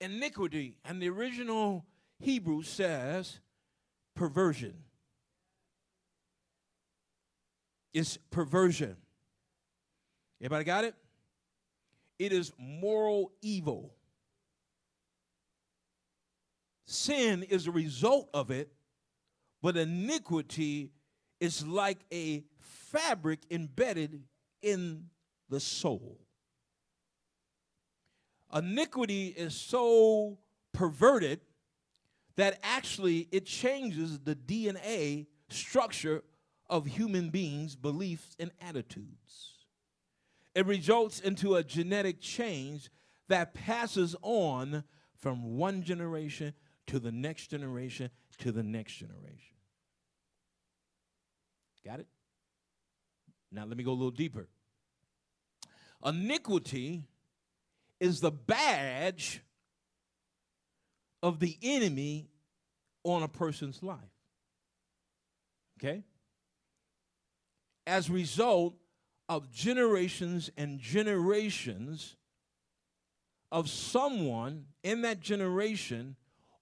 Iniquity, 0.00 0.76
and 0.84 1.00
the 1.00 1.08
original 1.08 1.86
Hebrew 2.22 2.62
says 2.62 3.40
perversion. 4.14 4.74
It's 7.92 8.16
perversion. 8.30 8.96
Everybody 10.40 10.64
got 10.64 10.84
it? 10.84 10.94
It 12.20 12.32
is 12.32 12.52
moral 12.56 13.32
evil. 13.42 13.92
Sin 16.86 17.42
is 17.42 17.66
a 17.66 17.72
result 17.72 18.30
of 18.32 18.52
it, 18.52 18.70
but 19.60 19.76
iniquity 19.76 20.92
is 21.40 21.66
like 21.66 21.98
a 22.12 22.44
fabric 22.60 23.40
embedded 23.50 24.22
in 24.62 25.06
the 25.48 25.58
soul. 25.58 26.20
Iniquity 28.54 29.26
is 29.26 29.56
so 29.56 30.38
perverted 30.72 31.40
that 32.36 32.58
actually 32.62 33.28
it 33.30 33.46
changes 33.46 34.20
the 34.20 34.34
DNA 34.34 35.26
structure 35.48 36.22
of 36.68 36.86
human 36.86 37.30
beings' 37.30 37.76
beliefs 37.76 38.34
and 38.38 38.50
attitudes. 38.60 39.52
It 40.54 40.66
results 40.66 41.20
into 41.20 41.56
a 41.56 41.62
genetic 41.62 42.20
change 42.20 42.90
that 43.28 43.54
passes 43.54 44.16
on 44.22 44.84
from 45.18 45.56
one 45.56 45.82
generation 45.82 46.54
to 46.86 46.98
the 46.98 47.12
next 47.12 47.48
generation 47.48 48.10
to 48.38 48.52
the 48.52 48.62
next 48.62 48.94
generation. 48.94 49.56
Got 51.84 52.00
it? 52.00 52.06
Now 53.50 53.64
let 53.64 53.76
me 53.76 53.84
go 53.84 53.90
a 53.90 53.94
little 53.94 54.10
deeper. 54.10 54.48
Iniquity 56.04 57.04
is 58.00 58.20
the 58.20 58.30
badge 58.30 59.42
of 61.22 61.38
the 61.38 61.56
enemy 61.62 62.28
on 63.04 63.22
a 63.22 63.28
person's 63.28 63.82
life. 63.82 63.98
Okay? 65.78 66.02
As 67.86 68.08
a 68.08 68.12
result 68.12 68.74
of 69.28 69.50
generations 69.50 70.50
and 70.56 70.78
generations 70.78 72.16
of 73.50 73.68
someone 73.68 74.66
in 74.82 75.02
that 75.02 75.20
generation 75.20 76.16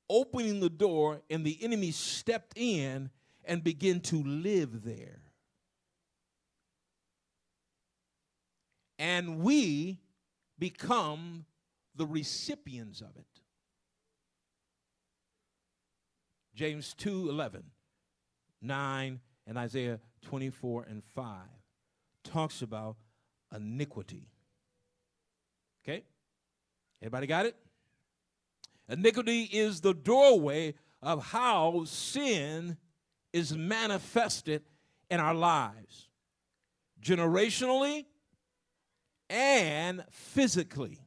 opening 0.09 0.61
the 0.61 0.71
door 0.71 1.21
and 1.31 1.45
the 1.45 1.59
enemy 1.63 1.93
stepped 1.93 2.59
in 2.59 3.11
and 3.45 3.63
began 3.63 4.01
to 4.01 4.23
live 4.23 4.83
there. 4.85 5.21
And 8.99 9.39
we 9.39 9.99
become 10.59 11.47
the 11.95 12.07
recipients 12.07 13.01
of 13.01 13.17
it. 13.17 13.30
James 16.61 16.93
2 16.99 17.31
11, 17.31 17.63
9, 18.61 19.21
and 19.47 19.57
Isaiah 19.57 19.99
24 20.27 20.85
and 20.91 21.03
5 21.03 21.25
talks 22.23 22.61
about 22.61 22.97
iniquity. 23.57 24.29
Okay? 25.83 26.05
Everybody 27.01 27.27
got 27.29 27.47
it? 27.47 27.57
Iniquity 28.91 29.45
is 29.45 29.81
the 29.81 29.95
doorway 29.95 30.75
of 31.01 31.25
how 31.29 31.85
sin 31.87 32.77
is 33.33 33.57
manifested 33.57 34.63
in 35.09 35.19
our 35.19 35.33
lives, 35.33 36.11
generationally 37.03 38.05
and 39.31 40.05
physically. 40.11 40.99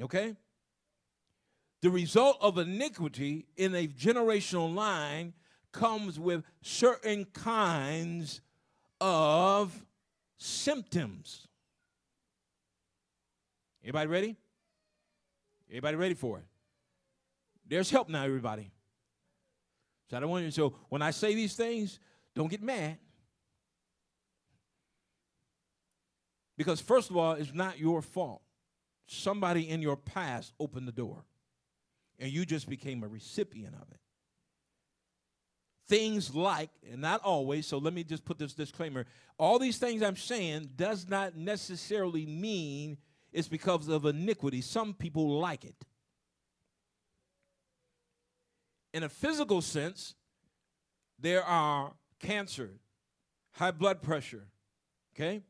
Okay? 0.00 0.34
The 1.82 1.90
result 1.90 2.36
of 2.40 2.58
iniquity 2.58 3.46
in 3.56 3.74
a 3.74 3.86
generational 3.86 4.74
line 4.74 5.32
comes 5.72 6.18
with 6.18 6.44
certain 6.60 7.24
kinds 7.26 8.42
of 9.00 9.86
symptoms. 10.36 11.48
Everybody 13.82 14.08
ready? 14.08 14.36
Everybody 15.70 15.96
ready 15.96 16.14
for 16.14 16.38
it? 16.38 16.44
There's 17.66 17.88
help 17.88 18.08
now, 18.08 18.24
everybody. 18.24 18.70
So 20.10 20.16
I 20.16 20.20
don't 20.20 20.28
want 20.28 20.44
you. 20.44 20.50
So 20.50 20.74
when 20.88 21.00
I 21.00 21.12
say 21.12 21.34
these 21.34 21.54
things, 21.54 21.98
don't 22.34 22.50
get 22.50 22.62
mad. 22.62 22.98
Because 26.58 26.80
first 26.80 27.08
of 27.08 27.16
all, 27.16 27.32
it's 27.32 27.54
not 27.54 27.78
your 27.78 28.02
fault. 28.02 28.42
Somebody 29.06 29.68
in 29.68 29.80
your 29.80 29.96
past 29.96 30.52
opened 30.60 30.86
the 30.86 30.92
door 30.92 31.24
and 32.20 32.30
you 32.30 32.44
just 32.44 32.68
became 32.68 33.02
a 33.02 33.08
recipient 33.08 33.74
of 33.74 33.90
it. 33.90 33.98
Things 35.88 36.32
like, 36.32 36.70
and 36.92 37.00
not 37.00 37.22
always, 37.22 37.66
so 37.66 37.78
let 37.78 37.92
me 37.92 38.04
just 38.04 38.24
put 38.24 38.38
this 38.38 38.52
disclaimer 38.52 39.06
all 39.40 39.58
these 39.58 39.78
things 39.78 40.02
I'm 40.02 40.16
saying 40.16 40.72
does 40.76 41.08
not 41.08 41.34
necessarily 41.34 42.26
mean 42.26 42.98
it's 43.32 43.48
because 43.48 43.88
of 43.88 44.04
iniquity. 44.04 44.60
Some 44.60 44.92
people 44.92 45.40
like 45.40 45.64
it. 45.64 45.86
In 48.92 49.02
a 49.02 49.08
physical 49.08 49.62
sense, 49.62 50.14
there 51.18 51.42
are 51.42 51.92
cancer, 52.18 52.72
high 53.52 53.70
blood 53.70 54.02
pressure, 54.02 54.44
okay? 55.14 55.42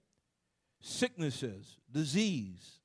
Sicknesses, 0.81 1.79
disease, 1.91 2.80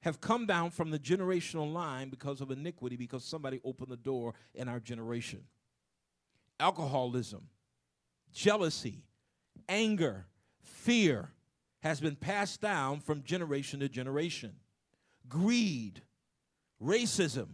have 0.00 0.20
come 0.20 0.46
down 0.46 0.70
from 0.70 0.90
the 0.90 0.98
generational 0.98 1.72
line 1.72 2.08
because 2.08 2.40
of 2.40 2.50
iniquity, 2.50 2.96
because 2.96 3.24
somebody 3.24 3.60
opened 3.64 3.90
the 3.90 3.96
door 3.96 4.34
in 4.54 4.68
our 4.68 4.80
generation. 4.80 5.42
Alcoholism, 6.60 7.48
jealousy, 8.32 9.02
anger, 9.68 10.26
fear 10.62 11.30
has 11.80 12.00
been 12.00 12.16
passed 12.16 12.60
down 12.60 13.00
from 13.00 13.22
generation 13.22 13.80
to 13.80 13.88
generation. 13.88 14.54
Greed, 15.28 16.02
racism, 16.82 17.48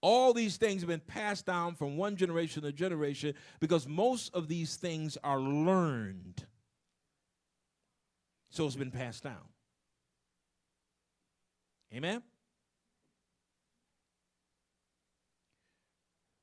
all 0.00 0.32
these 0.32 0.56
things 0.56 0.82
have 0.82 0.88
been 0.88 1.00
passed 1.00 1.46
down 1.46 1.74
from 1.74 1.96
one 1.96 2.16
generation 2.16 2.62
to 2.62 2.72
generation 2.72 3.34
because 3.60 3.88
most 3.88 4.34
of 4.34 4.48
these 4.48 4.76
things 4.76 5.16
are 5.24 5.40
learned. 5.40 6.46
So 8.50 8.66
it's 8.66 8.76
been 8.76 8.90
passed 8.90 9.22
down. 9.24 9.42
Amen? 11.94 12.22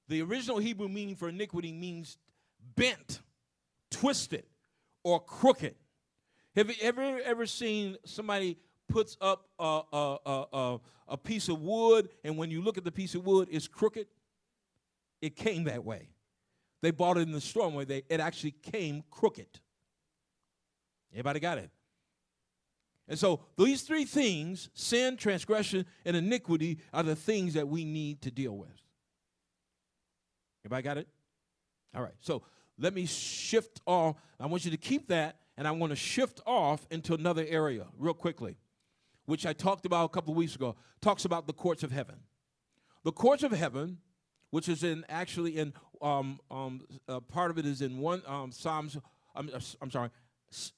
The 0.07 0.21
original 0.21 0.59
Hebrew 0.59 0.89
meaning 0.89 1.15
for 1.15 1.29
iniquity 1.29 1.71
means 1.71 2.17
bent, 2.75 3.21
twisted, 3.89 4.43
or 5.03 5.19
crooked. 5.19 5.75
Have 6.55 6.69
you 6.69 6.75
ever 6.81 7.19
ever 7.25 7.45
seen 7.45 7.97
somebody 8.05 8.57
puts 8.87 9.17
up 9.21 9.47
a, 9.57 9.81
a, 9.91 10.17
a, 10.25 10.79
a, 11.07 11.17
piece 11.17 11.49
of 11.49 11.61
wood, 11.61 12.09
and 12.23 12.37
when 12.37 12.51
you 12.51 12.61
look 12.61 12.77
at 12.77 12.83
the 12.83 12.91
piece 12.91 13.15
of 13.15 13.25
wood, 13.25 13.47
it's 13.51 13.67
crooked? 13.67 14.07
It 15.21 15.35
came 15.35 15.63
that 15.63 15.83
way. 15.83 16.09
They 16.81 16.91
bought 16.91 17.17
it 17.17 17.21
in 17.21 17.31
the 17.31 17.41
store 17.41 17.71
where 17.71 17.85
they 17.85 18.03
it 18.09 18.19
actually 18.19 18.51
came 18.51 19.03
crooked. 19.09 19.59
Everybody 21.11 21.39
got 21.39 21.57
it? 21.57 21.71
And 23.14 23.20
so 23.20 23.41
these 23.59 23.84
three 23.84 24.05
things 24.05 24.70
sin, 24.74 25.18
transgression, 25.18 25.86
and 26.03 26.18
iniquity 26.18 26.80
are 26.91 27.03
the 27.03 27.16
things 27.16 27.53
that 27.53 27.68
we 27.68 27.86
need 27.86 28.24
to 28.24 28.32
deal 28.32 28.57
with. 28.57 28.74
Everybody 30.66 30.82
got 30.82 30.97
it? 30.97 31.07
All 31.93 32.01
right. 32.01 32.16
So 32.22 32.41
let 32.80 32.91
me 32.91 33.05
shift 33.05 33.82
off. 33.86 34.16
I 34.39 34.47
want 34.47 34.66
you 34.66 34.72
to 34.72 34.78
keep 34.78 35.09
that, 35.09 35.38
and 35.57 35.68
I 35.68 35.72
want 35.74 35.91
to 35.91 35.95
shift 35.95 36.41
off 36.47 36.88
into 36.89 37.14
another 37.14 37.45
area 37.47 37.86
real 37.99 38.16
quickly, 38.16 38.57
which 39.28 39.45
I 39.45 39.53
talked 39.53 39.86
about 39.86 40.05
a 40.05 40.09
couple 40.09 40.32
of 40.32 40.38
weeks 40.38 40.55
ago. 40.55 40.76
Talks 40.99 41.24
about 41.24 41.45
the 41.45 41.53
courts 41.53 41.84
of 41.84 41.91
heaven. 41.91 42.16
The 43.03 43.11
courts 43.11 43.43
of 43.43 43.51
heaven, 43.51 43.99
which 44.49 44.68
is 44.68 44.84
in 44.84 45.05
actually 45.07 45.59
in 45.59 45.74
um, 46.01 46.39
um, 46.49 46.82
uh, 47.07 47.20
part 47.20 47.51
of 47.51 47.59
it 47.59 47.68
is 47.68 47.84
in 47.84 47.99
one 47.99 48.24
um, 48.26 48.51
Psalms. 48.51 48.97
I'm, 49.36 49.51
I'm 49.84 49.91
sorry, 49.91 50.09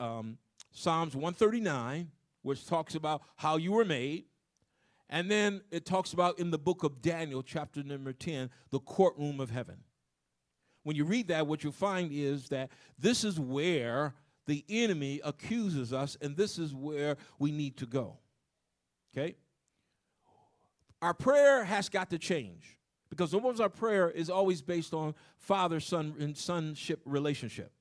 um, 0.02 0.38
Psalms 0.74 1.16
139, 1.16 2.12
which 2.46 2.68
talks 2.68 2.94
about 2.94 3.24
how 3.36 3.58
you 3.58 3.72
were 3.72 3.86
made. 3.86 4.26
And 5.10 5.30
then 5.30 5.62
it 5.72 5.86
talks 5.86 6.14
about 6.14 6.40
in 6.40 6.52
the 6.52 6.58
book 6.58 6.84
of 6.84 7.02
Daniel, 7.02 7.42
chapter 7.42 7.84
number 7.84 8.14
10, 8.14 8.50
the 8.70 8.80
courtroom 8.80 9.40
of 9.40 9.50
heaven, 9.50 9.78
when 10.84 10.96
you 10.96 11.04
read 11.04 11.30
that, 11.30 11.48
what 11.48 11.64
you'll 11.64 11.74
find 11.74 12.12
is 12.12 12.50
that 12.50 12.70
this 13.00 13.24
is 13.24 13.40
where 13.40 14.14
the 14.46 14.64
enemy 14.70 15.20
accuses 15.24 15.92
us, 15.92 16.16
and 16.22 16.38
this 16.38 16.60
is 16.60 16.76
where 16.76 17.18
we 17.40 17.52
need 17.52 17.78
to 17.78 17.88
go. 17.88 18.20
Okay? 19.12 19.36
Our 21.02 21.16
prayer 21.16 21.64
has 21.64 21.90
got 21.90 22.12
to 22.12 22.20
change 22.20 22.78
because 23.10 23.34
almost 23.34 23.60
our 23.60 23.70
prayer 23.70 24.12
is 24.12 24.30
always 24.30 24.62
based 24.62 24.94
on 24.94 25.16
father 25.38 25.80
son 25.80 26.14
and 26.20 26.38
sonship 26.38 27.02
relationship. 27.04 27.72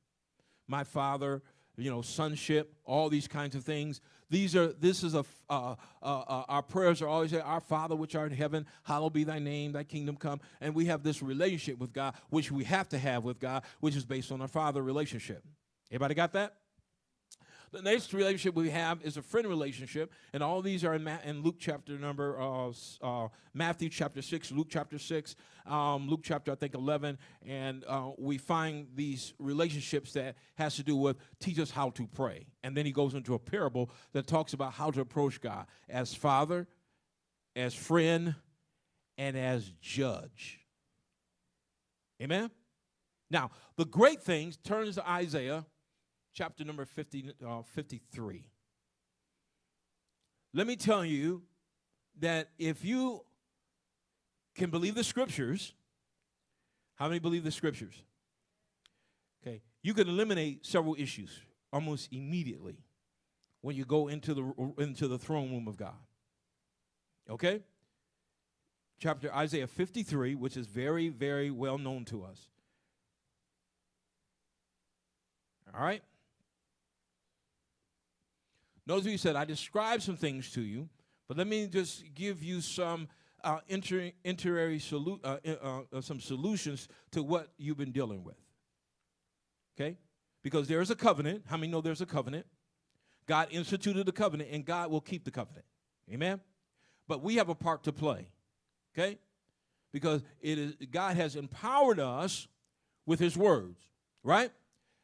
My 0.67 0.83
father, 0.83 1.43
you 1.77 1.91
know, 1.91 2.03
sonship, 2.03 2.75
all 2.85 3.09
these 3.09 3.29
kinds 3.29 3.55
of 3.55 3.65
things. 3.65 4.01
These 4.31 4.57
are 4.57 4.73
this 4.73 5.03
is 5.03 5.15
a 5.15 5.25
uh, 5.51 5.75
uh, 6.03 6.21
uh, 6.21 6.45
our 6.49 6.63
prayers 6.63 7.03
are 7.03 7.09
always 7.09 7.35
our 7.35 7.61
Father 7.61 7.95
which 7.95 8.15
art 8.15 8.33
in 8.33 8.39
heaven, 8.39 8.67
hallowed 8.83 9.13
be 9.13 9.25
thy 9.25 9.39
name, 9.39 9.73
thy 9.73 9.85
kingdom 9.85 10.17
come, 10.17 10.41
and 10.61 10.75
we 10.75 10.87
have 10.87 11.03
this 11.03 11.23
relationship 11.23 11.79
with 11.79 11.93
God, 11.93 12.15
which 12.31 12.51
we 12.51 12.65
have 12.65 12.89
to 12.91 12.99
have 12.99 13.25
with 13.25 13.39
God, 13.39 13.63
which 13.81 13.97
is 13.97 14.05
based 14.05 14.33
on 14.33 14.41
our 14.41 14.49
Father 14.49 14.83
relationship. 14.83 15.45
Everybody 15.91 16.15
got 16.15 16.33
that? 16.33 16.57
The 17.75 17.83
next 17.83 18.13
relationship 18.13 18.55
we 18.55 18.71
have 18.71 19.03
is 19.03 19.17
a 19.17 19.23
friend 19.23 19.49
relationship, 19.49 20.13
and 20.33 20.45
all 20.45 20.63
these 20.63 20.85
are 20.85 20.95
in, 20.95 21.03
Ma- 21.03 21.19
in 21.25 21.43
Luke 21.43 21.57
chapter 21.59 21.99
number, 21.99 22.41
uh, 22.41 22.71
uh, 23.03 23.29
Matthew 23.53 23.89
chapter 23.89 24.23
6, 24.23 24.53
Luke 24.53 24.69
chapter 24.71 24.97
6, 24.97 25.35
um, 25.67 26.09
Luke 26.09 26.21
chapter, 26.23 26.53
I 26.53 26.55
think, 26.55 26.77
11, 26.77 27.19
and 27.45 27.85
uh, 27.89 28.11
we 28.17 28.39
find 28.39 28.87
these 28.95 29.35
relationships 29.41 30.13
that 30.13 30.37
has 30.55 30.77
to 30.77 30.85
do 30.85 30.95
with 30.95 31.17
teach 31.41 31.59
us 31.59 31.73
how 31.73 31.91
to 31.91 32.07
pray. 32.07 32.47
And 32.63 32.77
then 32.77 32.87
he 32.87 32.93
goes 32.93 33.15
into 33.15 33.35
a 33.35 33.41
parable 33.41 33.91
that 34.13 34.29
talks 34.29 34.53
about 34.53 34.75
how 34.75 34.93
to 34.93 35.01
approach 35.01 35.41
God 35.41 35.67
as 35.89 36.15
father, 36.15 36.69
as 37.57 37.75
friend, 37.75 38.37
and 39.19 39.37
as 39.37 39.73
judge. 39.81 40.61
Amen? 42.23 42.53
Now, 43.33 43.51
the 43.75 43.85
great 43.85 44.23
things 44.23 44.59
turns 44.59 44.95
to 44.95 45.11
Isaiah 45.11 45.67
chapter 46.35 46.65
number 46.65 46.85
50, 46.85 47.33
uh, 47.47 47.63
53. 47.63 48.45
Let 50.53 50.67
me 50.67 50.77
tell 50.77 51.05
you 51.05 51.43
that 52.21 52.51
if 52.59 52.85
you 52.85 53.25
can 54.55 54.71
believe 54.71 54.95
the 54.95 55.05
scriptures, 55.05 55.75
how 56.97 57.09
many 57.09 57.21
believe 57.21 57.45
the 57.45 57.51
scriptures? 57.51 58.03
Okay, 59.43 59.63
you 59.83 59.95
can 59.95 60.09
eliminate 60.09 60.67
several 60.67 60.97
issues 60.99 61.41
almost 61.73 62.13
immediately 62.13 62.79
when 63.63 63.77
you 63.77 63.85
go 63.85 64.09
into 64.09 64.35
the 64.35 64.83
into 64.83 65.09
the 65.09 65.19
throne 65.19 65.51
room 65.51 65.67
of 65.67 65.77
God. 65.77 65.97
Okay? 67.29 67.63
Chapter 69.01 69.35
Isaiah 69.35 69.67
53, 69.67 70.35
which 70.35 70.57
is 70.57 70.67
very, 70.67 71.09
very 71.09 71.51
well 71.51 71.79
known 71.79 72.05
to 72.07 72.25
us. 72.25 72.49
All 75.75 75.83
right? 75.83 76.03
Notice 78.87 79.07
he 79.07 79.17
said, 79.17 79.37
I 79.37 79.45
described 79.45 80.03
some 80.03 80.17
things 80.17 80.51
to 80.53 80.61
you, 80.61 80.89
but 81.27 81.37
let 81.37 81.47
me 81.47 81.67
just 81.67 82.05
give 82.15 82.43
you 82.43 82.61
some 82.61 83.09
uh, 83.43 83.61
inter- 83.69 84.13
solu- 84.25 85.21
uh, 85.25 85.39
uh, 85.47 85.81
uh, 85.93 86.01
some 86.01 86.21
solutions 86.21 86.89
to 87.13 87.23
what 87.23 87.49
you've 87.57 87.77
been 87.77 87.93
dealing 87.93 88.25
with. 88.25 88.37
Okay? 89.77 89.97
Because 90.43 90.69
there 90.69 90.81
is 90.81 90.91
a 90.91 90.95
covenant. 90.95 91.45
How 91.47 91.57
many 91.57 91.73
know 91.73 91.81
there's 91.81 92.01
a 92.01 92.07
covenant? 92.07 92.47
God 93.27 93.49
instituted 93.51 94.05
the 94.05 94.13
covenant, 94.13 94.51
and 94.53 94.65
God 94.65 94.91
will 94.91 95.01
keep 95.01 95.25
the 95.25 95.31
covenant. 95.31 95.65
Amen? 96.13 96.41
But 97.09 97.23
we 97.23 97.37
have 97.37 97.49
a 97.49 97.55
part 97.55 97.85
to 97.85 97.93
play. 97.93 98.29
Okay? 98.97 99.19
Because 99.93 100.23
it 100.41 100.59
is 100.59 100.75
God 100.91 101.17
has 101.17 101.37
empowered 101.37 102.01
us 102.01 102.49
with 103.07 103.21
his 103.21 103.37
words, 103.37 103.79
right? 104.23 104.51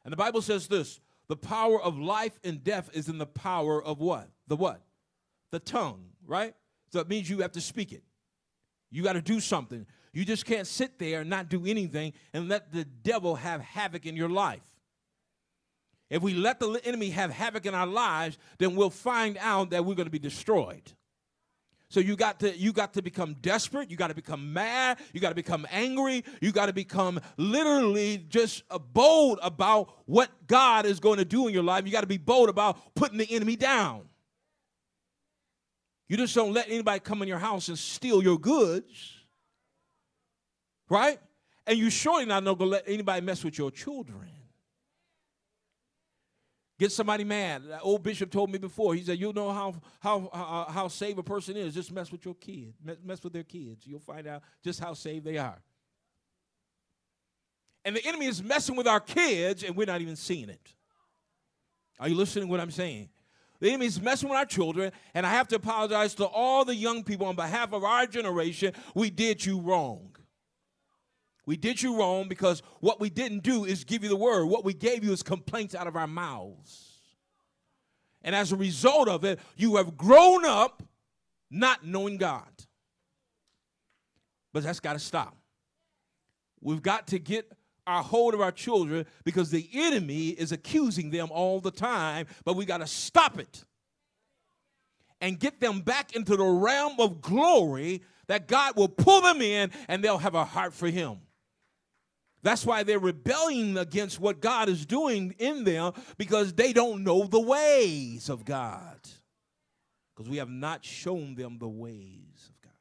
And 0.04 0.12
the 0.12 0.16
Bible 0.16 0.42
says 0.42 0.66
this 0.68 1.00
the 1.30 1.36
power 1.36 1.80
of 1.80 1.96
life 1.96 2.36
and 2.42 2.64
death 2.64 2.90
is 2.92 3.08
in 3.08 3.18
the 3.18 3.24
power 3.24 3.80
of 3.80 4.00
what? 4.00 4.28
The 4.48 4.56
what? 4.56 4.82
The 5.52 5.60
tongue, 5.60 6.06
right? 6.26 6.54
So 6.92 6.98
it 6.98 7.08
means 7.08 7.30
you 7.30 7.38
have 7.42 7.52
to 7.52 7.60
speak 7.60 7.92
it. 7.92 8.02
You 8.90 9.04
got 9.04 9.12
to 9.12 9.22
do 9.22 9.38
something. 9.38 9.86
You 10.12 10.24
just 10.24 10.44
can't 10.44 10.66
sit 10.66 10.98
there 10.98 11.20
and 11.20 11.30
not 11.30 11.48
do 11.48 11.64
anything 11.66 12.14
and 12.32 12.48
let 12.48 12.72
the 12.72 12.84
devil 12.84 13.36
have 13.36 13.60
havoc 13.60 14.06
in 14.06 14.16
your 14.16 14.28
life. 14.28 14.64
If 16.10 16.20
we 16.20 16.34
let 16.34 16.58
the 16.58 16.80
enemy 16.82 17.10
have 17.10 17.30
havoc 17.30 17.64
in 17.64 17.76
our 17.76 17.86
lives, 17.86 18.36
then 18.58 18.74
we'll 18.74 18.90
find 18.90 19.38
out 19.38 19.70
that 19.70 19.84
we're 19.84 19.94
going 19.94 20.08
to 20.08 20.10
be 20.10 20.18
destroyed. 20.18 20.90
So 21.90 21.98
you 21.98 22.14
got 22.14 22.38
to 22.40 22.56
you 22.56 22.72
got 22.72 22.94
to 22.94 23.02
become 23.02 23.34
desperate, 23.40 23.90
you 23.90 23.96
got 23.96 24.08
to 24.08 24.14
become 24.14 24.52
mad, 24.52 24.98
you 25.12 25.20
got 25.20 25.30
to 25.30 25.34
become 25.34 25.66
angry, 25.72 26.24
you 26.40 26.52
got 26.52 26.66
to 26.66 26.72
become 26.72 27.20
literally 27.36 28.24
just 28.28 28.62
uh, 28.70 28.78
bold 28.78 29.40
about 29.42 29.92
what 30.06 30.30
God 30.46 30.86
is 30.86 31.00
going 31.00 31.18
to 31.18 31.24
do 31.24 31.48
in 31.48 31.52
your 31.52 31.64
life. 31.64 31.84
You 31.84 31.90
got 31.90 32.02
to 32.02 32.06
be 32.06 32.16
bold 32.16 32.48
about 32.48 32.94
putting 32.94 33.18
the 33.18 33.28
enemy 33.34 33.56
down. 33.56 34.02
You 36.08 36.16
just 36.16 36.32
don't 36.32 36.52
let 36.52 36.68
anybody 36.68 37.00
come 37.00 37.22
in 37.22 37.28
your 37.28 37.38
house 37.38 37.66
and 37.68 37.78
steal 37.78 38.22
your 38.22 38.38
goods. 38.38 39.16
Right? 40.88 41.18
And 41.66 41.76
you 41.76 41.90
surely 41.90 42.24
not 42.24 42.44
going 42.44 42.56
to 42.56 42.64
let 42.66 42.84
anybody 42.86 43.20
mess 43.24 43.42
with 43.42 43.58
your 43.58 43.72
children. 43.72 44.28
Get 46.80 46.90
somebody 46.90 47.24
mad. 47.24 47.64
That 47.68 47.80
old 47.82 48.02
bishop 48.02 48.30
told 48.30 48.50
me 48.50 48.56
before. 48.56 48.94
He 48.94 49.04
said, 49.04 49.18
"You 49.18 49.34
know 49.34 49.52
how 49.52 49.74
how 50.00 50.30
how, 50.32 50.66
how 50.72 50.88
saved 50.88 51.18
a 51.18 51.22
person 51.22 51.54
is. 51.54 51.74
Just 51.74 51.92
mess 51.92 52.10
with 52.10 52.24
your 52.24 52.34
kids. 52.34 52.74
Mess 53.04 53.22
with 53.22 53.34
their 53.34 53.42
kids. 53.44 53.86
You'll 53.86 54.00
find 54.00 54.26
out 54.26 54.42
just 54.64 54.80
how 54.80 54.94
saved 54.94 55.26
they 55.26 55.36
are." 55.36 55.60
And 57.84 57.94
the 57.94 58.02
enemy 58.06 58.24
is 58.24 58.42
messing 58.42 58.76
with 58.76 58.86
our 58.86 58.98
kids, 58.98 59.62
and 59.62 59.76
we're 59.76 59.88
not 59.88 60.00
even 60.00 60.16
seeing 60.16 60.48
it. 60.48 60.74
Are 61.98 62.08
you 62.08 62.14
listening 62.14 62.46
to 62.46 62.50
what 62.50 62.60
I'm 62.60 62.70
saying? 62.70 63.10
The 63.58 63.68
enemy 63.68 63.84
is 63.84 64.00
messing 64.00 64.30
with 64.30 64.38
our 64.38 64.46
children, 64.46 64.90
and 65.12 65.26
I 65.26 65.30
have 65.32 65.48
to 65.48 65.56
apologize 65.56 66.14
to 66.14 66.24
all 66.24 66.64
the 66.64 66.74
young 66.74 67.04
people 67.04 67.26
on 67.26 67.36
behalf 67.36 67.74
of 67.74 67.84
our 67.84 68.06
generation. 68.06 68.72
We 68.94 69.10
did 69.10 69.44
you 69.44 69.60
wrong. 69.60 70.16
We 71.50 71.56
did 71.56 71.82
you 71.82 71.98
wrong 71.98 72.28
because 72.28 72.62
what 72.78 73.00
we 73.00 73.10
didn't 73.10 73.42
do 73.42 73.64
is 73.64 73.82
give 73.82 74.04
you 74.04 74.08
the 74.08 74.14
word. 74.14 74.44
What 74.44 74.64
we 74.64 74.72
gave 74.72 75.02
you 75.02 75.10
is 75.10 75.20
complaints 75.24 75.74
out 75.74 75.88
of 75.88 75.96
our 75.96 76.06
mouths. 76.06 77.00
And 78.22 78.36
as 78.36 78.52
a 78.52 78.56
result 78.56 79.08
of 79.08 79.24
it, 79.24 79.40
you 79.56 79.74
have 79.74 79.96
grown 79.96 80.44
up 80.44 80.80
not 81.50 81.84
knowing 81.84 82.18
God. 82.18 82.46
But 84.52 84.62
that's 84.62 84.78
got 84.78 84.92
to 84.92 85.00
stop. 85.00 85.36
We've 86.60 86.82
got 86.82 87.08
to 87.08 87.18
get 87.18 87.50
our 87.84 88.04
hold 88.04 88.34
of 88.34 88.40
our 88.40 88.52
children 88.52 89.04
because 89.24 89.50
the 89.50 89.68
enemy 89.74 90.28
is 90.28 90.52
accusing 90.52 91.10
them 91.10 91.30
all 91.32 91.58
the 91.58 91.72
time, 91.72 92.26
but 92.44 92.54
we 92.54 92.64
got 92.64 92.78
to 92.78 92.86
stop 92.86 93.40
it 93.40 93.64
and 95.20 95.36
get 95.36 95.58
them 95.58 95.80
back 95.80 96.14
into 96.14 96.36
the 96.36 96.44
realm 96.44 97.00
of 97.00 97.20
glory 97.20 98.02
that 98.28 98.46
God 98.46 98.76
will 98.76 98.86
pull 98.86 99.22
them 99.22 99.42
in 99.42 99.72
and 99.88 100.04
they'll 100.04 100.16
have 100.16 100.36
a 100.36 100.44
heart 100.44 100.72
for 100.72 100.88
Him. 100.88 101.18
That's 102.42 102.64
why 102.64 102.82
they're 102.82 102.98
rebelling 102.98 103.76
against 103.76 104.18
what 104.18 104.40
God 104.40 104.68
is 104.68 104.86
doing 104.86 105.34
in 105.38 105.64
them 105.64 105.92
because 106.16 106.54
they 106.54 106.72
don't 106.72 107.04
know 107.04 107.24
the 107.24 107.40
ways 107.40 108.28
of 108.28 108.44
God. 108.44 108.98
Because 110.14 110.30
we 110.30 110.38
have 110.38 110.48
not 110.48 110.84
shown 110.84 111.34
them 111.34 111.58
the 111.58 111.68
ways 111.68 112.48
of 112.48 112.60
God. 112.62 112.72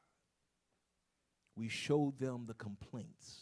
We 1.56 1.68
showed 1.68 2.18
them 2.18 2.44
the 2.46 2.54
complaints. 2.54 3.40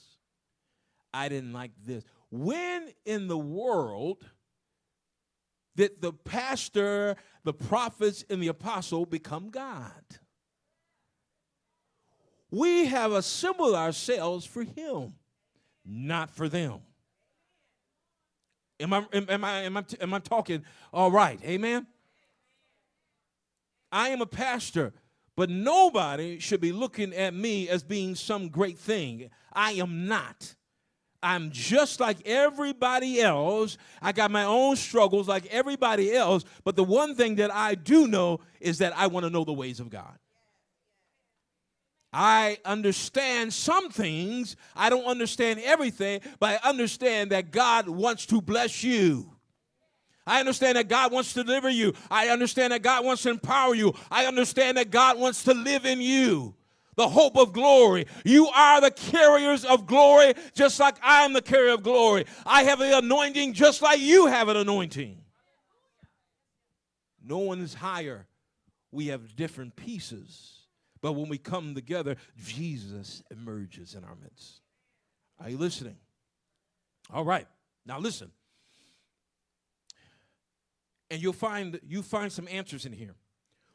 I 1.15 1.28
didn't 1.28 1.53
like 1.53 1.70
this. 1.86 2.05
When 2.31 2.89
in 3.07 3.28
the 3.28 3.39
world 3.39 4.24
did 5.77 6.01
the 6.01 6.12
pastor, 6.12 7.16
the 7.45 7.55
prophets, 7.55 8.24
and 8.28 8.43
the 8.43 8.49
apostle 8.49 9.07
become 9.07 9.51
God? 9.51 10.03
We 12.51 12.86
have 12.86 13.12
assembled 13.12 13.74
ourselves 13.74 14.45
for 14.45 14.65
Him 14.65 15.15
not 15.89 16.31
for 16.31 16.48
them. 16.48 16.81
Am 18.81 18.93
I, 18.93 19.05
am, 19.12 19.44
I, 19.44 19.62
am, 19.62 19.77
I, 19.77 19.85
am 20.01 20.15
I 20.15 20.19
talking 20.20 20.65
all 20.93 21.10
right? 21.10 21.40
Amen? 21.44 21.86
I 23.90 24.10
am 24.10 24.20
a 24.20 24.27
pastor, 24.27 24.93
but 25.35 25.51
nobody 25.51 26.39
should 26.39 26.60
be 26.60 26.73
looking 26.73 27.15
at 27.15 27.35
me 27.35 27.69
as 27.69 27.82
being 27.82 28.15
some 28.15 28.48
great 28.48 28.78
thing. 28.78 29.31
I 29.52 29.73
am 29.73 30.06
not. 30.06 30.55
I'm 31.20 31.51
just 31.51 31.98
like 31.98 32.24
everybody 32.27 33.20
else. 33.20 33.77
I 34.01 34.12
got 34.12 34.31
my 34.31 34.44
own 34.44 34.77
struggles 34.77 35.27
like 35.27 35.47
everybody 35.47 36.15
else. 36.15 36.44
But 36.62 36.77
the 36.77 36.85
one 36.85 37.16
thing 37.16 37.36
that 37.36 37.52
I 37.52 37.74
do 37.74 38.06
know 38.06 38.40
is 38.60 38.78
that 38.78 38.97
I 38.97 39.09
want 39.09 39.24
to 39.24 39.31
know 39.31 39.43
the 39.43 39.52
ways 39.52 39.81
of 39.81 39.90
God. 39.90 40.16
I 42.12 42.59
understand 42.64 43.52
some 43.52 43.90
things. 43.90 44.56
I 44.74 44.89
don't 44.90 45.05
understand 45.05 45.60
everything, 45.62 46.20
but 46.40 46.60
I 46.62 46.68
understand 46.68 47.30
that 47.32 47.51
God 47.51 47.89
wants 47.89 48.24
to 48.26 48.40
bless 48.40 48.82
you. 48.82 49.35
I 50.26 50.40
understand 50.40 50.76
that 50.76 50.89
God 50.89 51.12
wants 51.12 51.32
to 51.35 51.44
deliver 51.44 51.70
you. 51.70 51.94
I 52.10 52.28
understand 52.28 52.72
that 52.72 52.82
God 52.82 53.05
wants 53.05 53.22
to 53.22 53.30
empower 53.30 53.74
you. 53.74 53.94
I 54.10 54.26
understand 54.26 54.76
that 54.76 54.90
God 54.90 55.18
wants 55.18 55.44
to 55.44 55.55
live 55.55 55.86
in 55.86 56.01
you. 56.01 56.55
the 56.98 57.09
hope 57.09 57.36
of 57.36 57.52
glory. 57.52 58.06
You 58.24 58.48
are 58.48 58.80
the 58.80 58.90
carriers 58.90 59.64
of 59.64 59.86
glory, 59.86 60.35
just 60.52 60.80
like 60.80 60.97
I 61.01 61.24
am 61.24 61.32
the 61.32 61.40
carrier 61.40 61.72
of 61.74 61.85
glory. 61.85 62.26
I 62.44 62.64
have 62.64 62.80
the 62.80 62.98
anointing, 62.98 63.52
just 63.52 63.80
like 63.80 64.01
you 64.01 64.26
have 64.26 64.48
an 64.48 64.56
anointing. 64.56 65.16
No 67.24 67.39
one 67.39 67.60
is 67.60 67.72
higher. 67.72 68.26
We 68.90 69.06
have 69.06 69.36
different 69.36 69.76
pieces. 69.76 70.57
But 71.01 71.12
when 71.12 71.29
we 71.29 71.39
come 71.39 71.75
together, 71.75 72.16
Jesus 72.37 73.23
emerges 73.31 73.95
in 73.95 74.05
our 74.05 74.16
midst. 74.23 74.61
Are 75.41 75.49
you 75.49 75.59
listening? 75.59 75.97
All 77.12 77.25
right. 77.25 77.47
Now 77.87 77.99
listen. 77.99 78.31
And 81.11 81.23
you'll 81.23 81.33
find 81.33 81.81
you 81.87 82.03
find 82.03 82.31
some 82.31 82.49
answers 82.49 82.85
in 82.85 82.93
here. 82.93 83.15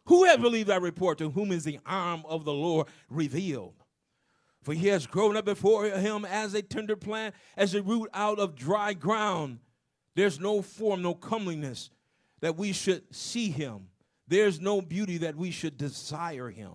Who 0.05 0.25
has 0.25 0.37
believed 0.37 0.67
that 0.67 0.81
report 0.81 1.17
to 1.19 1.29
whom 1.29 1.51
is 1.51 1.63
the 1.63 1.79
arm 1.85 2.23
of 2.27 2.43
the 2.45 2.53
Lord 2.53 2.87
revealed? 3.09 3.75
For 4.61 4.73
he 4.73 4.87
has 4.89 5.07
grown 5.07 5.35
up 5.35 5.45
before 5.45 5.85
him 5.85 6.25
as 6.25 6.53
a 6.53 6.61
tender 6.61 6.95
plant, 6.95 7.35
as 7.57 7.73
a 7.73 7.81
root 7.81 8.09
out 8.13 8.39
of 8.39 8.55
dry 8.55 8.93
ground. 8.93 9.59
There's 10.15 10.39
no 10.39 10.61
form, 10.61 11.01
no 11.01 11.13
comeliness 11.13 11.89
that 12.41 12.55
we 12.57 12.71
should 12.71 13.03
see 13.13 13.49
him. 13.49 13.87
There's 14.27 14.61
no 14.61 14.81
beauty 14.81 15.19
that 15.19 15.35
we 15.35 15.51
should 15.51 15.77
desire 15.77 16.49
him. 16.49 16.71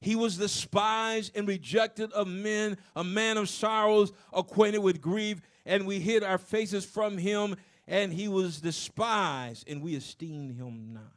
He 0.00 0.16
was 0.16 0.38
despised 0.38 1.36
and 1.36 1.46
rejected 1.46 2.12
of 2.12 2.26
men, 2.26 2.78
a 2.96 3.04
man 3.04 3.36
of 3.36 3.48
sorrows, 3.48 4.12
acquainted 4.32 4.78
with 4.78 5.00
grief, 5.00 5.42
and 5.66 5.86
we 5.86 6.00
hid 6.00 6.22
our 6.24 6.38
faces 6.38 6.86
from 6.86 7.18
him, 7.18 7.56
and 7.86 8.12
he 8.12 8.26
was 8.26 8.60
despised, 8.60 9.68
and 9.68 9.82
we 9.82 9.94
esteemed 9.94 10.56
him 10.56 10.94
not. 10.94 11.12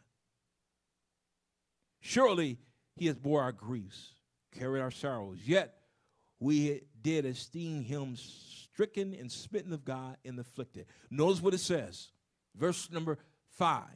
Surely 2.02 2.58
he 2.98 3.08
has 3.08 3.16
bore 3.16 3.42
our 3.42 3.54
griefs, 3.54 4.16
carried 4.52 4.82
our 4.82 4.92
sorrows, 4.92 5.40
yet 5.46 5.76
we 6.42 6.82
did 7.02 7.26
esteem 7.26 7.84
him 7.84 8.18
stricken 8.18 9.14
and 9.14 9.32
smitten 9.32 9.72
of 9.72 9.86
God 9.86 10.18
and 10.26 10.38
afflicted. 10.38 10.88
Notice 11.10 11.42
what 11.42 11.54
it 11.54 11.60
says, 11.60 12.10
verse 12.54 12.92
number 12.92 13.18
five. 13.48 13.96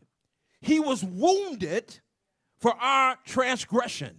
He 0.61 0.80
was 0.80 1.03
wounded 1.03 1.99
for 2.57 2.72
our 2.72 3.18
transgression 3.26 4.18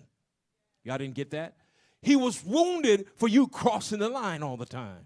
Y'all 0.88 0.96
didn't 0.96 1.16
get 1.16 1.32
that? 1.32 1.54
He 2.00 2.16
was 2.16 2.42
wounded 2.42 3.08
for 3.16 3.28
you 3.28 3.46
crossing 3.46 3.98
the 3.98 4.08
line 4.08 4.42
all 4.42 4.56
the 4.56 4.64
time. 4.64 5.04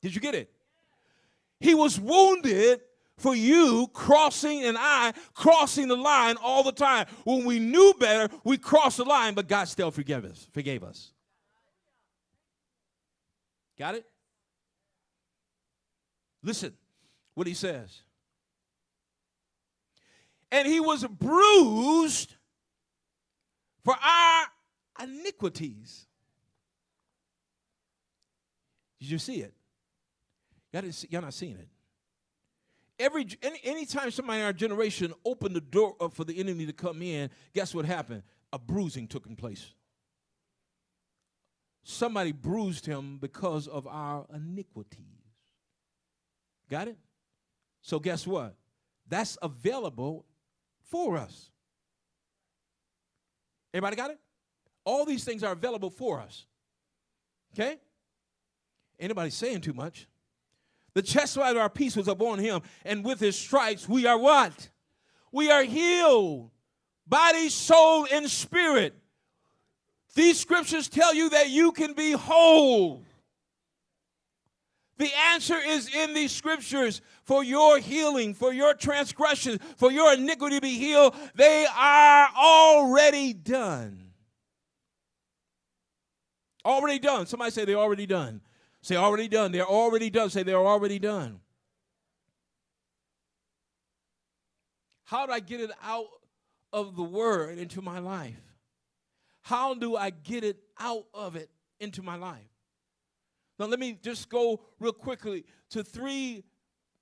Did 0.00 0.14
you 0.14 0.22
get 0.22 0.34
it? 0.34 0.50
He 1.58 1.74
was 1.74 2.00
wounded 2.00 2.80
for 3.18 3.34
you 3.36 3.90
crossing 3.92 4.64
and 4.64 4.78
I 4.80 5.12
crossing 5.34 5.88
the 5.88 5.98
line 5.98 6.36
all 6.42 6.62
the 6.62 6.72
time. 6.72 7.08
When 7.24 7.44
we 7.44 7.58
knew 7.58 7.92
better, 8.00 8.34
we 8.42 8.56
crossed 8.56 8.96
the 8.96 9.04
line, 9.04 9.34
but 9.34 9.48
God 9.48 9.68
still 9.68 9.90
forgave 9.90 10.24
us. 10.24 10.48
Forgave 10.54 10.82
us. 10.82 11.12
Got 13.78 13.96
it? 13.96 14.06
Listen 16.42 16.72
what 17.34 17.46
he 17.46 17.52
says. 17.52 18.00
And 20.50 20.66
he 20.66 20.80
was 20.80 21.04
bruised 21.04 22.36
for 23.90 23.96
our 24.00 24.46
iniquities. 25.02 26.06
Did 29.00 29.10
you 29.10 29.18
see 29.18 29.40
it? 29.40 29.52
Y'all, 30.72 30.92
see, 30.92 31.08
y'all 31.10 31.22
not 31.22 31.34
seeing 31.34 31.56
it. 31.56 31.68
Every 33.00 33.26
any 33.42 33.58
anytime 33.64 34.12
somebody 34.12 34.40
in 34.40 34.46
our 34.46 34.52
generation 34.52 35.12
opened 35.24 35.56
the 35.56 35.60
door 35.60 35.96
up 36.00 36.12
for 36.12 36.22
the 36.22 36.38
enemy 36.38 36.66
to 36.66 36.72
come 36.72 37.02
in, 37.02 37.30
guess 37.52 37.74
what 37.74 37.84
happened? 37.84 38.22
A 38.52 38.60
bruising 38.60 39.08
took 39.08 39.26
place. 39.36 39.72
Somebody 41.82 42.30
bruised 42.30 42.86
him 42.86 43.18
because 43.18 43.66
of 43.66 43.88
our 43.88 44.26
iniquities. 44.32 45.00
Got 46.68 46.88
it? 46.88 46.98
So 47.82 47.98
guess 47.98 48.24
what? 48.24 48.54
That's 49.08 49.36
available 49.42 50.26
for 50.90 51.16
us. 51.16 51.50
Everybody 53.72 53.96
got 53.96 54.10
it? 54.10 54.18
All 54.84 55.04
these 55.04 55.24
things 55.24 55.42
are 55.42 55.52
available 55.52 55.90
for 55.90 56.20
us. 56.20 56.46
Okay? 57.54 57.78
Anybody 58.98 59.30
saying 59.30 59.60
too 59.60 59.72
much? 59.72 60.08
The 60.94 61.02
chastisement 61.02 61.56
of 61.56 61.62
our 61.62 61.70
peace 61.70 61.96
was 61.96 62.08
upon 62.08 62.38
him, 62.38 62.62
and 62.84 63.04
with 63.04 63.20
his 63.20 63.36
stripes 63.36 63.88
we 63.88 64.06
are 64.06 64.18
what? 64.18 64.70
We 65.32 65.50
are 65.50 65.62
healed. 65.62 66.50
Body, 67.06 67.48
soul, 67.48 68.06
and 68.12 68.28
spirit. 68.28 68.94
These 70.14 70.40
scriptures 70.40 70.88
tell 70.88 71.14
you 71.14 71.30
that 71.30 71.50
you 71.50 71.72
can 71.72 71.92
be 71.92 72.12
whole. 72.12 73.04
The 75.00 75.10
answer 75.32 75.56
is 75.56 75.88
in 75.94 76.12
these 76.12 76.30
scriptures 76.30 77.00
for 77.24 77.42
your 77.42 77.78
healing, 77.78 78.34
for 78.34 78.52
your 78.52 78.74
transgression, 78.74 79.58
for 79.78 79.90
your 79.90 80.12
iniquity 80.12 80.56
to 80.56 80.60
be 80.60 80.76
healed. 80.76 81.14
They 81.34 81.66
are 81.74 82.28
already 82.36 83.32
done. 83.32 84.12
Already 86.66 86.98
done. 86.98 87.24
Somebody 87.24 87.50
say 87.50 87.64
they're 87.64 87.76
already 87.76 88.04
done. 88.04 88.42
Say 88.82 88.96
already 88.96 89.26
done. 89.26 89.52
They're 89.52 89.64
already 89.64 90.10
done. 90.10 90.28
Say 90.28 90.42
they're 90.42 90.58
already 90.58 90.98
done. 90.98 91.40
How 95.04 95.24
do 95.24 95.32
I 95.32 95.40
get 95.40 95.62
it 95.62 95.70
out 95.82 96.08
of 96.74 96.94
the 96.94 97.02
word 97.02 97.56
into 97.56 97.80
my 97.80 98.00
life? 98.00 98.36
How 99.40 99.72
do 99.72 99.96
I 99.96 100.10
get 100.10 100.44
it 100.44 100.58
out 100.78 101.06
of 101.14 101.36
it 101.36 101.48
into 101.78 102.02
my 102.02 102.16
life? 102.16 102.49
Now, 103.60 103.66
let 103.66 103.78
me 103.78 103.98
just 104.02 104.30
go 104.30 104.62
real 104.78 104.94
quickly 104.94 105.44
to 105.68 105.84
three 105.84 106.44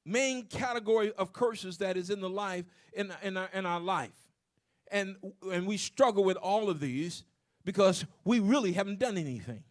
main 0.05 0.47
category 0.47 1.13
of 1.13 1.33
curses 1.33 1.79
that 1.79 1.97
is 1.97 2.11
in 2.11 2.21
the 2.21 2.29
life 2.29 2.65
in, 2.93 3.13
in, 3.23 3.37
our, 3.37 3.49
in 3.55 3.65
our 3.65 3.79
life. 3.79 4.33
And, 4.91 5.15
and 5.53 5.69
we 5.69 5.77
struggle 5.77 6.25
with 6.25 6.37
all 6.37 6.69
of 6.69 6.81
these 6.81 7.23
because 7.65 8.05
we 8.25 8.41
really 8.41 8.73
haven't 8.73 8.99
done 8.99 9.17
anything. 9.17 9.63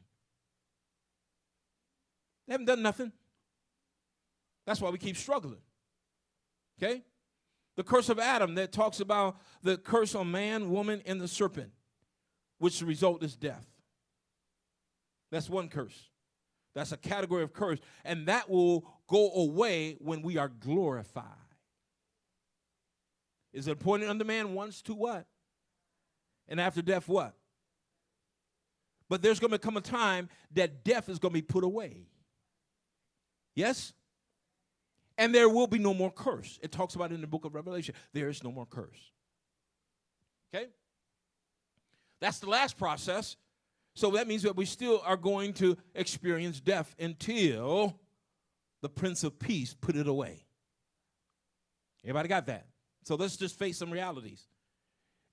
They 2.48 2.54
haven't 2.54 2.68
done 2.68 2.82
nothing. 2.82 3.12
That's 4.66 4.80
why 4.80 4.90
we 4.90 4.98
keep 4.98 5.18
struggling. 5.18 5.62
Okay? 6.82 7.04
The 7.76 7.84
curse 7.84 8.08
of 8.08 8.18
Adam 8.18 8.56
that 8.56 8.72
talks 8.72 9.02
about 9.02 9.36
the 9.62 9.76
curse 9.78 10.16
on 10.16 10.32
man, 10.32 10.72
woman, 10.72 11.02
and 11.06 11.20
the 11.20 11.28
serpent, 11.28 11.72
which 12.60 12.80
the 12.80 12.86
result 12.86 13.24
is 13.24 13.36
death. 13.36 13.68
That's 15.32 15.50
one 15.50 15.68
curse. 15.68 16.12
That's 16.78 16.92
a 16.92 16.98
category 16.98 17.42
of 17.42 17.54
curse. 17.54 17.80
And 18.06 18.28
that 18.28 18.52
will 18.52 18.86
go 19.08 19.32
away 19.32 19.98
when 20.00 20.22
we 20.22 20.38
are 20.38 20.48
glorified. 20.48 21.24
Is 23.52 23.68
it 23.68 23.72
appointed 23.72 24.10
unto 24.10 24.24
man 24.24 24.54
once 24.54 24.84
to 24.84 24.94
what? 24.94 25.26
And 26.48 26.62
after 26.62 26.84
death, 26.84 27.08
what? 27.08 27.34
But 29.10 29.24
there's 29.24 29.40
going 29.40 29.54
to 29.54 29.58
come 29.58 29.76
a 29.76 29.82
time 29.82 30.30
that 30.54 30.84
death 30.84 31.10
is 31.10 31.18
going 31.18 31.32
to 31.32 31.42
be 31.42 31.42
put 31.42 31.64
away. 31.64 32.06
Yes? 33.56 33.94
And 35.18 35.34
there 35.34 35.50
will 35.50 35.66
be 35.66 35.80
no 35.80 35.96
more 35.96 36.12
curse. 36.12 36.60
It 36.62 36.72
talks 36.72 36.94
about 36.94 37.12
in 37.12 37.22
the 37.22 37.28
book 37.28 37.44
of 37.44 37.56
Revelation. 37.56 37.96
There 38.14 38.30
is 38.30 38.44
no 38.44 38.52
more 38.52 38.68
curse. 38.68 39.12
Okay? 40.54 40.68
That's 42.22 42.38
the 42.38 42.50
last 42.52 42.78
process. 42.78 43.36
So 43.98 44.12
that 44.12 44.28
means 44.28 44.44
that 44.44 44.56
we 44.56 44.66
still 44.66 45.02
are 45.04 45.18
going 45.18 45.54
to 45.54 45.76
experience 45.96 46.60
death 46.60 46.96
until 47.00 48.00
the 48.84 48.90
Prince 48.90 49.24
of 49.24 49.40
Peace 49.40 49.74
put 49.74 49.96
it 49.96 50.08
away. 50.08 50.46
Everybody 52.04 52.30
got 52.30 52.46
that? 52.46 52.68
So 53.06 53.16
let's 53.16 53.38
just 53.38 53.58
face 53.58 53.76
some 53.76 53.90
realities. 53.90 54.46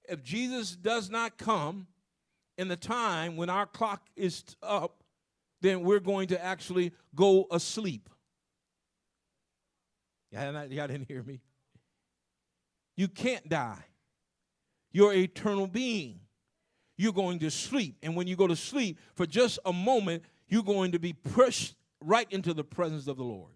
If 0.08 0.22
Jesus 0.22 0.76
does 0.76 1.10
not 1.10 1.36
come 1.36 1.88
in 2.56 2.68
the 2.68 2.76
time 2.76 3.36
when 3.36 3.50
our 3.50 3.66
clock 3.66 4.06
is 4.16 4.42
up, 4.62 5.04
then 5.60 5.82
we're 5.82 6.00
going 6.00 6.28
to 6.28 6.42
actually 6.42 6.92
go 7.14 7.46
asleep. 7.50 8.08
Y'all, 10.30 10.66
didn't 10.68 11.04
hear 11.06 11.22
me. 11.22 11.42
You 12.96 13.08
can't 13.08 13.46
die. 13.46 13.84
You're 14.90 15.12
eternal 15.12 15.66
being 15.66 16.20
you're 16.96 17.12
going 17.12 17.38
to 17.40 17.50
sleep. 17.50 17.96
And 18.02 18.16
when 18.16 18.26
you 18.26 18.36
go 18.36 18.46
to 18.46 18.56
sleep, 18.56 18.98
for 19.14 19.26
just 19.26 19.58
a 19.64 19.72
moment, 19.72 20.22
you're 20.48 20.62
going 20.62 20.92
to 20.92 20.98
be 20.98 21.12
pushed 21.12 21.74
right 22.00 22.26
into 22.30 22.54
the 22.54 22.64
presence 22.64 23.06
of 23.06 23.16
the 23.16 23.24
Lord. 23.24 23.52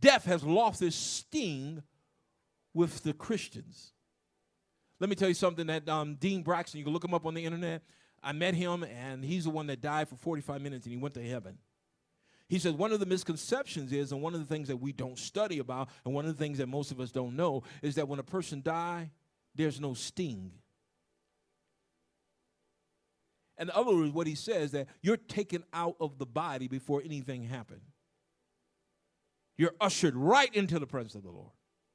Death 0.00 0.24
has 0.24 0.42
lost 0.42 0.82
its 0.82 0.96
sting 0.96 1.82
with 2.74 3.02
the 3.04 3.12
Christians. 3.12 3.92
Let 4.98 5.08
me 5.08 5.16
tell 5.16 5.28
you 5.28 5.34
something 5.34 5.66
that 5.68 5.88
um, 5.88 6.16
Dean 6.16 6.42
Braxton, 6.42 6.78
you 6.78 6.84
can 6.84 6.92
look 6.92 7.04
him 7.04 7.14
up 7.14 7.26
on 7.26 7.34
the 7.34 7.44
internet. 7.44 7.82
I 8.22 8.32
met 8.32 8.54
him, 8.54 8.84
and 8.84 9.24
he's 9.24 9.44
the 9.44 9.50
one 9.50 9.66
that 9.66 9.80
died 9.80 10.08
for 10.08 10.16
45 10.16 10.60
minutes 10.60 10.86
and 10.86 10.94
he 10.94 11.00
went 11.00 11.14
to 11.14 11.22
heaven. 11.22 11.58
He 12.48 12.58
said 12.58 12.76
one 12.76 12.92
of 12.92 13.00
the 13.00 13.06
misconceptions 13.06 13.92
is, 13.92 14.12
and 14.12 14.20
one 14.20 14.34
of 14.34 14.40
the 14.40 14.46
things 14.46 14.68
that 14.68 14.76
we 14.76 14.92
don't 14.92 15.18
study 15.18 15.58
about, 15.58 15.88
and 16.04 16.14
one 16.14 16.26
of 16.26 16.36
the 16.36 16.44
things 16.44 16.58
that 16.58 16.68
most 16.68 16.90
of 16.90 17.00
us 17.00 17.10
don't 17.10 17.34
know, 17.34 17.62
is 17.80 17.94
that 17.94 18.08
when 18.08 18.18
a 18.18 18.24
person 18.24 18.60
die, 18.62 19.10
there's 19.54 19.80
no 19.80 19.94
sting. 19.94 20.52
In 23.58 23.70
other 23.70 23.94
words, 23.94 24.12
what 24.12 24.26
he 24.26 24.34
says 24.34 24.72
that 24.72 24.88
you're 25.02 25.16
taken 25.16 25.64
out 25.72 25.96
of 26.00 26.18
the 26.18 26.26
body 26.26 26.68
before 26.68 27.02
anything 27.04 27.44
happened. 27.44 27.82
You're 29.56 29.74
ushered 29.80 30.16
right 30.16 30.52
into 30.54 30.78
the 30.78 30.86
presence 30.86 31.14
of 31.14 31.22
the 31.22 31.30
Lord. 31.30 31.50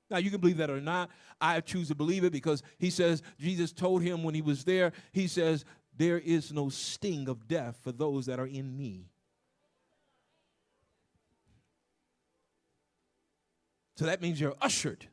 Now, 0.10 0.18
you 0.18 0.32
can 0.32 0.40
believe 0.40 0.58
that 0.58 0.70
or 0.70 0.80
not. 0.80 1.10
I 1.42 1.60
choose 1.60 1.90
to 1.90 1.96
believe 1.96 2.24
it 2.24 2.32
because 2.32 2.64
he 2.78 2.90
says, 2.90 3.22
Jesus 3.40 3.74
told 3.74 4.02
him 4.02 4.24
when 4.24 4.36
he 4.36 4.42
was 4.42 4.64
there, 4.64 4.94
he 5.12 5.28
says, 5.28 5.66
There 5.96 6.20
is 6.20 6.54
no 6.54 6.70
sting 6.70 7.28
of 7.28 7.48
death 7.48 7.78
for 7.82 7.92
those 7.92 8.28
that 8.28 8.40
are 8.40 8.48
in 8.48 8.78
me. 8.78 9.10
So 13.98 14.06
that 14.06 14.22
means 14.22 14.40
you're 14.40 14.56
ushered 14.62 15.06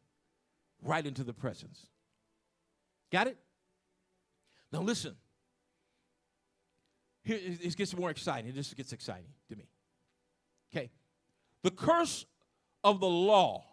right 0.83 1.05
into 1.05 1.25
the 1.25 1.33
presence. 1.33 1.87
Got 3.11 3.29
it? 3.29 3.39
Now, 4.71 4.83
listen. 4.83 5.17
Here, 7.25 7.39
it 7.43 7.77
gets 7.77 7.97
more 7.97 8.11
exciting. 8.11 8.51
It 8.51 8.55
just 8.55 8.77
gets 8.77 8.93
exciting 8.93 9.33
to 9.49 9.57
me. 9.57 9.65
Okay. 10.75 10.91
The 11.63 11.71
curse 11.71 12.27
of 12.83 13.01
the 13.01 13.09
law, 13.09 13.65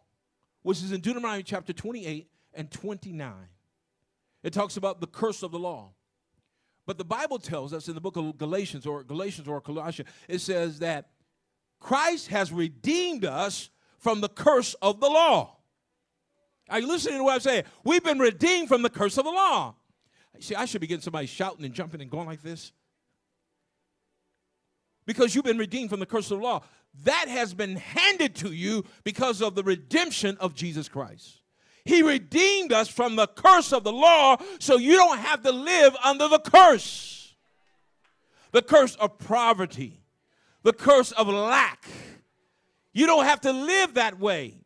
which 0.63 0.81
is 0.81 0.91
in 0.91 1.01
Deuteronomy 1.01 1.43
chapter 1.43 1.73
28 1.73 2.27
and 2.53 2.71
29. 2.71 3.33
It 4.43 4.53
talks 4.53 4.77
about 4.77 5.01
the 5.01 5.07
curse 5.07 5.43
of 5.43 5.51
the 5.51 5.59
law. 5.59 5.91
But 6.87 6.97
the 6.97 7.05
Bible 7.05 7.37
tells 7.37 7.73
us 7.73 7.87
in 7.87 7.95
the 7.95 8.01
book 8.01 8.15
of 8.15 8.37
Galatians 8.37 8.85
or 8.85 9.03
Galatians 9.03 9.47
or 9.47 9.61
Colossians, 9.61 10.09
it 10.27 10.39
says 10.39 10.79
that 10.79 11.09
Christ 11.79 12.27
has 12.27 12.51
redeemed 12.51 13.25
us 13.25 13.69
from 13.99 14.21
the 14.21 14.29
curse 14.29 14.73
of 14.75 14.99
the 14.99 15.07
law. 15.07 15.57
Are 16.69 16.79
you 16.79 16.87
listening 16.87 17.17
to 17.17 17.23
what 17.23 17.33
I'm 17.33 17.39
saying? 17.41 17.65
We've 17.83 18.03
been 18.03 18.19
redeemed 18.19 18.69
from 18.69 18.81
the 18.81 18.89
curse 18.89 19.17
of 19.17 19.25
the 19.25 19.31
law. 19.31 19.75
See, 20.39 20.55
I 20.55 20.65
should 20.65 20.81
be 20.81 20.87
getting 20.87 21.01
somebody 21.01 21.27
shouting 21.27 21.65
and 21.65 21.73
jumping 21.73 22.01
and 22.01 22.09
going 22.09 22.25
like 22.25 22.41
this. 22.41 22.71
Because 25.05 25.35
you've 25.35 25.45
been 25.45 25.57
redeemed 25.57 25.89
from 25.89 25.99
the 25.99 26.05
curse 26.05 26.29
of 26.31 26.39
the 26.39 26.45
law 26.45 26.61
that 27.03 27.27
has 27.27 27.53
been 27.53 27.77
handed 27.77 28.35
to 28.35 28.51
you 28.51 28.83
because 29.03 29.41
of 29.41 29.55
the 29.55 29.63
redemption 29.63 30.37
of 30.39 30.55
Jesus 30.55 30.89
Christ. 30.89 31.41
He 31.85 32.03
redeemed 32.03 32.71
us 32.71 32.87
from 32.87 33.15
the 33.15 33.27
curse 33.27 33.73
of 33.73 33.83
the 33.83 33.91
law 33.91 34.37
so 34.59 34.77
you 34.77 34.97
don't 34.97 35.17
have 35.17 35.41
to 35.43 35.51
live 35.51 35.95
under 36.03 36.27
the 36.27 36.39
curse. 36.39 37.35
The 38.51 38.61
curse 38.61 38.95
of 38.95 39.17
poverty, 39.17 40.01
the 40.63 40.73
curse 40.73 41.11
of 41.13 41.27
lack. 41.27 41.85
You 42.93 43.07
don't 43.07 43.25
have 43.25 43.41
to 43.41 43.53
live 43.53 43.93
that 43.93 44.19
way. 44.19 44.57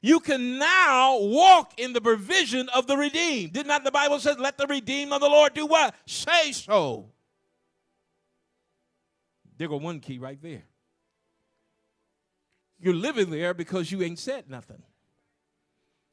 You 0.00 0.20
can 0.20 0.58
now 0.58 1.18
walk 1.20 1.78
in 1.78 1.92
the 1.92 2.00
provision 2.00 2.68
of 2.70 2.86
the 2.86 2.96
redeemed. 2.96 3.52
Did 3.52 3.66
not 3.66 3.84
the 3.84 3.90
Bible 3.90 4.18
say, 4.18 4.34
let 4.38 4.56
the 4.56 4.66
redeemed 4.66 5.12
of 5.12 5.20
the 5.20 5.28
Lord 5.28 5.52
do 5.52 5.66
what? 5.66 5.94
Say 6.06 6.52
so. 6.52 7.10
There 9.56 9.68
go 9.68 9.76
one 9.76 10.00
key 10.00 10.18
right 10.18 10.40
there. 10.40 10.64
You're 12.78 12.94
living 12.94 13.30
there 13.30 13.54
because 13.54 13.90
you 13.90 14.02
ain't 14.02 14.18
said 14.18 14.50
nothing. 14.50 14.82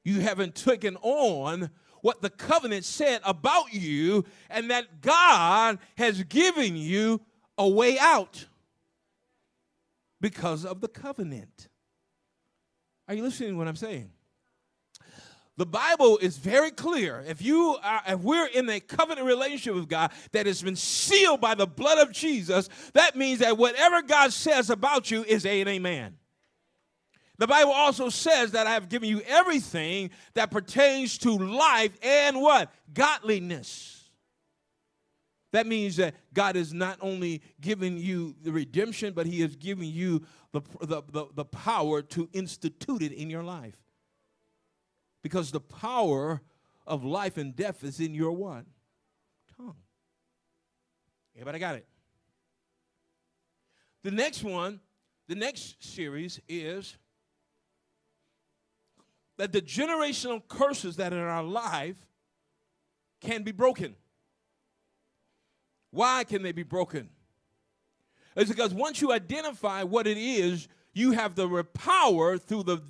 You 0.03 0.22
haven't 0.22 0.56
taken 0.56 0.95
on 0.98 1.70
what 2.02 2.22
the 2.22 2.30
covenant 2.30 2.84
said 2.84 3.22
about 3.24 3.74
you, 3.74 4.26
and 4.49 4.70
that 4.70 4.99
God 4.99 5.80
has 5.98 6.22
given 6.24 6.76
you 6.76 7.22
a 7.57 7.68
way 7.68 7.98
out 7.98 8.48
because 10.20 10.65
of 10.65 10.82
the 10.82 10.90
covenant. 10.90 11.70
Are 13.07 13.14
you 13.14 13.24
listening 13.24 13.52
to 13.52 13.56
what 13.56 13.70
I'm 13.70 13.78
saying? 13.78 14.11
The 15.58 15.66
Bible 15.68 16.18
is 16.18 16.38
very 16.38 16.72
clear. 16.72 17.24
If 17.28 17.42
you 17.42 17.78
are, 17.84 18.02
if 18.08 18.20
we're 18.22 18.48
in 18.48 18.68
a 18.70 18.80
covenant 18.80 19.28
relationship 19.28 19.76
with 19.76 19.88
God 19.88 20.12
that 20.32 20.48
has 20.48 20.64
been 20.64 20.76
sealed 20.76 21.42
by 21.42 21.54
the 21.54 21.68
blood 21.68 22.00
of 22.00 22.12
Jesus, 22.12 22.70
that 22.94 23.16
means 23.16 23.40
that 23.40 23.58
whatever 23.58 24.02
God 24.02 24.34
says 24.34 24.72
about 24.72 25.12
you 25.12 25.24
is 25.24 25.46
a 25.46 25.62
and 25.62 25.70
amen. 25.70 26.18
The 27.38 27.48
Bible 27.48 27.72
also 27.72 28.10
says 28.10 28.52
that 28.52 28.66
I 28.66 28.72
have 28.72 28.90
given 28.90 29.10
you 29.10 29.22
everything 29.28 30.10
that 30.34 30.50
pertains 30.50 31.20
to 31.20 31.38
life 31.38 31.92
and 32.02 32.42
what? 32.42 32.72
Godliness. 32.92 34.10
That 35.52 35.68
means 35.68 35.98
that 35.98 36.16
God 36.34 36.56
has 36.56 36.74
not 36.74 36.98
only 37.00 37.44
given 37.62 38.00
you 38.00 38.36
the 38.42 38.52
redemption, 38.52 39.14
but 39.14 39.28
He 39.28 39.42
has 39.42 39.56
given 39.56 39.86
you 39.86 40.24
the, 40.52 40.62
the, 40.82 41.04
the, 41.12 41.26
the 41.36 41.46
power 41.46 42.02
to 42.02 42.28
institute 42.34 43.04
it 43.04 43.12
in 43.12 43.30
your 43.30 43.44
life. 43.44 43.82
Because 45.24 45.52
the 45.52 45.62
power 45.62 46.41
of 46.86 47.04
life 47.04 47.38
and 47.38 47.56
death 47.56 47.84
is 47.84 48.00
in 48.00 48.14
your 48.14 48.34
what? 48.34 48.66
Tongue. 49.58 49.76
Everybody 51.36 51.60
got 51.60 51.76
it? 51.76 51.88
The 54.04 54.12
next 54.12 54.44
one, 54.44 54.82
the 55.28 55.36
next 55.36 55.82
series 55.82 56.40
is 56.48 56.98
that 59.38 59.54
the 59.54 59.62
generational 59.62 60.41
curses 60.48 60.98
that 60.98 61.14
are 61.14 61.18
in 61.18 61.24
our 61.24 61.44
life 61.44 62.06
can 63.22 63.44
be 63.44 63.54
broken. 63.54 63.95
Why 65.91 66.26
can 66.26 66.44
they 66.44 66.52
be 66.52 66.64
broken? 66.64 67.10
It's 68.36 68.50
because 68.50 68.74
once 68.74 69.00
you 69.00 69.12
identify 69.12 69.84
what 69.84 70.06
it 70.08 70.18
is, 70.18 70.68
you 70.94 71.11
have 71.11 71.36
the 71.36 71.64
power 71.74 72.38
through 72.38 72.64
the 72.64 72.82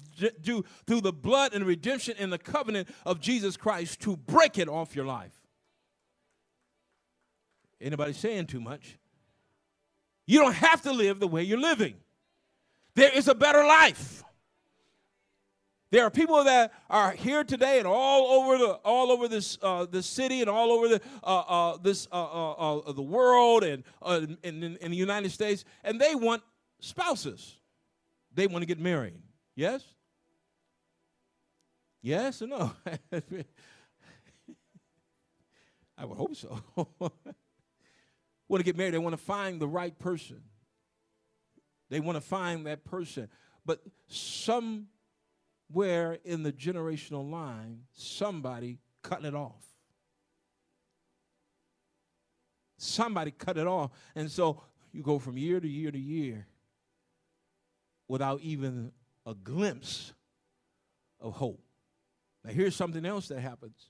through 0.85 1.01
the 1.01 1.13
blood 1.13 1.53
and 1.53 1.65
redemption 1.65 2.15
and 2.19 2.31
the 2.31 2.38
covenant 2.38 2.88
of 3.05 3.19
Jesus 3.19 3.57
Christ 3.57 4.01
to 4.01 4.15
break 4.15 4.57
it 4.57 4.67
off 4.67 4.95
your 4.95 5.05
life. 5.05 5.34
Anybody 7.81 8.13
saying 8.13 8.47
too 8.47 8.61
much? 8.61 8.97
You 10.25 10.39
don't 10.39 10.53
have 10.53 10.81
to 10.84 10.93
live 10.93 11.19
the 11.19 11.27
way 11.27 11.43
you're 11.43 11.59
living. 11.59 11.95
There 12.95 13.11
is 13.11 13.27
a 13.27 13.35
better 13.35 13.65
life. 13.65 14.23
There 15.91 16.03
are 16.03 16.09
people 16.09 16.43
that 16.45 16.73
are 16.89 17.11
here 17.11 17.43
today 17.43 17.77
and 17.77 17.85
all 17.85 18.41
over 18.41 18.57
the 18.57 18.71
all 18.84 19.11
over 19.11 19.27
this 19.27 19.57
uh, 19.61 19.85
this 19.85 20.07
city 20.07 20.41
and 20.41 20.49
all 20.49 20.71
over 20.71 20.88
the 20.88 21.01
uh, 21.23 21.39
uh, 21.39 21.77
this 21.77 22.07
uh, 22.11 22.15
uh, 22.15 22.77
uh, 22.80 22.91
the 22.93 23.01
world 23.01 23.63
and 23.63 23.84
in, 24.05 24.38
in, 24.43 24.77
in 24.77 24.91
the 24.91 24.97
United 24.97 25.31
States, 25.31 25.65
and 25.84 26.01
they 26.01 26.15
want 26.15 26.41
spouses. 26.80 27.57
They 28.34 28.47
want 28.47 28.64
to 28.64 28.65
get 28.65 28.80
married. 28.80 29.22
Yes. 29.55 29.84
Yes 32.01 32.41
or 32.41 32.47
no? 32.47 32.72
I 35.97 36.05
would 36.05 36.18
hope 36.18 36.35
so. 36.35 36.60
want 36.99 38.60
to 38.60 38.64
get 38.64 38.76
married. 38.76 38.93
They 38.93 38.99
want 38.99 39.14
to 39.14 39.23
find 39.23 39.60
the 39.60 39.68
right 39.68 39.97
person. 39.97 40.41
They 41.89 41.99
want 41.99 42.15
to 42.18 42.22
find 42.22 42.65
that 42.65 42.84
person. 42.84 43.30
But 43.65 43.81
somewhere 44.07 44.88
in 46.26 46.43
the 46.43 46.51
generational 46.51 47.30
line, 47.30 47.84
somebody 47.93 48.80
cut 49.01 49.23
it 49.23 49.35
off. 49.35 49.64
Somebody 52.77 53.31
cut 53.31 53.57
it 53.57 53.68
off. 53.68 53.91
And 54.15 54.30
so 54.30 54.64
you 54.91 55.03
go 55.03 55.19
from 55.19 55.38
year 55.38 55.60
to 55.60 55.68
year 55.68 55.91
to 55.91 55.99
year 55.99 56.47
without 58.14 58.41
even 58.41 58.91
a 59.26 59.34
glimpse 59.34 60.14
of 61.19 61.34
hope. 61.34 61.64
Now, 62.45 62.52
here's 62.52 62.76
something 62.76 63.07
else 63.07 63.30
that 63.30 63.40
happens. 63.40 63.90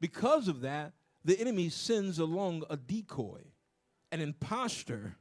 Because 0.00 0.46
of 0.46 0.60
that, 0.60 0.92
the 1.24 1.36
enemy 1.40 1.68
sends 1.68 2.20
along 2.20 2.62
a 2.70 2.76
decoy, 2.76 3.40
an 4.12 4.20
impostor. 4.20 5.16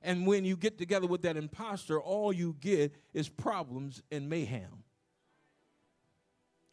And 0.00 0.28
when 0.28 0.44
you 0.44 0.56
get 0.56 0.78
together 0.78 1.08
with 1.08 1.22
that 1.22 1.36
impostor, 1.36 2.00
all 2.00 2.32
you 2.32 2.54
get 2.60 2.94
is 3.12 3.28
problems 3.28 4.00
and 4.12 4.28
mayhem 4.28 4.84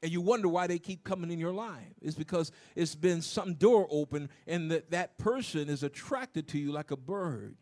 and 0.04 0.12
you 0.12 0.22
wonder 0.22 0.48
why 0.48 0.68
they 0.68 0.80
keep 0.80 1.04
coming 1.04 1.32
in 1.32 1.40
your 1.40 1.54
life. 1.54 1.94
It's 2.02 2.16
because 2.16 2.52
it's 2.76 2.96
been 2.96 3.22
some 3.24 3.54
door 3.54 3.88
open 3.90 4.30
and 4.48 4.70
that, 4.72 4.92
that 4.92 5.18
person 5.18 5.70
is 5.70 5.82
attracted 5.82 6.48
to 6.50 6.60
you 6.60 6.72
like 6.72 6.92
a 6.92 6.98
bird 6.98 7.56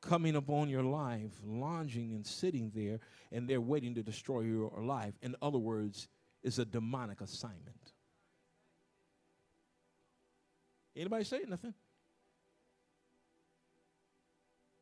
coming 0.00 0.36
upon 0.36 0.68
your 0.68 0.82
life, 0.82 1.32
lounging 1.44 2.12
and 2.12 2.26
sitting 2.26 2.72
there, 2.74 3.00
and 3.32 3.48
they're 3.48 3.60
waiting 3.60 3.94
to 3.94 4.02
destroy 4.02 4.40
your 4.40 4.72
life. 4.82 5.14
In 5.22 5.36
other 5.42 5.58
words, 5.58 6.08
it's 6.42 6.58
a 6.58 6.64
demonic 6.64 7.20
assignment. 7.20 7.92
Anybody 10.96 11.24
say 11.24 11.40
nothing? 11.48 11.74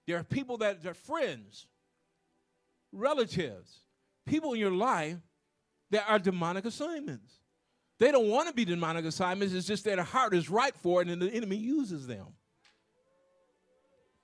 There 0.07 0.17
are 0.17 0.25
people 0.25 0.57
that 0.59 0.85
are 0.87 0.95
friends, 0.95 1.67
relatives, 2.93 3.83
people 4.27 4.55
in 4.55 4.61
your 4.61 4.73
life 4.73 5.19
that 5.91 6.05
are 6.09 6.19
demonic 6.19 6.65
assignments. 6.65 7.35
They 7.99 8.11
don't 8.13 8.29
want 8.29 8.49
to 8.49 8.55
be 8.55 8.65
demonic 8.65 9.05
assignments, 9.05 9.53
it's 9.53 9.67
just 9.67 9.85
that 9.85 9.97
their 9.97 10.05
heart 10.05 10.33
is 10.35 10.49
right 10.49 10.75
for 10.77 11.03
it 11.03 11.09
and 11.09 11.21
the 11.21 11.31
enemy 11.31 11.57
uses 11.57 12.07
them. 12.07 12.29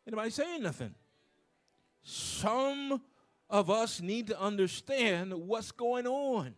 Anybody 0.06 0.30
saying 0.30 0.62
nothing? 0.62 0.94
Some 2.02 3.00
of 3.48 3.70
us 3.70 4.00
need 4.00 4.26
to 4.28 4.40
understand 4.40 5.32
what's 5.32 5.72
going 5.72 6.06
on. 6.06 6.54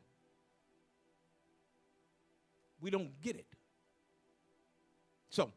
We 2.80 2.90
don't 2.90 3.20
get 3.20 3.36
it. 3.36 3.46
So, 5.30 5.52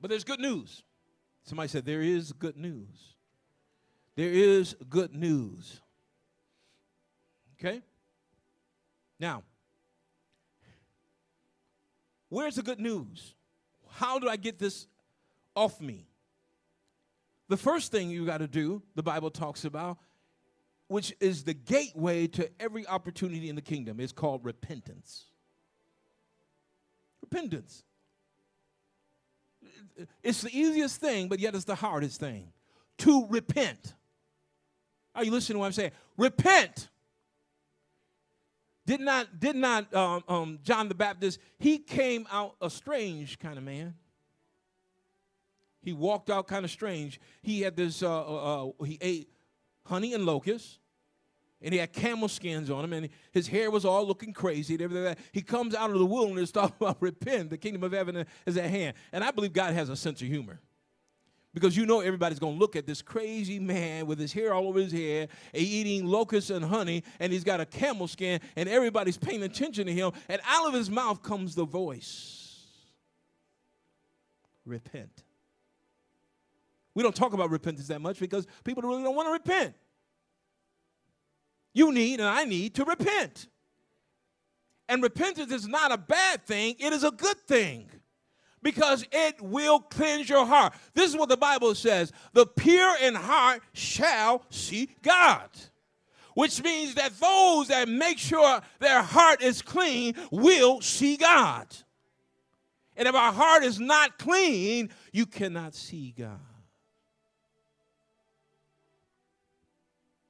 but 0.00 0.10
there's 0.10 0.24
good 0.24 0.40
news. 0.40 0.82
Somebody 1.44 1.68
said, 1.68 1.84
There 1.84 2.02
is 2.02 2.32
good 2.32 2.56
news. 2.56 3.14
There 4.16 4.30
is 4.30 4.76
good 4.88 5.14
news. 5.14 5.80
Okay? 7.58 7.82
Now, 9.18 9.42
where's 12.28 12.56
the 12.56 12.62
good 12.62 12.80
news? 12.80 13.34
How 13.90 14.18
do 14.18 14.28
I 14.28 14.36
get 14.36 14.58
this 14.58 14.86
off 15.54 15.80
me? 15.80 16.06
The 17.48 17.56
first 17.56 17.92
thing 17.92 18.10
you 18.10 18.24
got 18.24 18.38
to 18.38 18.48
do, 18.48 18.82
the 18.94 19.02
Bible 19.02 19.30
talks 19.30 19.64
about, 19.64 19.98
which 20.88 21.14
is 21.20 21.44
the 21.44 21.54
gateway 21.54 22.26
to 22.28 22.50
every 22.60 22.86
opportunity 22.86 23.48
in 23.48 23.56
the 23.56 23.62
kingdom, 23.62 24.00
is 24.00 24.12
called 24.12 24.44
repentance. 24.44 25.26
Repentance. 27.20 27.84
It's 30.22 30.42
the 30.42 30.56
easiest 30.56 31.00
thing, 31.00 31.28
but 31.28 31.38
yet 31.38 31.54
it's 31.54 31.64
the 31.64 31.74
hardest 31.74 32.20
thing 32.20 32.52
to 32.98 33.26
repent. 33.28 33.94
Are 35.14 35.24
you 35.24 35.30
listening 35.30 35.54
to 35.54 35.60
what 35.60 35.66
I'm 35.66 35.72
saying? 35.72 35.92
Repent. 36.16 36.88
Did 38.86 39.00
not, 39.00 39.40
did 39.40 39.56
not 39.56 39.94
um, 39.94 40.24
um, 40.28 40.58
John 40.62 40.88
the 40.88 40.94
Baptist, 40.94 41.38
he 41.58 41.78
came 41.78 42.26
out 42.30 42.56
a 42.60 42.68
strange 42.68 43.38
kind 43.38 43.56
of 43.56 43.64
man. 43.64 43.94
He 45.84 45.92
walked 45.92 46.30
out 46.30 46.48
kind 46.48 46.64
of 46.64 46.70
strange. 46.70 47.20
He 47.42 47.60
had 47.60 47.76
this, 47.76 48.02
uh, 48.02 48.08
uh, 48.08 48.68
uh, 48.68 48.84
he 48.84 48.98
ate 49.02 49.28
honey 49.84 50.14
and 50.14 50.24
locusts, 50.24 50.78
and 51.60 51.74
he 51.74 51.78
had 51.78 51.92
camel 51.92 52.28
skins 52.28 52.70
on 52.70 52.84
him, 52.84 52.94
and 52.94 53.10
his 53.32 53.46
hair 53.46 53.70
was 53.70 53.84
all 53.84 54.06
looking 54.06 54.32
crazy 54.32 54.74
and 54.74 54.82
everything 54.82 55.04
like 55.04 55.18
that. 55.18 55.24
He 55.32 55.42
comes 55.42 55.74
out 55.74 55.90
of 55.90 55.98
the 55.98 56.06
wilderness 56.06 56.50
talking 56.52 56.74
about 56.80 56.96
repent, 57.00 57.50
the 57.50 57.58
kingdom 57.58 57.84
of 57.84 57.92
heaven 57.92 58.24
is 58.46 58.56
at 58.56 58.70
hand. 58.70 58.96
And 59.12 59.22
I 59.22 59.30
believe 59.30 59.52
God 59.52 59.74
has 59.74 59.90
a 59.90 59.96
sense 59.96 60.22
of 60.22 60.28
humor 60.28 60.58
because 61.52 61.76
you 61.76 61.84
know 61.84 62.00
everybody's 62.00 62.38
going 62.38 62.54
to 62.54 62.58
look 62.58 62.76
at 62.76 62.86
this 62.86 63.02
crazy 63.02 63.58
man 63.58 64.06
with 64.06 64.18
his 64.18 64.32
hair 64.32 64.54
all 64.54 64.68
over 64.68 64.80
his 64.80 64.92
head, 64.92 65.28
eating 65.52 66.06
locusts 66.06 66.48
and 66.48 66.64
honey, 66.64 67.04
and 67.20 67.30
he's 67.30 67.44
got 67.44 67.60
a 67.60 67.66
camel 67.66 68.08
skin, 68.08 68.40
and 68.56 68.70
everybody's 68.70 69.18
paying 69.18 69.42
attention 69.42 69.86
to 69.86 69.92
him. 69.92 70.12
And 70.30 70.40
out 70.48 70.66
of 70.66 70.74
his 70.74 70.90
mouth 70.90 71.22
comes 71.22 71.54
the 71.54 71.66
voice 71.66 72.40
Repent. 74.66 75.24
We 76.94 77.02
don't 77.02 77.14
talk 77.14 77.32
about 77.32 77.50
repentance 77.50 77.88
that 77.88 78.00
much 78.00 78.20
because 78.20 78.46
people 78.62 78.82
really 78.82 79.02
don't 79.02 79.16
want 79.16 79.28
to 79.28 79.32
repent. 79.32 79.74
You 81.72 81.92
need 81.92 82.20
and 82.20 82.28
I 82.28 82.44
need 82.44 82.74
to 82.76 82.84
repent. 82.84 83.48
And 84.88 85.02
repentance 85.02 85.50
is 85.50 85.66
not 85.66 85.92
a 85.92 85.98
bad 85.98 86.46
thing, 86.46 86.76
it 86.78 86.92
is 86.92 87.04
a 87.04 87.10
good 87.10 87.38
thing 87.48 87.90
because 88.62 89.06
it 89.12 89.40
will 89.40 89.80
cleanse 89.80 90.28
your 90.28 90.46
heart. 90.46 90.74
This 90.94 91.10
is 91.10 91.16
what 91.16 91.28
the 91.28 91.36
Bible 91.36 91.74
says 91.74 92.12
the 92.32 92.46
pure 92.46 92.96
in 93.02 93.14
heart 93.14 93.62
shall 93.72 94.44
see 94.50 94.88
God. 95.02 95.48
Which 96.34 96.62
means 96.64 96.96
that 96.96 97.16
those 97.20 97.68
that 97.68 97.88
make 97.88 98.18
sure 98.18 98.60
their 98.80 99.02
heart 99.02 99.40
is 99.40 99.62
clean 99.62 100.14
will 100.32 100.80
see 100.80 101.16
God. 101.16 101.68
And 102.96 103.06
if 103.06 103.14
our 103.14 103.32
heart 103.32 103.62
is 103.62 103.78
not 103.78 104.18
clean, 104.18 104.90
you 105.12 105.26
cannot 105.26 105.74
see 105.74 106.12
God. 106.16 106.40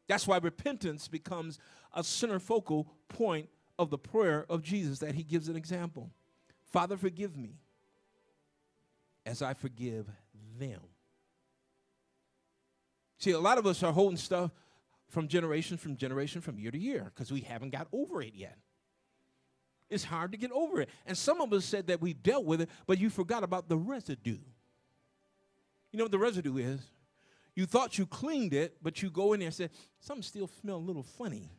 That's 0.06 0.26
why 0.26 0.38
repentance 0.38 1.08
becomes 1.08 1.58
a 1.92 2.04
center 2.04 2.38
focal 2.38 2.88
point 3.08 3.48
of 3.78 3.90
the 3.90 3.98
prayer 3.98 4.44
of 4.48 4.62
Jesus 4.62 4.98
that 5.00 5.14
he 5.14 5.22
gives 5.22 5.48
an 5.48 5.56
example. 5.56 6.10
Father, 6.70 6.96
forgive 6.96 7.36
me 7.36 7.56
as 9.24 9.42
I 9.42 9.54
forgive 9.54 10.06
them. 10.58 10.80
See, 13.18 13.30
a 13.30 13.40
lot 13.40 13.58
of 13.58 13.66
us 13.66 13.82
are 13.82 13.92
holding 13.92 14.18
stuff 14.18 14.50
from 15.08 15.28
generation 15.28 15.76
from 15.76 15.96
generation 15.96 16.40
from 16.40 16.58
year 16.58 16.70
to 16.70 16.78
year 16.78 17.10
because 17.14 17.32
we 17.32 17.40
haven't 17.40 17.70
got 17.70 17.86
over 17.92 18.20
it 18.20 18.34
yet. 18.34 18.58
It's 19.88 20.04
hard 20.04 20.32
to 20.32 20.38
get 20.38 20.50
over 20.50 20.80
it. 20.80 20.88
And 21.06 21.16
some 21.16 21.40
of 21.40 21.52
us 21.52 21.64
said 21.64 21.86
that 21.86 22.00
we 22.00 22.14
dealt 22.14 22.44
with 22.44 22.60
it, 22.62 22.68
but 22.86 22.98
you 22.98 23.10
forgot 23.10 23.44
about 23.44 23.68
the 23.68 23.76
residue. 23.76 24.38
You 25.92 25.98
know 25.98 26.04
what 26.04 26.10
the 26.10 26.18
residue 26.18 26.56
is? 26.56 26.80
You 27.54 27.66
thought 27.66 27.98
you 27.98 28.06
cleaned 28.06 28.52
it, 28.52 28.76
but 28.82 29.00
you 29.02 29.10
go 29.10 29.32
in 29.32 29.40
there 29.40 29.46
and 29.46 29.54
say, 29.54 29.70
something 30.00 30.22
still 30.22 30.48
smells 30.48 30.82
a 30.82 30.86
little 30.86 31.04
funny 31.04 31.50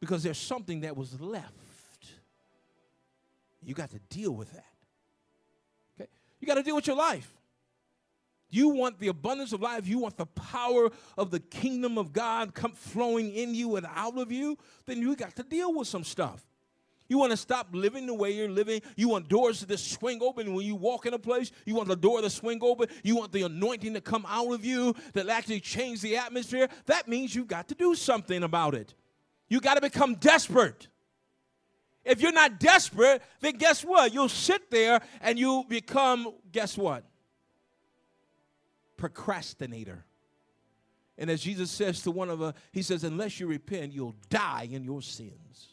because 0.00 0.22
there's 0.22 0.38
something 0.38 0.82
that 0.82 0.96
was 0.96 1.18
left. 1.20 1.52
You 3.62 3.74
got 3.74 3.90
to 3.90 3.98
deal 4.10 4.32
with 4.32 4.52
that. 4.52 4.66
Okay? 5.98 6.10
You 6.40 6.46
got 6.46 6.56
to 6.56 6.62
deal 6.62 6.76
with 6.76 6.86
your 6.86 6.96
life. 6.96 7.34
You 8.50 8.68
want 8.68 9.00
the 9.00 9.08
abundance 9.08 9.52
of 9.52 9.62
life, 9.62 9.88
you 9.88 9.98
want 9.98 10.16
the 10.16 10.26
power 10.26 10.90
of 11.16 11.30
the 11.30 11.40
kingdom 11.40 11.98
of 11.98 12.12
God 12.12 12.54
come 12.54 12.72
flowing 12.72 13.32
in 13.32 13.54
you 13.54 13.76
and 13.76 13.86
out 13.96 14.16
of 14.18 14.30
you, 14.30 14.58
then 14.86 15.00
you 15.00 15.16
got 15.16 15.34
to 15.36 15.42
deal 15.42 15.74
with 15.74 15.88
some 15.88 16.04
stuff. 16.04 16.44
You 17.08 17.18
want 17.18 17.32
to 17.32 17.36
stop 17.36 17.68
living 17.72 18.06
the 18.06 18.14
way 18.14 18.30
you're 18.30 18.48
living. 18.48 18.80
You 18.96 19.08
want 19.08 19.28
doors 19.28 19.60
to 19.60 19.66
just 19.66 19.92
swing 19.92 20.20
open 20.22 20.54
when 20.54 20.64
you 20.64 20.74
walk 20.74 21.04
in 21.04 21.12
a 21.12 21.18
place. 21.18 21.52
You 21.66 21.74
want 21.74 21.88
the 21.88 21.96
door 21.96 22.22
to 22.22 22.30
swing 22.30 22.60
open. 22.62 22.88
You 23.02 23.16
want 23.16 23.32
the 23.32 23.42
anointing 23.42 23.94
to 23.94 24.00
come 24.00 24.24
out 24.26 24.52
of 24.52 24.64
you 24.64 24.94
that 25.12 25.28
actually 25.28 25.60
change 25.60 26.00
the 26.00 26.16
atmosphere. 26.16 26.68
That 26.86 27.06
means 27.06 27.34
you've 27.34 27.46
got 27.46 27.68
to 27.68 27.74
do 27.74 27.94
something 27.94 28.42
about 28.42 28.74
it. 28.74 28.94
You 29.48 29.60
got 29.60 29.74
to 29.74 29.82
become 29.82 30.14
desperate. 30.14 30.88
If 32.04 32.20
you're 32.20 32.32
not 32.32 32.58
desperate, 32.58 33.22
then 33.40 33.56
guess 33.56 33.84
what? 33.84 34.12
You'll 34.12 34.28
sit 34.28 34.70
there 34.70 35.00
and 35.20 35.38
you 35.38 35.64
become, 35.68 36.32
guess 36.52 36.76
what? 36.76 37.04
Procrastinator. 38.96 40.04
And 41.16 41.30
as 41.30 41.42
Jesus 41.42 41.70
says 41.70 42.02
to 42.02 42.10
one 42.10 42.30
of 42.30 42.42
us, 42.42 42.54
he 42.72 42.82
says, 42.82 43.04
unless 43.04 43.38
you 43.38 43.46
repent, 43.46 43.92
you'll 43.92 44.16
die 44.30 44.68
in 44.70 44.84
your 44.84 45.02
sins. 45.02 45.68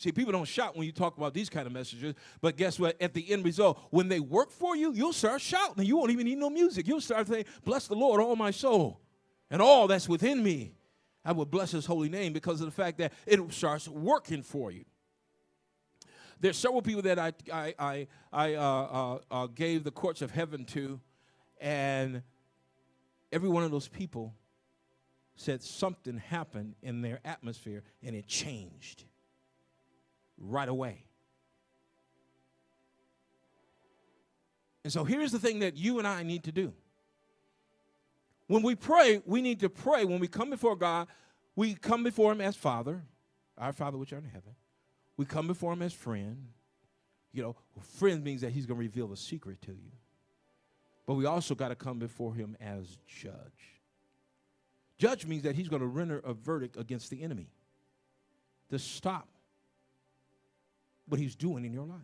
See, 0.00 0.12
people 0.12 0.32
don't 0.32 0.48
shout 0.48 0.78
when 0.78 0.86
you 0.86 0.92
talk 0.92 1.18
about 1.18 1.34
these 1.34 1.50
kind 1.50 1.66
of 1.66 1.74
messages, 1.74 2.14
but 2.40 2.56
guess 2.56 2.80
what? 2.80 2.98
At 3.02 3.12
the 3.12 3.30
end 3.30 3.44
result, 3.44 3.78
when 3.90 4.08
they 4.08 4.18
work 4.18 4.50
for 4.50 4.74
you, 4.74 4.94
you'll 4.94 5.12
start 5.12 5.42
shouting. 5.42 5.74
And 5.76 5.86
you 5.86 5.98
won't 5.98 6.10
even 6.10 6.24
need 6.24 6.38
no 6.38 6.48
music. 6.48 6.88
You'll 6.88 7.02
start 7.02 7.28
saying, 7.28 7.44
Bless 7.66 7.86
the 7.86 7.94
Lord, 7.96 8.18
all 8.18 8.34
my 8.34 8.50
soul, 8.50 8.98
and 9.50 9.60
all 9.60 9.88
that's 9.88 10.08
within 10.08 10.42
me. 10.42 10.72
I 11.22 11.32
will 11.32 11.44
bless 11.44 11.72
his 11.72 11.84
holy 11.84 12.08
name 12.08 12.32
because 12.32 12.62
of 12.62 12.66
the 12.66 12.72
fact 12.72 12.96
that 12.96 13.12
it 13.26 13.52
starts 13.52 13.88
working 13.88 14.42
for 14.42 14.70
you. 14.70 14.86
There's 16.40 16.56
several 16.56 16.80
people 16.80 17.02
that 17.02 17.18
I, 17.18 17.34
I, 17.52 17.74
I, 17.78 18.06
I 18.32 18.54
uh, 18.54 18.62
uh, 18.62 19.18
uh, 19.30 19.46
gave 19.48 19.84
the 19.84 19.90
courts 19.90 20.22
of 20.22 20.30
heaven 20.30 20.64
to, 20.64 20.98
and 21.60 22.22
every 23.30 23.50
one 23.50 23.64
of 23.64 23.70
those 23.70 23.86
people 23.86 24.32
said 25.36 25.62
something 25.62 26.16
happened 26.16 26.74
in 26.80 27.02
their 27.02 27.20
atmosphere 27.22 27.82
and 28.02 28.16
it 28.16 28.26
changed 28.26 29.04
right 30.40 30.68
away. 30.68 31.04
And 34.82 34.92
so 34.92 35.04
here's 35.04 35.30
the 35.30 35.38
thing 35.38 35.60
that 35.60 35.76
you 35.76 35.98
and 35.98 36.08
I 36.08 36.22
need 36.22 36.44
to 36.44 36.52
do. 36.52 36.72
When 38.46 38.62
we 38.62 38.74
pray, 38.74 39.22
we 39.26 39.42
need 39.42 39.60
to 39.60 39.68
pray. 39.68 40.04
When 40.04 40.18
we 40.18 40.26
come 40.26 40.50
before 40.50 40.74
God, 40.74 41.06
we 41.54 41.74
come 41.74 42.02
before 42.02 42.32
Him 42.32 42.40
as 42.40 42.56
Father, 42.56 43.02
our 43.56 43.72
Father 43.72 43.96
which 43.96 44.12
art 44.12 44.24
in 44.24 44.30
heaven. 44.30 44.54
We 45.16 45.26
come 45.26 45.46
before 45.46 45.72
Him 45.72 45.82
as 45.82 45.92
friend. 45.92 46.48
You 47.32 47.42
know, 47.42 47.56
friend 47.98 48.24
means 48.24 48.40
that 48.40 48.50
He's 48.50 48.66
going 48.66 48.78
to 48.78 48.82
reveal 48.82 49.12
a 49.12 49.16
secret 49.16 49.60
to 49.62 49.72
you. 49.72 49.92
But 51.06 51.14
we 51.14 51.26
also 51.26 51.54
got 51.54 51.68
to 51.68 51.76
come 51.76 51.98
before 51.98 52.34
Him 52.34 52.56
as 52.60 52.98
judge. 53.06 53.34
Judge 54.98 55.26
means 55.26 55.42
that 55.44 55.54
He's 55.54 55.68
going 55.68 55.82
to 55.82 55.86
render 55.86 56.20
a 56.24 56.32
verdict 56.32 56.76
against 56.76 57.10
the 57.10 57.22
enemy 57.22 57.50
to 58.70 58.78
stop 58.78 59.28
what 61.10 61.20
he's 61.20 61.34
doing 61.34 61.64
in 61.64 61.72
your 61.72 61.86
life. 61.86 62.00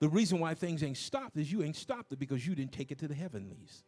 The 0.00 0.08
reason 0.08 0.40
why 0.40 0.54
things 0.54 0.82
ain't 0.82 0.96
stopped 0.96 1.36
is 1.36 1.52
you 1.52 1.62
ain't 1.62 1.76
stopped 1.76 2.12
it 2.12 2.18
because 2.18 2.46
you 2.46 2.54
didn't 2.54 2.72
take 2.72 2.90
it 2.90 2.98
to 3.00 3.08
the 3.08 3.14
heavenlies. 3.14 3.84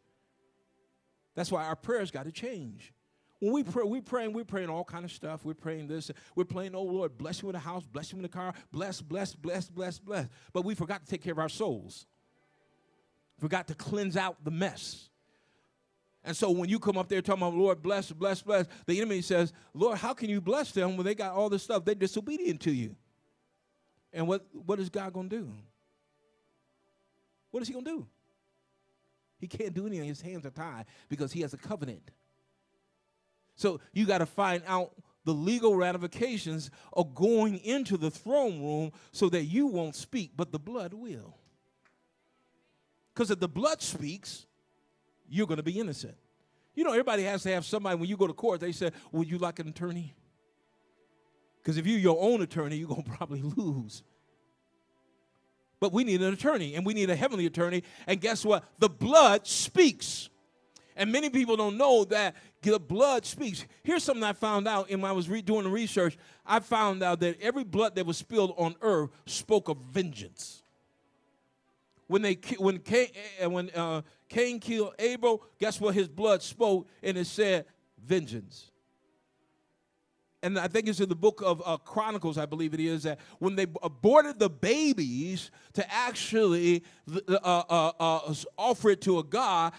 That's 1.35 1.51
why 1.51 1.65
our 1.65 1.77
prayers 1.77 2.11
got 2.11 2.27
to 2.27 2.33
change. 2.33 2.93
When 3.41 3.53
we 3.53 3.65
pray, 3.65 3.83
we 3.83 4.01
praying, 4.01 4.35
we're 4.35 4.45
praying 4.45 4.69
all 4.69 4.85
kind 4.85 5.05
of 5.05 5.11
stuff. 5.11 5.45
We're 5.45 5.55
praying 5.55 5.89
this. 5.89 6.11
We're 6.37 6.45
praying, 6.45 6.75
oh 6.75 6.83
Lord, 6.83 7.17
bless 7.19 7.43
you 7.43 7.49
in 7.49 7.55
the 7.55 7.59
house, 7.59 7.85
bless 7.85 8.13
you 8.13 8.19
in 8.19 8.23
the 8.23 8.29
car, 8.29 8.53
bless, 8.71 9.01
bless, 9.01 9.35
bless, 9.35 9.69
bless, 9.69 9.99
bless. 9.99 10.29
But 10.53 10.65
we 10.65 10.75
forgot 10.75 11.05
to 11.05 11.11
take 11.11 11.23
care 11.23 11.33
of 11.33 11.39
our 11.39 11.49
souls. 11.49 12.07
Forgot 13.41 13.67
to 13.69 13.75
cleanse 13.75 14.17
out 14.17 14.45
the 14.45 14.53
mess. 14.53 15.09
And 16.25 16.37
so 16.37 16.51
when 16.51 16.69
you 16.69 16.79
come 16.79 16.97
up 16.97 17.09
there 17.09 17.21
talking 17.21 17.43
about 17.43 17.55
Lord 17.55 17.83
bless, 17.83 18.13
bless, 18.13 18.43
bless, 18.43 18.67
the 18.87 18.99
enemy 18.99 19.23
says, 19.23 19.53
Lord, 19.75 19.99
how 19.99 20.15
can 20.15 20.31
you 20.31 20.41
bless 20.41 20.71
them 20.71 20.97
when 20.97 21.05
they 21.05 21.15
got 21.15 21.33
all 21.33 21.49
this 21.49 21.65
stuff? 21.65 21.85
They're 21.85 21.95
disobedient 21.95 22.61
to 22.61 22.73
you. 22.73 22.95
And 24.13 24.29
what, 24.29 24.47
what 24.53 24.79
is 24.79 24.89
God 24.89 25.13
gonna 25.13 25.29
do? 25.29 25.51
What 27.51 27.63
is 27.63 27.69
he 27.69 27.75
gonna 27.75 27.85
do? 27.85 28.07
He 29.39 29.49
can't 29.49 29.75
do 29.75 29.87
anything. 29.87 30.09
His 30.09 30.21
hands 30.21 30.47
are 30.47 30.51
tied 30.51 30.85
because 31.09 31.33
he 31.33 31.41
has 31.41 31.53
a 31.53 31.57
covenant. 31.57 32.13
So 33.57 33.81
you 33.93 34.07
got 34.07 34.19
to 34.19 34.27
find 34.27 34.63
out 34.67 34.93
the 35.25 35.35
legal 35.35 35.75
ratifications 35.77 36.71
of 36.93 37.15
going 37.15 37.59
into 37.59 37.97
the 37.97 38.11
throne 38.11 38.63
room 38.63 38.93
so 39.11 39.29
that 39.31 39.45
you 39.45 39.67
won't 39.67 39.97
speak, 39.97 40.33
but 40.37 40.53
the 40.53 40.59
blood 40.59 40.95
will. 40.95 41.37
Because 43.13 43.31
if 43.31 43.41
the 43.41 43.49
blood 43.49 43.83
speaks, 43.83 44.47
you're 45.33 45.47
going 45.47 45.57
to 45.57 45.63
be 45.63 45.81
innocent. 45.81 46.15
You 46.75 46.85
know, 46.85 46.91
everybody 46.91 47.25
has 47.25 47.43
to 47.43 47.51
have 47.51 47.65
somebody, 47.65 47.97
when 47.97 48.09
you 48.09 48.17
go 48.17 48.27
to 48.27 48.33
court, 48.33 48.61
they 48.61 48.73
say, 48.73 48.91
Would 49.13 49.31
you 49.31 49.39
like 49.39 49.59
an 49.59 49.69
attorney? 49.69 50.15
Because 51.63 51.77
if 51.77 51.87
you're 51.87 51.99
your 51.99 52.19
own 52.21 52.43
attorney, 52.43 52.77
you're 52.77 52.89
going 52.89 53.03
to 53.05 53.11
probably 53.11 53.43
lose. 53.43 54.03
But 55.81 55.93
we 55.93 56.05
need 56.05 56.23
an 56.23 56.33
attorney, 56.33 56.75
and 56.77 56.87
we 56.87 56.95
need 56.95 57.11
a 57.11 57.17
heavenly 57.17 57.47
attorney. 57.47 57.83
And 58.07 58.21
guess 58.21 58.45
what? 58.45 58.65
The 58.79 58.89
blood 58.89 59.47
speaks. 59.47 60.29
And 60.95 61.11
many 61.11 61.31
people 61.31 61.57
don't 61.57 61.77
know 61.77 62.05
that 62.05 62.37
the 62.61 62.79
blood 62.79 63.25
speaks. 63.25 63.65
Here's 63.83 64.05
something 64.05 64.23
I 64.23 64.35
found 64.35 64.69
out 64.69 64.91
in 64.91 65.01
when 65.01 65.11
I 65.11 65.15
was 65.15 65.29
re- 65.29 65.43
doing 65.43 65.65
the 65.65 65.71
research. 65.71 66.17
I 66.47 66.61
found 66.61 67.03
out 67.03 67.21
that 67.21 67.41
every 67.41 67.65
blood 67.65 67.97
that 67.97 68.07
was 68.07 68.19
spilled 68.19 68.55
on 68.57 68.77
earth 68.83 69.11
spoke 69.27 69.69
of 69.69 69.79
vengeance. 69.79 70.63
When 72.07 72.21
they 72.21 72.35
when 72.59 72.79
Cain, 72.79 73.09
eh, 73.39 73.47
when 73.47 73.71
uh, 73.71 74.03
Cain 74.33 74.59
killed 74.59 74.95
Abel, 74.99 75.43
guess 75.59 75.81
what? 75.81 75.95
His 75.95 76.09
blood 76.09 76.43
spoke, 76.43 76.89
and 77.03 77.17
it 77.17 77.27
said 77.27 77.67
vengeance 78.03 78.73
and 80.43 80.59
I 80.59 80.67
think 80.67 80.89
it's 80.89 81.01
in 81.01 81.09
the 81.09 81.15
book 81.15 81.41
of 81.45 81.63
uh, 81.65 81.77
Chronicles, 81.77 82.37
I 82.37 82.47
believe 82.47 82.75
it 82.75 82.81
is, 82.81 83.05
that 83.05 83.21
when 83.39 83.55
they 83.55 83.67
aborted 83.83 84.41
the 84.41 84.51
babies 84.51 85.53
to 85.75 85.93
actually 85.93 86.83
uh, 87.29 87.39
uh, 87.45 87.93
uh, 87.99 88.35
offer 88.59 88.91
it 88.91 89.01
to 89.03 89.21
a 89.21 89.23
God, 89.23 89.73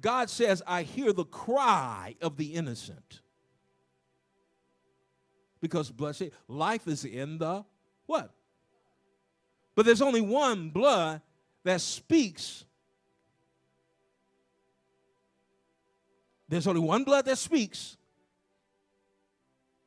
God 0.00 0.30
says, 0.30 0.62
I 0.66 0.82
hear 0.82 1.12
the 1.12 1.26
cry 1.26 2.14
of 2.22 2.38
the 2.38 2.54
innocent. 2.54 3.20
Because 5.60 5.90
blessed, 5.90 6.30
life 6.48 6.88
is 6.88 7.04
in 7.04 7.38
the 7.38 7.64
what? 8.06 8.32
But 9.74 9.86
there's 9.86 10.02
only 10.02 10.22
one 10.22 10.70
blood 10.70 11.20
that 11.64 11.80
speaks. 11.80 12.64
There's 16.52 16.66
only 16.66 16.82
one 16.82 17.04
blood 17.04 17.24
that 17.24 17.38
speaks 17.38 17.96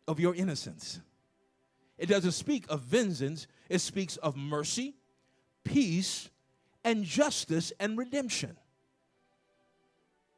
of 0.08 0.20
your 0.20 0.34
innocence. 0.34 1.00
It 1.96 2.08
doesn't 2.08 2.32
speak 2.32 2.66
of 2.70 2.82
vengeance, 2.82 3.46
it 3.70 3.82
speaks 3.82 4.18
of 4.18 4.36
mercy, 4.36 4.96
peace, 5.64 6.28
and 6.84 7.04
justice 7.04 7.72
and 7.80 7.96
redemption. 8.00 8.58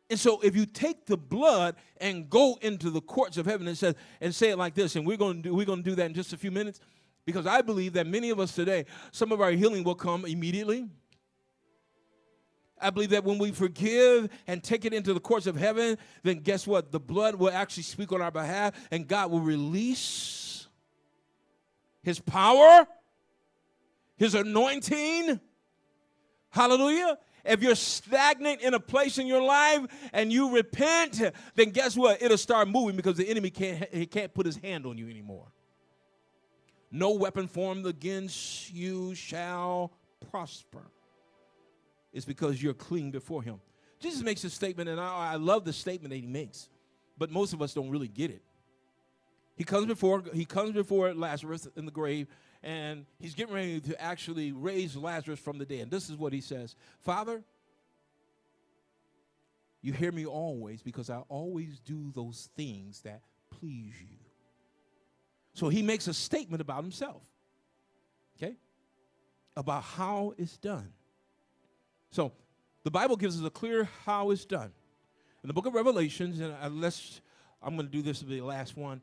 And 0.09 0.19
so 0.19 0.41
if 0.41 0.53
you 0.53 0.65
take 0.65 1.05
the 1.05 1.15
blood 1.15 1.77
and 1.95 2.29
go 2.29 2.57
into 2.61 2.89
the 2.89 2.99
courts 2.99 3.37
of 3.37 3.45
heaven 3.45 3.65
and 3.65 3.77
say, 3.77 3.95
and 4.19 4.35
say 4.35 4.49
it 4.49 4.57
like 4.57 4.75
this, 4.75 4.97
and 4.97 5.07
we're 5.07 5.15
to 5.15 5.33
do 5.33 5.53
we're 5.53 5.63
to 5.63 5.81
do 5.81 5.95
that 5.95 6.07
in 6.07 6.13
just 6.13 6.33
a 6.33 6.37
few 6.37 6.51
minutes, 6.51 6.81
because 7.25 7.47
I 7.47 7.61
believe 7.61 7.93
that 7.93 8.05
many 8.05 8.31
of 8.31 8.39
us 8.41 8.53
today, 8.53 8.85
some 9.13 9.31
of 9.31 9.39
our 9.39 9.51
healing 9.51 9.85
will 9.85 9.95
come 9.95 10.25
immediately. 10.25 10.89
I 12.79 12.89
believe 12.89 13.09
that 13.11 13.23
when 13.23 13.37
we 13.37 13.51
forgive 13.51 14.29
and 14.45 14.63
take 14.63 14.85
it 14.85 14.93
into 14.93 15.13
the 15.13 15.19
courts 15.19 15.47
of 15.47 15.55
heaven, 15.55 15.97
then 16.23 16.39
guess 16.39 16.67
what? 16.67 16.91
The 16.91 16.99
blood 16.99 17.35
will 17.35 17.51
actually 17.51 17.83
speak 17.83 18.11
on 18.11 18.21
our 18.21 18.31
behalf 18.31 18.73
and 18.91 19.07
God 19.07 19.31
will 19.31 19.39
release 19.39 20.67
His 22.03 22.19
power, 22.19 22.87
His 24.17 24.35
anointing. 24.35 25.39
Hallelujah. 26.49 27.17
If 27.45 27.63
you're 27.63 27.75
stagnant 27.75 28.61
in 28.61 28.73
a 28.73 28.79
place 28.79 29.17
in 29.17 29.25
your 29.25 29.41
life 29.41 29.85
and 30.11 30.31
you 30.31 30.53
repent, 30.53 31.21
then 31.55 31.69
guess 31.69 31.95
what? 31.95 32.21
It'll 32.21 32.37
start 32.37 32.67
moving 32.67 32.95
because 32.95 33.15
the 33.15 33.27
enemy 33.27 33.49
can't, 33.49 33.87
he 33.93 34.05
can't 34.05 34.33
put 34.33 34.45
his 34.45 34.57
hand 34.57 34.85
on 34.85 34.97
you 34.97 35.09
anymore. 35.09 35.47
No 36.91 37.11
weapon 37.11 37.47
formed 37.47 37.85
against 37.85 38.73
you 38.73 39.15
shall 39.15 39.93
prosper 40.29 40.83
is 42.11 42.25
because 42.25 42.61
you're 42.61 42.73
clean 42.73 43.11
before 43.11 43.43
him. 43.43 43.59
Jesus 43.99 44.21
makes 44.21 44.43
a 44.43 44.49
statement, 44.49 44.89
and 44.89 44.99
I, 44.99 45.33
I 45.33 45.35
love 45.35 45.65
the 45.65 45.73
statement 45.73 46.11
that 46.11 46.17
he 46.17 46.27
makes, 46.27 46.69
but 47.17 47.31
most 47.31 47.53
of 47.53 47.61
us 47.61 47.73
don't 47.73 47.89
really 47.89 48.07
get 48.07 48.31
it. 48.31 48.41
He 49.55 49.63
comes 49.63 49.87
before 49.87 50.23
he 50.33 50.45
comes 50.45 50.71
before 50.73 51.13
Lazarus 51.13 51.67
in 51.75 51.85
the 51.85 51.91
grave, 51.91 52.27
and 52.61 53.05
he's 53.19 53.33
getting 53.33 53.55
ready 53.55 53.79
to 53.81 53.99
actually 53.99 54.51
raise 54.51 54.95
Lazarus 54.95 55.39
from 55.39 55.57
the 55.57 55.65
dead. 55.65 55.81
And 55.81 55.91
this 55.91 56.09
is 56.11 56.15
what 56.15 56.31
he 56.31 56.41
says: 56.41 56.75
Father, 56.99 57.41
you 59.81 59.93
hear 59.93 60.11
me 60.11 60.25
always 60.25 60.83
because 60.83 61.09
I 61.09 61.19
always 61.27 61.79
do 61.79 62.11
those 62.13 62.49
things 62.55 63.01
that 63.01 63.21
please 63.59 63.93
you. 63.99 64.17
So 65.53 65.69
he 65.69 65.81
makes 65.81 66.07
a 66.07 66.13
statement 66.13 66.61
about 66.61 66.83
himself. 66.83 67.23
Okay? 68.37 68.55
About 69.55 69.81
how 69.81 70.33
it's 70.37 70.57
done. 70.57 70.93
So 72.11 72.31
the 72.83 72.91
Bible 72.91 73.15
gives 73.15 73.39
us 73.39 73.45
a 73.45 73.49
clear 73.49 73.89
how 74.05 74.31
it's 74.31 74.45
done. 74.45 74.71
In 75.43 75.47
the 75.47 75.53
book 75.53 75.65
of 75.65 75.73
Revelations, 75.73 76.39
and 76.39 76.53
unless 76.61 77.21
I'm 77.61 77.75
going 77.75 77.87
to 77.87 77.91
do 77.91 78.01
this 78.01 78.19
to 78.19 78.25
be 78.25 78.39
the 78.39 78.45
last 78.45 78.77
one 78.77 79.01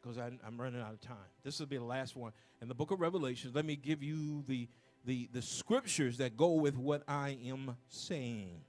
because 0.00 0.18
I'm 0.18 0.60
running 0.60 0.80
out 0.80 0.92
of 0.92 1.00
time. 1.00 1.16
This 1.42 1.58
will 1.58 1.66
be 1.66 1.76
the 1.76 1.84
last 1.84 2.16
one. 2.16 2.32
In 2.62 2.68
the 2.68 2.74
book 2.74 2.90
of 2.90 3.00
Revelations, 3.00 3.54
let 3.54 3.64
me 3.64 3.76
give 3.76 4.02
you 4.02 4.44
the, 4.48 4.68
the, 5.04 5.28
the 5.32 5.42
scriptures 5.42 6.18
that 6.18 6.36
go 6.36 6.52
with 6.52 6.76
what 6.76 7.02
I 7.06 7.38
am 7.46 7.76
saying. 7.88 8.62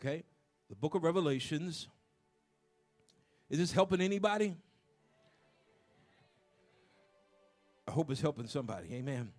Okay? 0.00 0.22
The 0.68 0.76
book 0.76 0.94
of 0.94 1.02
Revelations. 1.02 1.88
Is 3.50 3.58
this 3.58 3.72
helping 3.72 4.00
anybody? 4.00 4.54
I 7.86 7.90
hope 7.90 8.10
it's 8.10 8.20
helping 8.20 8.46
somebody. 8.46 8.94
Amen. 8.94 9.32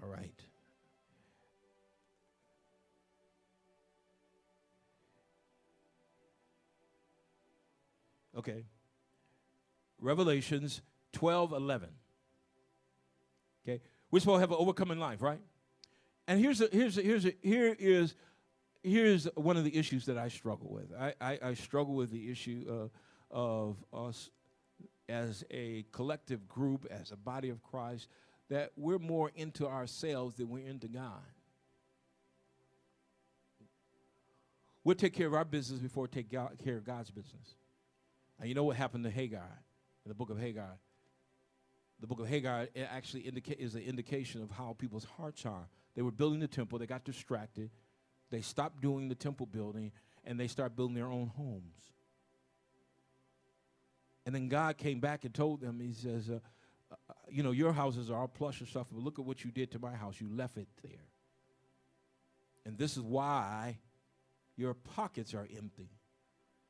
All 0.00 0.08
right. 0.08 0.30
Okay. 8.36 8.64
Revelations 10.00 10.80
12 11.12 11.52
11. 11.52 11.88
Okay. 13.64 13.80
We're 14.10 14.20
supposed 14.20 14.36
to 14.36 14.40
have 14.40 14.50
an 14.50 14.56
overcoming 14.58 14.98
life, 14.98 15.22
right? 15.22 15.40
And 16.28 16.40
here's 16.40 16.60
a, 16.60 16.68
here's 16.72 16.98
a, 16.98 17.02
here's 17.02 17.26
a, 17.26 17.34
here 17.42 17.76
is 17.78 18.14
here's 18.82 19.24
one 19.34 19.56
of 19.56 19.64
the 19.64 19.76
issues 19.76 20.06
that 20.06 20.18
I 20.18 20.28
struggle 20.28 20.68
with. 20.70 20.92
I, 20.98 21.14
I, 21.20 21.38
I 21.42 21.54
struggle 21.54 21.94
with 21.94 22.10
the 22.10 22.30
issue 22.30 22.64
of, 22.68 22.90
of 23.30 23.76
us 23.92 24.30
as 25.08 25.44
a 25.50 25.84
collective 25.92 26.48
group, 26.48 26.86
as 26.90 27.12
a 27.12 27.16
body 27.16 27.48
of 27.48 27.62
Christ, 27.62 28.08
that 28.52 28.70
we're 28.76 28.98
more 28.98 29.30
into 29.34 29.66
ourselves 29.66 30.36
than 30.36 30.50
we're 30.50 30.66
into 30.66 30.86
God. 30.86 31.24
We'll 34.84 34.94
take 34.94 35.14
care 35.14 35.26
of 35.26 35.32
our 35.32 35.46
business 35.46 35.80
before 35.80 36.02
we 36.02 36.08
take 36.08 36.30
care 36.30 36.76
of 36.76 36.84
God's 36.84 37.10
business. 37.10 37.54
And 38.38 38.50
you 38.50 38.54
know 38.54 38.64
what 38.64 38.76
happened 38.76 39.04
to 39.04 39.10
Haggai 39.10 39.38
in 39.38 40.08
the 40.08 40.14
book 40.14 40.28
of 40.28 40.38
Haggai? 40.38 40.74
The 42.00 42.06
book 42.06 42.20
of 42.20 42.28
Haggai 42.28 42.66
actually 42.76 43.22
indica- 43.26 43.58
is 43.58 43.74
an 43.74 43.84
indication 43.84 44.42
of 44.42 44.50
how 44.50 44.76
people's 44.78 45.06
hearts 45.16 45.46
are. 45.46 45.66
They 45.94 46.02
were 46.02 46.10
building 46.10 46.40
the 46.40 46.46
temple, 46.46 46.78
they 46.78 46.86
got 46.86 47.04
distracted, 47.04 47.70
they 48.30 48.42
stopped 48.42 48.82
doing 48.82 49.08
the 49.08 49.14
temple 49.14 49.46
building, 49.46 49.92
and 50.26 50.38
they 50.38 50.46
start 50.46 50.76
building 50.76 50.94
their 50.94 51.08
own 51.08 51.28
homes. 51.28 51.92
And 54.26 54.34
then 54.34 54.48
God 54.48 54.76
came 54.76 55.00
back 55.00 55.24
and 55.24 55.32
told 55.32 55.62
them, 55.62 55.80
He 55.80 55.94
says, 55.94 56.28
uh, 56.28 56.40
you 57.30 57.42
know, 57.42 57.50
your 57.50 57.72
houses 57.72 58.10
are 58.10 58.16
all 58.16 58.28
plush 58.28 58.60
and 58.60 58.68
stuff, 58.68 58.86
but 58.90 59.02
look 59.02 59.18
at 59.18 59.24
what 59.24 59.44
you 59.44 59.50
did 59.50 59.70
to 59.72 59.78
my 59.78 59.94
house. 59.94 60.20
You 60.20 60.28
left 60.30 60.56
it 60.56 60.68
there. 60.82 61.08
And 62.64 62.78
this 62.78 62.96
is 62.96 63.02
why 63.02 63.78
your 64.56 64.74
pockets 64.74 65.34
are 65.34 65.48
empty. 65.56 65.90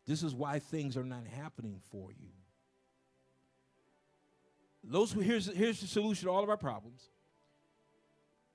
This 0.06 0.22
is 0.22 0.34
why 0.34 0.58
things 0.58 0.96
are 0.96 1.04
not 1.04 1.26
happening 1.26 1.80
for 1.90 2.10
you. 2.10 2.28
Those, 4.84 5.12
here's, 5.12 5.46
here's 5.46 5.80
the 5.80 5.86
solution 5.86 6.26
to 6.26 6.32
all 6.32 6.42
of 6.42 6.50
our 6.50 6.56
problems. 6.56 7.08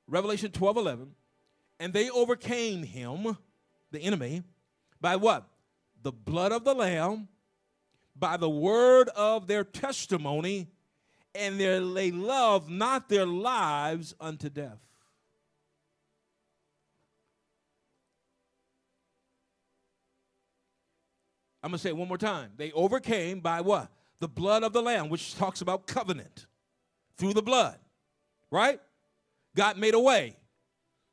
Revelation 0.07 0.51
12 0.51 0.77
11. 0.77 1.11
And 1.79 1.93
they 1.93 2.09
overcame 2.09 2.83
him, 2.83 3.37
the 3.91 3.99
enemy, 3.99 4.43
by 4.99 5.15
what? 5.15 5.47
The 6.01 6.11
blood 6.11 6.51
of 6.51 6.63
the 6.63 6.73
Lamb, 6.73 7.27
by 8.15 8.37
the 8.37 8.49
word 8.49 9.09
of 9.09 9.47
their 9.47 9.63
testimony, 9.63 10.67
and 11.35 11.59
they 11.59 12.11
love 12.11 12.69
not 12.69 13.09
their 13.09 13.25
lives 13.25 14.15
unto 14.19 14.49
death. 14.49 14.79
I'm 21.63 21.71
going 21.71 21.79
to 21.79 21.83
say 21.83 21.89
it 21.89 21.97
one 21.97 22.07
more 22.07 22.17
time. 22.17 22.51
They 22.55 22.71
overcame 22.71 23.39
by 23.39 23.61
what? 23.61 23.91
The 24.19 24.27
blood 24.27 24.63
of 24.63 24.73
the 24.73 24.81
Lamb, 24.81 25.09
which 25.09 25.35
talks 25.35 25.61
about 25.61 25.85
covenant 25.85 26.47
through 27.17 27.33
the 27.33 27.41
blood, 27.41 27.77
right? 28.51 28.79
God 29.55 29.77
made 29.77 29.93
a 29.93 29.99
way. 29.99 30.37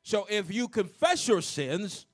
So 0.03 0.27
if 0.29 0.53
you 0.53 0.67
confess 0.67 1.27
your 1.27 1.41
sins, 1.41 2.05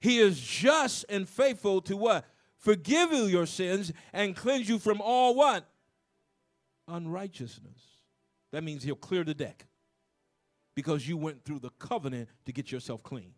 He 0.00 0.18
is 0.18 0.40
just 0.40 1.04
and 1.08 1.28
faithful 1.28 1.80
to 1.82 1.96
what? 1.96 2.24
Forgive 2.56 3.12
you 3.12 3.24
your 3.24 3.46
sins 3.46 3.92
and 4.12 4.36
cleanse 4.36 4.68
you 4.68 4.78
from 4.78 5.00
all 5.00 5.34
what? 5.34 5.68
Unrighteousness. 6.88 7.80
That 8.52 8.64
means 8.64 8.82
he'll 8.82 8.94
clear 8.94 9.24
the 9.24 9.34
deck 9.34 9.66
because 10.74 11.06
you 11.06 11.16
went 11.16 11.44
through 11.44 11.60
the 11.60 11.70
covenant 11.78 12.28
to 12.46 12.52
get 12.52 12.70
yourself 12.70 13.02
clean. 13.02 13.32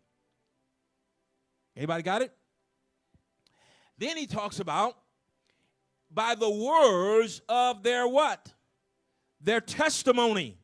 Anybody 1.75 2.03
got 2.03 2.21
it? 2.21 2.31
Then 3.97 4.17
he 4.17 4.27
talks 4.27 4.59
about 4.59 4.97
by 6.11 6.35
the 6.35 6.49
words 6.49 7.41
of 7.49 7.83
their 7.83 8.07
what? 8.07 8.53
Their 9.41 9.61
testimony. 9.61 10.57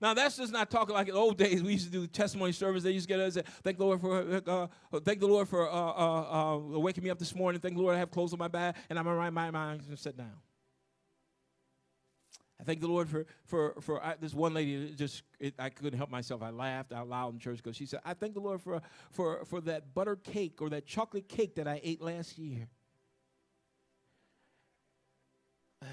Now 0.00 0.12
that's 0.12 0.36
just 0.36 0.52
not 0.52 0.70
talking 0.70 0.94
like 0.94 1.08
in 1.08 1.14
the 1.14 1.20
old 1.20 1.38
days. 1.38 1.62
We 1.62 1.72
used 1.72 1.86
to 1.86 1.92
do 1.92 2.06
testimony 2.06 2.52
service. 2.52 2.82
They 2.82 2.90
used 2.90 3.08
to 3.08 3.14
get 3.14 3.20
us. 3.20 3.38
Thank 3.62 3.78
the 3.78 3.84
Lord 3.84 4.00
for 4.00 4.42
uh, 4.46 4.66
thank 5.00 5.20
the 5.20 5.26
Lord 5.26 5.48
for 5.48 5.70
uh, 5.70 5.74
uh, 5.74 6.54
uh, 6.54 6.58
waking 6.78 7.04
me 7.04 7.10
up 7.10 7.18
this 7.18 7.34
morning. 7.34 7.60
Thank 7.60 7.76
the 7.76 7.82
Lord 7.82 7.94
I 7.94 7.98
have 7.98 8.10
clothes 8.10 8.32
on 8.32 8.38
my 8.38 8.48
back 8.48 8.76
and 8.90 8.98
I'm 8.98 9.06
in 9.06 9.34
my 9.34 9.50
mind 9.50 9.82
and 9.88 9.98
sit 9.98 10.16
down. 10.16 10.34
I 12.60 12.64
thank 12.64 12.80
the 12.80 12.86
Lord 12.88 13.08
for 13.08 13.26
for 13.44 13.74
for 13.80 14.02
I, 14.02 14.14
this 14.20 14.32
one 14.32 14.54
lady. 14.54 14.94
Just 14.96 15.22
it, 15.40 15.54
I 15.58 15.70
couldn't 15.70 15.96
help 15.98 16.10
myself. 16.10 16.42
I 16.42 16.50
laughed 16.50 16.92
out 16.92 17.08
loud 17.08 17.32
in 17.34 17.40
church 17.40 17.56
because 17.58 17.76
she 17.76 17.86
said, 17.86 18.00
"I 18.04 18.14
thank 18.14 18.34
the 18.34 18.40
Lord 18.40 18.60
for 18.60 18.80
for 19.10 19.44
for 19.44 19.60
that 19.62 19.94
butter 19.94 20.16
cake 20.16 20.62
or 20.62 20.70
that 20.70 20.86
chocolate 20.86 21.28
cake 21.28 21.56
that 21.56 21.66
I 21.66 21.80
ate 21.82 22.00
last 22.00 22.38
year." 22.38 22.68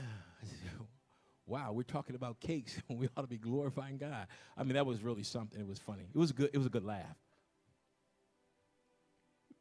wow, 1.47 1.71
we're 1.73 1.83
talking 1.83 2.15
about 2.15 2.39
cakes 2.39 2.79
we 2.89 3.09
ought 3.17 3.21
to 3.21 3.27
be 3.27 3.38
glorifying 3.38 3.97
God. 3.97 4.27
I 4.55 4.63
mean, 4.63 4.73
that 4.73 4.85
was 4.85 5.01
really 5.01 5.23
something. 5.23 5.59
It 5.59 5.67
was 5.67 5.79
funny. 5.79 6.07
It 6.13 6.17
was 6.17 6.31
good. 6.31 6.51
It 6.53 6.57
was 6.57 6.67
a 6.67 6.71
good 6.71 6.85
laugh. 6.85 7.17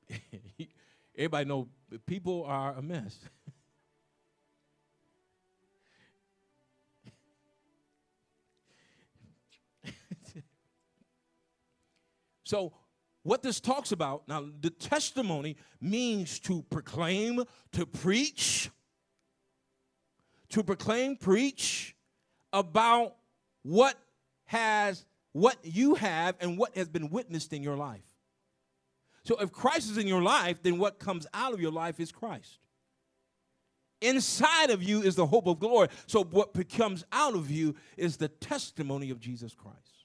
Everybody 1.16 1.44
know 1.46 1.68
people 2.06 2.44
are 2.44 2.74
a 2.74 2.82
mess. 2.82 3.18
so 12.50 12.72
what 13.22 13.42
this 13.42 13.60
talks 13.60 13.92
about 13.92 14.26
now 14.28 14.44
the 14.60 14.70
testimony 14.70 15.56
means 15.80 16.38
to 16.40 16.62
proclaim 16.70 17.44
to 17.72 17.86
preach 17.86 18.70
to 20.50 20.64
proclaim, 20.64 21.16
preach 21.16 21.94
about 22.52 23.14
what 23.62 23.96
has 24.46 25.06
what 25.32 25.56
you 25.62 25.94
have 25.94 26.34
and 26.40 26.58
what 26.58 26.76
has 26.76 26.88
been 26.88 27.08
witnessed 27.08 27.52
in 27.52 27.62
your 27.62 27.76
life. 27.76 28.04
So 29.22 29.36
if 29.36 29.52
Christ 29.52 29.92
is 29.92 29.98
in 29.98 30.08
your 30.08 30.22
life, 30.22 30.60
then 30.62 30.78
what 30.78 30.98
comes 30.98 31.26
out 31.32 31.52
of 31.52 31.60
your 31.60 31.70
life 31.70 32.00
is 32.00 32.10
Christ. 32.10 32.58
Inside 34.00 34.70
of 34.70 34.82
you 34.82 35.02
is 35.02 35.14
the 35.14 35.26
hope 35.26 35.46
of 35.46 35.60
glory. 35.60 35.88
So 36.06 36.24
what 36.24 36.52
comes 36.68 37.04
out 37.12 37.34
of 37.34 37.48
you 37.48 37.76
is 37.96 38.16
the 38.16 38.28
testimony 38.28 39.10
of 39.10 39.20
Jesus 39.20 39.54
Christ. 39.54 39.99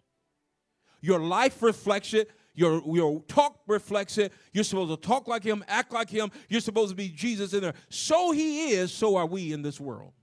Your 1.05 1.19
life 1.19 1.61
reflects 1.61 2.15
it. 2.15 2.31
Your, 2.55 2.81
your 2.87 3.21
talk 3.27 3.59
reflects 3.67 4.17
it. 4.17 4.33
You're 4.53 4.63
supposed 4.63 4.89
to 4.89 5.07
talk 5.07 5.27
like 5.27 5.43
him, 5.43 5.63
act 5.67 5.93
like 5.93 6.09
him. 6.09 6.31
You're 6.49 6.61
supposed 6.61 6.89
to 6.89 6.95
be 6.95 7.09
Jesus 7.09 7.53
in 7.53 7.61
there. 7.61 7.75
So 7.89 8.31
he 8.31 8.71
is, 8.71 8.91
so 8.91 9.15
are 9.15 9.27
we 9.27 9.53
in 9.53 9.61
this 9.61 9.79
world. 9.79 10.13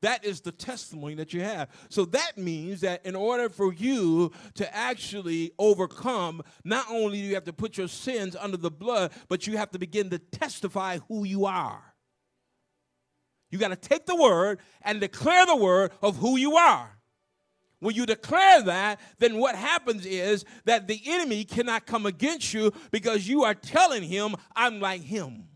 That 0.00 0.24
is 0.24 0.40
the 0.40 0.52
testimony 0.52 1.16
that 1.16 1.34
you 1.34 1.42
have. 1.42 1.68
So 1.90 2.06
that 2.06 2.38
means 2.38 2.80
that 2.80 3.04
in 3.04 3.14
order 3.14 3.50
for 3.50 3.74
you 3.74 4.32
to 4.54 4.74
actually 4.74 5.50
overcome, 5.58 6.42
not 6.64 6.86
only 6.88 7.20
do 7.20 7.26
you 7.26 7.34
have 7.34 7.44
to 7.44 7.52
put 7.52 7.76
your 7.76 7.88
sins 7.88 8.36
under 8.40 8.56
the 8.56 8.70
blood, 8.70 9.12
but 9.28 9.46
you 9.46 9.58
have 9.58 9.70
to 9.72 9.78
begin 9.78 10.08
to 10.10 10.18
testify 10.18 10.98
who 11.08 11.24
you 11.24 11.44
are. 11.44 11.82
You 13.50 13.58
got 13.58 13.68
to 13.68 13.76
take 13.76 14.06
the 14.06 14.16
word 14.16 14.60
and 14.80 14.98
declare 14.98 15.44
the 15.44 15.56
word 15.56 15.90
of 16.00 16.16
who 16.16 16.38
you 16.38 16.56
are. 16.56 16.97
When 17.80 17.94
you 17.94 18.06
declare 18.06 18.62
that, 18.62 19.00
then 19.18 19.38
what 19.38 19.54
happens 19.54 20.04
is 20.04 20.44
that 20.64 20.88
the 20.88 21.00
enemy 21.06 21.44
cannot 21.44 21.86
come 21.86 22.06
against 22.06 22.52
you 22.52 22.72
because 22.90 23.28
you 23.28 23.44
are 23.44 23.54
telling 23.54 24.02
him, 24.02 24.34
I'm 24.56 24.80
like 24.80 25.02
him 25.02 25.48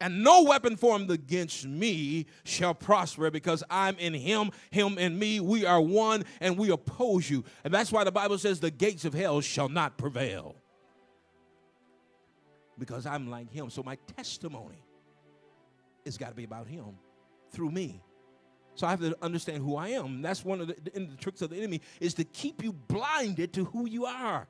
and 0.00 0.24
no 0.24 0.42
weapon 0.42 0.76
formed 0.76 1.10
against 1.10 1.66
me 1.66 2.26
shall 2.44 2.74
prosper 2.74 3.30
because 3.30 3.62
I'm 3.68 3.98
in 3.98 4.14
him, 4.14 4.50
him 4.70 4.98
in 4.98 5.18
me. 5.18 5.40
We 5.40 5.66
are 5.66 5.80
one 5.80 6.24
and 6.40 6.56
we 6.56 6.70
oppose 6.70 7.28
you. 7.28 7.44
And 7.64 7.72
that's 7.72 7.92
why 7.92 8.04
the 8.04 8.12
Bible 8.12 8.38
says 8.38 8.60
the 8.60 8.70
gates 8.70 9.04
of 9.04 9.12
hell 9.12 9.42
shall 9.42 9.68
not 9.68 9.98
prevail. 9.98 10.56
Because 12.78 13.04
I'm 13.04 13.30
like 13.30 13.52
him. 13.52 13.68
So 13.68 13.82
my 13.82 13.98
testimony 14.16 14.82
has 16.06 16.16
got 16.16 16.30
to 16.30 16.34
be 16.34 16.44
about 16.44 16.66
him 16.66 16.96
through 17.50 17.70
me. 17.70 18.02
So 18.80 18.86
I 18.86 18.90
have 18.90 19.00
to 19.00 19.14
understand 19.20 19.62
who 19.62 19.76
I 19.76 19.88
am. 19.88 20.22
That's 20.22 20.42
one 20.42 20.62
of 20.62 20.68
the, 20.68 20.74
the 20.94 21.14
tricks 21.18 21.42
of 21.42 21.50
the 21.50 21.56
enemy 21.56 21.82
is 22.00 22.14
to 22.14 22.24
keep 22.24 22.62
you 22.64 22.72
blinded 22.72 23.52
to 23.52 23.66
who 23.66 23.86
you 23.86 24.06
are 24.06 24.48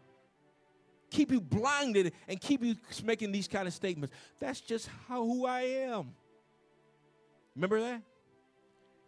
keep 1.11 1.33
you 1.33 1.41
blinded 1.41 2.13
and 2.29 2.41
keep 2.41 2.63
you 2.63 2.77
making 3.03 3.33
these 3.33 3.49
kind 3.49 3.67
of 3.67 3.75
statements. 3.75 4.15
That's 4.39 4.61
just 4.61 4.89
how 5.09 5.25
who 5.25 5.45
I 5.45 5.63
am. 5.63 6.15
Remember 7.57 7.81
that? 7.81 8.03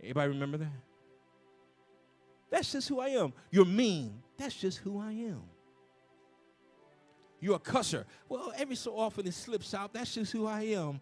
Anybody 0.03 0.29
remember 0.31 0.59
that? 0.59 0.73
That's 2.51 2.73
just 2.73 2.89
who 2.89 2.99
I 2.99 3.11
am. 3.11 3.33
You're 3.53 3.65
mean. 3.65 4.21
That's 4.37 4.57
just 4.57 4.79
who 4.79 5.01
I 5.01 5.13
am. 5.13 5.45
You're 7.41 7.55
a 7.55 7.61
cusser. 7.61 8.05
Well, 8.29 8.53
every 8.57 8.75
so 8.75 8.99
often 8.99 9.25
it 9.29 9.35
slips 9.35 9.73
out. 9.73 9.93
That's 9.93 10.15
just 10.15 10.33
who 10.33 10.49
I 10.49 10.63
am. 10.63 11.01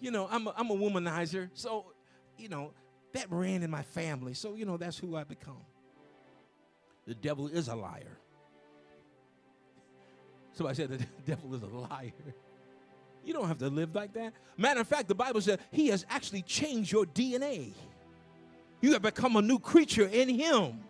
You 0.00 0.10
know, 0.10 0.28
I'm 0.30 0.46
a, 0.46 0.54
I'm 0.56 0.70
a 0.70 0.76
womanizer. 0.76 1.50
So, 1.54 1.86
you 2.36 2.48
know, 2.48 2.72
that 3.12 3.30
ran 3.30 3.62
in 3.62 3.70
my 3.70 3.82
family. 3.82 4.34
So, 4.34 4.54
you 4.54 4.64
know, 4.64 4.76
that's 4.76 4.98
who 4.98 5.16
I 5.16 5.24
become. 5.24 5.64
The 7.06 7.14
devil 7.14 7.48
is 7.48 7.68
a 7.68 7.74
liar. 7.74 8.18
So 10.52 10.66
I 10.66 10.72
said, 10.72 10.90
the 10.90 11.06
devil 11.26 11.54
is 11.54 11.62
a 11.62 11.66
liar. 11.66 12.12
You 13.24 13.32
don't 13.32 13.48
have 13.48 13.58
to 13.58 13.68
live 13.68 13.94
like 13.94 14.12
that. 14.14 14.32
Matter 14.56 14.80
of 14.80 14.88
fact, 14.88 15.08
the 15.08 15.14
Bible 15.14 15.40
says 15.40 15.58
he 15.72 15.88
has 15.88 16.06
actually 16.08 16.42
changed 16.42 16.92
your 16.92 17.04
DNA. 17.04 17.72
You 18.80 18.92
have 18.92 19.02
become 19.02 19.36
a 19.36 19.42
new 19.42 19.58
creature 19.58 20.06
in 20.06 20.28
him. 20.28 20.80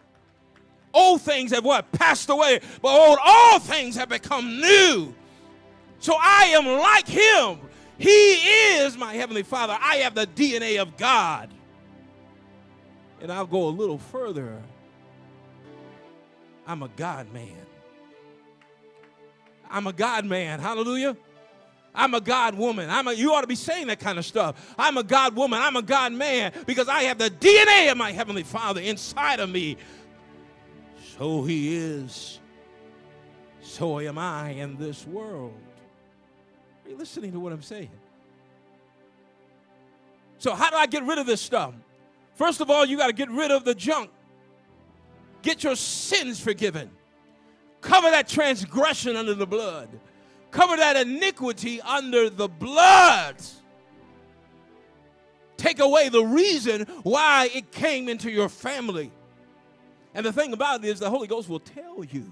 Old 0.93 1.23
things 1.23 1.51
have 1.53 1.65
what? 1.65 1.91
Passed 1.93 2.28
away. 2.28 2.61
But 2.83 2.89
old, 2.89 3.19
all 3.24 3.59
things 3.59 3.97
have 3.97 4.09
become 4.09 4.61
new. 4.61 5.15
So 5.99 6.15
I 6.19 6.45
am 6.57 6.66
like 6.66 7.09
him. 7.09 7.61
He 7.98 8.35
is 8.35 8.97
my 8.97 9.14
heavenly 9.14 9.43
father. 9.43 9.77
I 9.81 9.97
have 9.97 10.14
the 10.14 10.27
DNA 10.27 10.81
of 10.81 10.97
God. 10.97 11.51
And 13.20 13.32
I'll 13.32 13.47
go 13.47 13.68
a 13.68 13.70
little 13.70 13.98
further. 13.98 14.62
I'm 16.66 16.82
a 16.82 16.89
God 16.89 17.32
man. 17.32 17.66
I'm 19.70 19.86
a 19.86 19.93
God 19.93 20.24
man. 20.24 20.60
Hallelujah. 20.60 21.16
I'm 21.94 22.12
a 22.12 22.20
God 22.20 22.55
woman. 22.56 22.90
I'm 22.90 23.09
a, 23.09 23.12
you 23.14 23.32
ought 23.32 23.40
to 23.40 23.47
be 23.47 23.55
saying 23.55 23.86
that 23.86 24.01
kind 24.01 24.18
of 24.18 24.27
stuff. 24.27 24.74
I'm 24.78 24.98
a 24.98 25.02
God 25.02 25.35
woman. 25.35 25.60
I'm 25.60 25.77
a 25.77 25.82
God 25.82 26.12
man 26.12 26.52
because 26.66 26.89
I 26.89 27.05
have 27.05 27.16
the 27.16 27.31
DNA 27.31 27.90
of 27.90 27.97
my 27.97 28.12
Heavenly 28.12 28.43
Father 28.43 28.82
inside 28.82 29.40
of 29.40 29.48
me. 29.48 29.78
So 31.16 31.43
He 31.44 31.74
is. 31.74 32.39
So 33.62 33.98
am 34.01 34.18
I 34.18 34.51
in 34.51 34.77
this 34.77 35.06
world. 35.06 35.59
Are 36.87 36.91
you 36.91 36.97
listening 36.97 37.33
to 37.33 37.41
what 37.41 37.53
I'm 37.53 37.63
saying? 37.63 37.91
So, 40.39 40.55
how 40.55 40.71
do 40.71 40.77
I 40.77 40.87
get 40.87 41.03
rid 41.03 41.19
of 41.19 41.27
this 41.27 41.41
stuff? 41.41 41.75
First 42.37 42.61
of 42.61 42.71
all, 42.71 42.85
you 42.85 42.97
got 42.97 43.09
to 43.09 43.13
get 43.13 43.29
rid 43.29 43.51
of 43.51 43.65
the 43.65 43.75
junk. 43.75 44.11
Get 45.43 45.65
your 45.65 45.75
sins 45.75 46.39
forgiven. 46.39 46.91
Cover 47.81 48.11
that 48.11 48.29
transgression 48.29 49.17
under 49.17 49.35
the 49.35 49.47
blood. 49.47 49.89
Cover 50.53 50.77
that 50.77 50.97
iniquity 50.97 51.81
under 51.81 52.31
the 52.31 52.47
blood. 52.47 53.37
Take 55.57 55.81
away 55.81 56.09
the 56.09 56.25
reason 56.25 56.83
why 57.03 57.51
it 57.53 57.73
came 57.73 58.09
into 58.09 58.31
your 58.31 58.49
family. 58.49 59.11
And 60.15 60.25
the 60.25 60.33
thing 60.33 60.53
about 60.53 60.85
it 60.85 60.89
is, 60.89 61.01
the 61.01 61.11
Holy 61.11 61.27
Ghost 61.27 61.49
will 61.49 61.61
tell 61.61 62.05
you. 62.05 62.31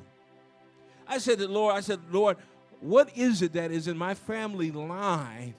I 1.09 1.19
said 1.19 1.39
to 1.39 1.49
Lord, 1.49 1.75
I 1.75 1.81
said, 1.81 1.99
Lord, 2.13 2.37
what 2.85 3.17
is 3.17 3.41
it 3.41 3.55
that 3.55 3.71
is 3.71 3.89
in 3.89 3.97
my 3.97 4.13
family 4.13 4.71
line 4.71 5.55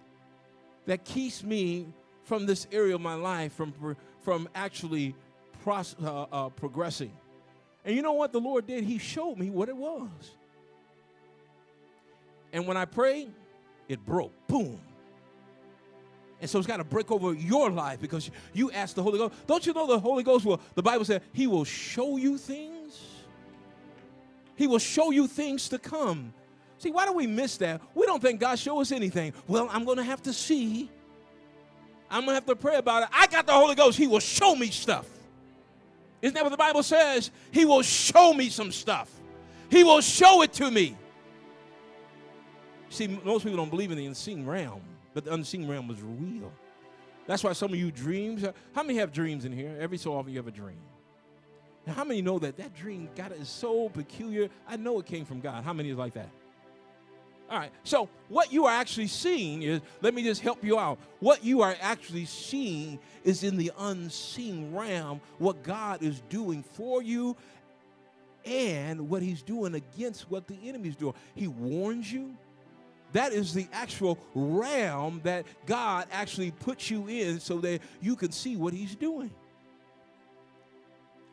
that 0.86 1.04
keeps 1.04 1.44
me 1.44 1.88
from 2.24 2.46
this 2.46 2.68
area 2.72 2.94
of 2.94 3.02
my 3.02 3.16
life 3.16 3.52
from 3.54 3.74
from 4.22 4.48
actually 4.54 5.16
pros- 5.64 5.96
uh, 6.04 6.26
uh, 6.32 6.50
progressing. 6.50 7.12
And 7.84 7.96
you 7.96 8.04
know 8.04 8.14
what 8.14 8.32
the 8.32 8.40
Lord 8.40 8.68
did? 8.68 8.84
He 8.84 9.00
showed 9.00 9.38
me 9.38 9.50
what 9.50 9.70
it 9.70 9.76
was. 9.76 10.10
And 12.54 12.68
when 12.68 12.78
I 12.78 12.86
prayed, 12.86 13.32
it 13.88 14.06
broke. 14.06 14.32
Boom. 14.48 14.80
And 16.40 16.50
so 16.50 16.60
it's 16.60 16.68
got 16.68 16.78
to 16.78 16.84
break 16.84 17.12
over 17.12 17.34
your 17.34 17.72
life 17.72 18.00
because 18.00 18.30
you 18.54 18.70
ask 18.72 18.96
the 18.96 19.02
Holy 19.02 19.18
Ghost. 19.18 19.34
Don't 19.48 19.66
you 19.66 19.74
know 19.74 19.88
the 19.88 20.00
Holy 20.00 20.22
Ghost 20.22 20.46
will, 20.46 20.62
the 20.76 20.84
Bible 20.84 21.06
said, 21.06 21.24
He 21.34 21.48
will 21.48 21.66
show 21.66 22.18
you 22.18 22.38
things? 22.38 23.02
He 24.56 24.68
will 24.68 24.80
show 24.80 25.10
you 25.10 25.28
things 25.28 25.70
to 25.70 25.80
come. 25.80 26.34
See, 26.86 26.92
why 26.92 27.08
do 27.08 27.14
we 27.14 27.26
miss 27.26 27.58
that? 27.58 27.82
We 27.96 28.06
don't 28.06 28.22
think 28.22 28.40
God 28.40 28.60
show 28.60 28.80
us 28.80 28.92
anything. 28.92 29.34
Well, 29.48 29.68
I'm 29.72 29.86
going 29.86 29.98
to 29.98 30.04
have 30.04 30.22
to 30.22 30.32
see. 30.32 30.88
I'm 32.12 32.26
going 32.26 32.30
to 32.30 32.34
have 32.36 32.46
to 32.46 32.56
pray 32.56 32.76
about 32.76 33.02
it. 33.02 33.10
I 33.12 33.26
got 33.26 33.48
the 33.48 33.54
Holy 33.54 33.74
Ghost. 33.74 33.98
He 33.98 34.06
will 34.06 34.20
show 34.20 34.56
me 34.56 34.68
stuff. 34.68 35.08
Isn't 36.22 36.36
that 36.36 36.44
what 36.44 36.52
the 36.52 36.58
Bible 36.58 36.84
says? 36.84 37.32
He 37.50 37.66
will 37.66 37.82
show 37.82 38.36
me 38.36 38.50
some 38.50 38.72
stuff. 38.72 39.10
He 39.72 39.84
will 39.84 40.00
show 40.00 40.44
it 40.44 40.54
to 40.54 40.70
me. 40.70 40.96
See, 42.90 43.08
most 43.08 43.42
people 43.42 43.58
don't 43.58 43.72
believe 43.72 43.90
in 43.90 43.98
the 43.98 44.06
unseen 44.06 44.46
realm, 44.46 44.84
but 45.16 45.26
the 45.26 45.34
unseen 45.34 45.68
realm 45.68 45.90
is 45.90 45.98
real. 46.04 46.54
That's 47.26 47.44
why 47.44 47.54
some 47.54 47.74
of 47.74 47.80
you 47.80 47.90
dreams. 47.90 48.44
Uh, 48.44 48.52
how 48.76 48.84
many 48.84 49.00
have 49.00 49.12
dreams 49.12 49.46
in 49.46 49.52
here? 49.52 49.76
Every 49.80 49.98
so 49.98 50.14
often 50.14 50.32
you 50.32 50.38
have 50.38 50.48
a 50.48 50.52
dream. 50.52 50.78
Now, 51.88 51.94
how 51.94 52.04
many 52.04 52.22
know 52.22 52.38
that 52.38 52.58
that 52.58 52.76
dream, 52.76 53.10
God, 53.16 53.34
is 53.42 53.50
so 53.50 53.90
peculiar? 53.90 54.50
I 54.68 54.78
know 54.78 55.00
it 55.00 55.08
came 55.08 55.26
from 55.26 55.40
God. 55.40 55.64
How 55.64 55.74
many 55.74 55.90
is 55.90 55.98
like 55.98 56.14
that? 56.14 56.30
All 57.50 57.60
right. 57.60 57.72
So, 57.84 58.10
what 58.28 58.52
you 58.52 58.66
are 58.66 58.72
actually 58.72 59.08
seeing 59.08 59.62
is, 59.62 59.82
let 60.02 60.14
me 60.14 60.24
just 60.24 60.42
help 60.42 60.64
you 60.64 60.80
out. 60.80 60.98
What 61.20 61.44
you 61.44 61.62
are 61.62 61.76
actually 61.80 62.26
seeing 62.26 63.00
is 63.24 63.44
in 63.44 63.58
the 63.58 63.72
unseen 63.78 64.74
realm 64.76 65.22
what 65.38 65.62
God 65.64 66.02
is 66.02 66.22
doing 66.30 66.64
for 66.64 67.04
you 67.04 67.36
and 68.46 69.10
what 69.10 69.22
He's 69.22 69.44
doing 69.44 69.76
against 69.76 70.30
what 70.30 70.48
the 70.48 70.58
enemy's 70.66 70.96
doing. 70.96 71.14
He 71.36 71.48
warns 71.48 72.12
you. 72.12 72.36
That 73.14 73.32
is 73.32 73.54
the 73.54 73.68
actual 73.72 74.18
realm 74.34 75.22
that 75.24 75.46
God 75.66 76.08
actually 76.12 76.52
puts 76.52 76.90
you 76.90 77.08
in 77.08 77.40
so 77.40 77.60
that 77.60 77.80
you 78.02 78.16
can 78.16 78.32
see 78.32 78.58
what 78.58 78.74
He's 78.74 78.96
doing. 78.96 79.32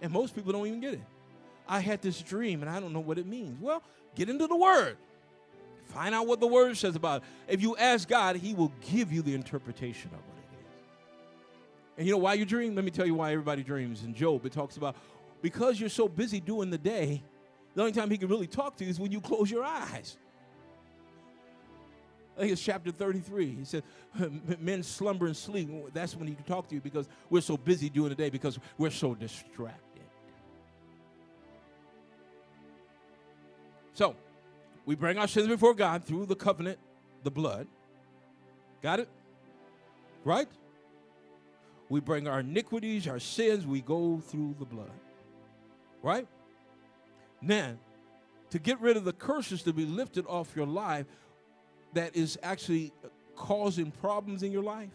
And 0.02 0.12
most 0.12 0.34
people 0.34 0.52
don't 0.52 0.66
even 0.66 0.80
get 0.80 0.94
it. 0.94 1.00
I 1.66 1.80
had 1.80 2.02
this 2.02 2.20
dream 2.20 2.60
and 2.60 2.70
I 2.70 2.80
don't 2.80 2.92
know 2.92 3.00
what 3.00 3.18
it 3.18 3.26
means. 3.26 3.60
Well, 3.60 3.82
get 4.14 4.28
into 4.28 4.46
the 4.46 4.56
Word. 4.56 4.96
Find 5.94 6.14
out 6.14 6.26
what 6.26 6.40
the 6.40 6.46
word 6.46 6.76
says 6.76 6.96
about 6.96 7.22
it. 7.22 7.28
If 7.54 7.62
you 7.62 7.76
ask 7.76 8.08
God, 8.08 8.36
He 8.36 8.54
will 8.54 8.72
give 8.90 9.12
you 9.12 9.22
the 9.22 9.34
interpretation 9.34 10.10
of 10.12 10.18
what 10.18 10.38
it 10.38 10.56
is. 10.58 11.98
And 11.98 12.06
you 12.06 12.12
know 12.12 12.18
why 12.18 12.34
you 12.34 12.44
dream? 12.44 12.74
Let 12.74 12.84
me 12.84 12.90
tell 12.90 13.06
you 13.06 13.14
why 13.14 13.32
everybody 13.32 13.62
dreams. 13.62 14.02
In 14.02 14.14
Job, 14.14 14.46
it 14.46 14.52
talks 14.52 14.76
about 14.76 14.96
because 15.42 15.78
you're 15.78 15.88
so 15.88 16.08
busy 16.08 16.40
doing 16.40 16.70
the 16.70 16.78
day, 16.78 17.22
the 17.74 17.82
only 17.82 17.92
time 17.92 18.10
He 18.10 18.18
can 18.18 18.28
really 18.28 18.46
talk 18.46 18.76
to 18.76 18.84
you 18.84 18.90
is 18.90 18.98
when 18.98 19.12
you 19.12 19.20
close 19.20 19.50
your 19.50 19.64
eyes. 19.64 20.16
I 22.36 22.40
think 22.40 22.52
it's 22.52 22.62
chapter 22.62 22.90
33. 22.90 23.56
He 23.56 23.64
said, 23.64 23.82
Men 24.58 24.82
slumber 24.82 25.26
and 25.26 25.36
sleep. 25.36 25.68
That's 25.92 26.16
when 26.16 26.26
he 26.26 26.34
can 26.34 26.44
talk 26.44 26.66
to 26.68 26.74
you 26.74 26.80
because 26.80 27.06
we're 27.28 27.42
so 27.42 27.56
busy 27.56 27.90
doing 27.90 28.08
the 28.08 28.14
day 28.14 28.30
because 28.30 28.58
we're 28.78 28.90
so 28.90 29.14
distracted. 29.14 30.02
So, 33.92 34.16
we 34.84 34.94
bring 34.94 35.18
our 35.18 35.28
sins 35.28 35.48
before 35.48 35.74
God 35.74 36.04
through 36.04 36.26
the 36.26 36.34
covenant, 36.34 36.78
the 37.22 37.30
blood. 37.30 37.66
Got 38.82 39.00
it? 39.00 39.08
Right? 40.24 40.48
We 41.88 42.00
bring 42.00 42.26
our 42.26 42.40
iniquities, 42.40 43.06
our 43.06 43.20
sins, 43.20 43.66
we 43.66 43.80
go 43.80 44.20
through 44.26 44.56
the 44.58 44.64
blood. 44.64 44.90
Right? 46.02 46.26
Then, 47.40 47.78
to 48.50 48.58
get 48.58 48.80
rid 48.80 48.96
of 48.96 49.04
the 49.04 49.12
curses 49.12 49.62
to 49.62 49.72
be 49.72 49.86
lifted 49.86 50.26
off 50.26 50.54
your 50.56 50.66
life 50.66 51.06
that 51.92 52.16
is 52.16 52.38
actually 52.42 52.92
causing 53.36 53.90
problems 53.90 54.42
in 54.42 54.52
your 54.52 54.62
life, 54.62 54.90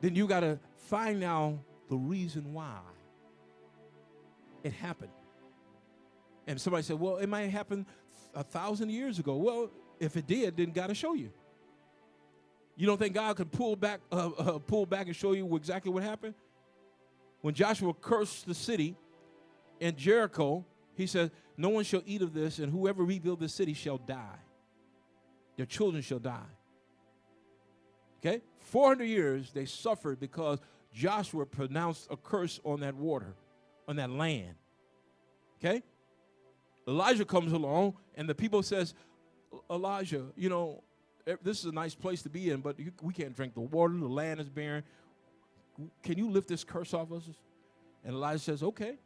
then 0.00 0.14
you 0.14 0.26
got 0.26 0.40
to 0.40 0.58
find 0.76 1.22
out 1.22 1.58
the 1.88 1.96
reason 1.96 2.52
why 2.52 2.78
it 4.62 4.72
happened. 4.72 5.10
And 6.46 6.60
somebody 6.60 6.82
said, 6.82 6.98
well, 6.98 7.16
it 7.16 7.28
might 7.28 7.48
happen 7.50 7.86
a 8.34 8.42
thousand 8.42 8.90
years 8.90 9.18
ago. 9.18 9.36
Well, 9.36 9.70
if 9.98 10.16
it 10.16 10.26
did, 10.26 10.56
then 10.56 10.70
God 10.70 10.88
will 10.88 10.94
show 10.94 11.14
you. 11.14 11.30
You 12.76 12.86
don't 12.86 12.98
think 12.98 13.14
God 13.14 13.36
could 13.36 13.52
pull 13.52 13.76
back, 13.76 14.00
uh, 14.10 14.30
uh, 14.30 14.58
pull 14.58 14.84
back 14.84 15.06
and 15.06 15.14
show 15.14 15.32
you 15.32 15.54
exactly 15.56 15.92
what 15.92 16.02
happened? 16.02 16.34
When 17.40 17.54
Joshua 17.54 17.94
cursed 17.94 18.46
the 18.46 18.54
city 18.54 18.96
in 19.78 19.96
Jericho, 19.96 20.64
he 20.96 21.06
said, 21.06 21.30
No 21.56 21.68
one 21.68 21.84
shall 21.84 22.02
eat 22.04 22.22
of 22.22 22.34
this, 22.34 22.58
and 22.58 22.72
whoever 22.72 23.04
rebuild 23.04 23.40
the 23.40 23.48
city 23.48 23.74
shall 23.74 23.98
die. 23.98 24.38
Their 25.56 25.66
children 25.66 26.02
shall 26.02 26.18
die. 26.18 26.40
Okay? 28.18 28.40
400 28.58 29.04
years 29.04 29.52
they 29.52 29.66
suffered 29.66 30.18
because 30.18 30.58
Joshua 30.92 31.46
pronounced 31.46 32.08
a 32.10 32.16
curse 32.16 32.60
on 32.64 32.80
that 32.80 32.94
water, 32.94 33.34
on 33.86 33.96
that 33.96 34.10
land. 34.10 34.54
Okay? 35.58 35.82
Elijah 36.86 37.24
comes 37.24 37.52
along, 37.52 37.94
and 38.16 38.28
the 38.28 38.34
people 38.34 38.62
says, 38.62 38.94
Elijah, 39.70 40.26
you 40.36 40.48
know, 40.48 40.82
this 41.42 41.60
is 41.60 41.66
a 41.66 41.72
nice 41.72 41.94
place 41.94 42.22
to 42.22 42.28
be 42.28 42.50
in, 42.50 42.60
but 42.60 42.76
we 43.02 43.12
can't 43.12 43.34
drink 43.34 43.54
the 43.54 43.60
water. 43.60 43.94
The 43.94 44.06
land 44.06 44.40
is 44.40 44.48
barren. 44.48 44.82
Can 46.02 46.18
you 46.18 46.30
lift 46.30 46.48
this 46.48 46.64
curse 46.64 46.92
off 46.92 47.10
us? 47.12 47.22
And 48.04 48.14
Elijah 48.14 48.40
says, 48.40 48.62
okay. 48.62 48.96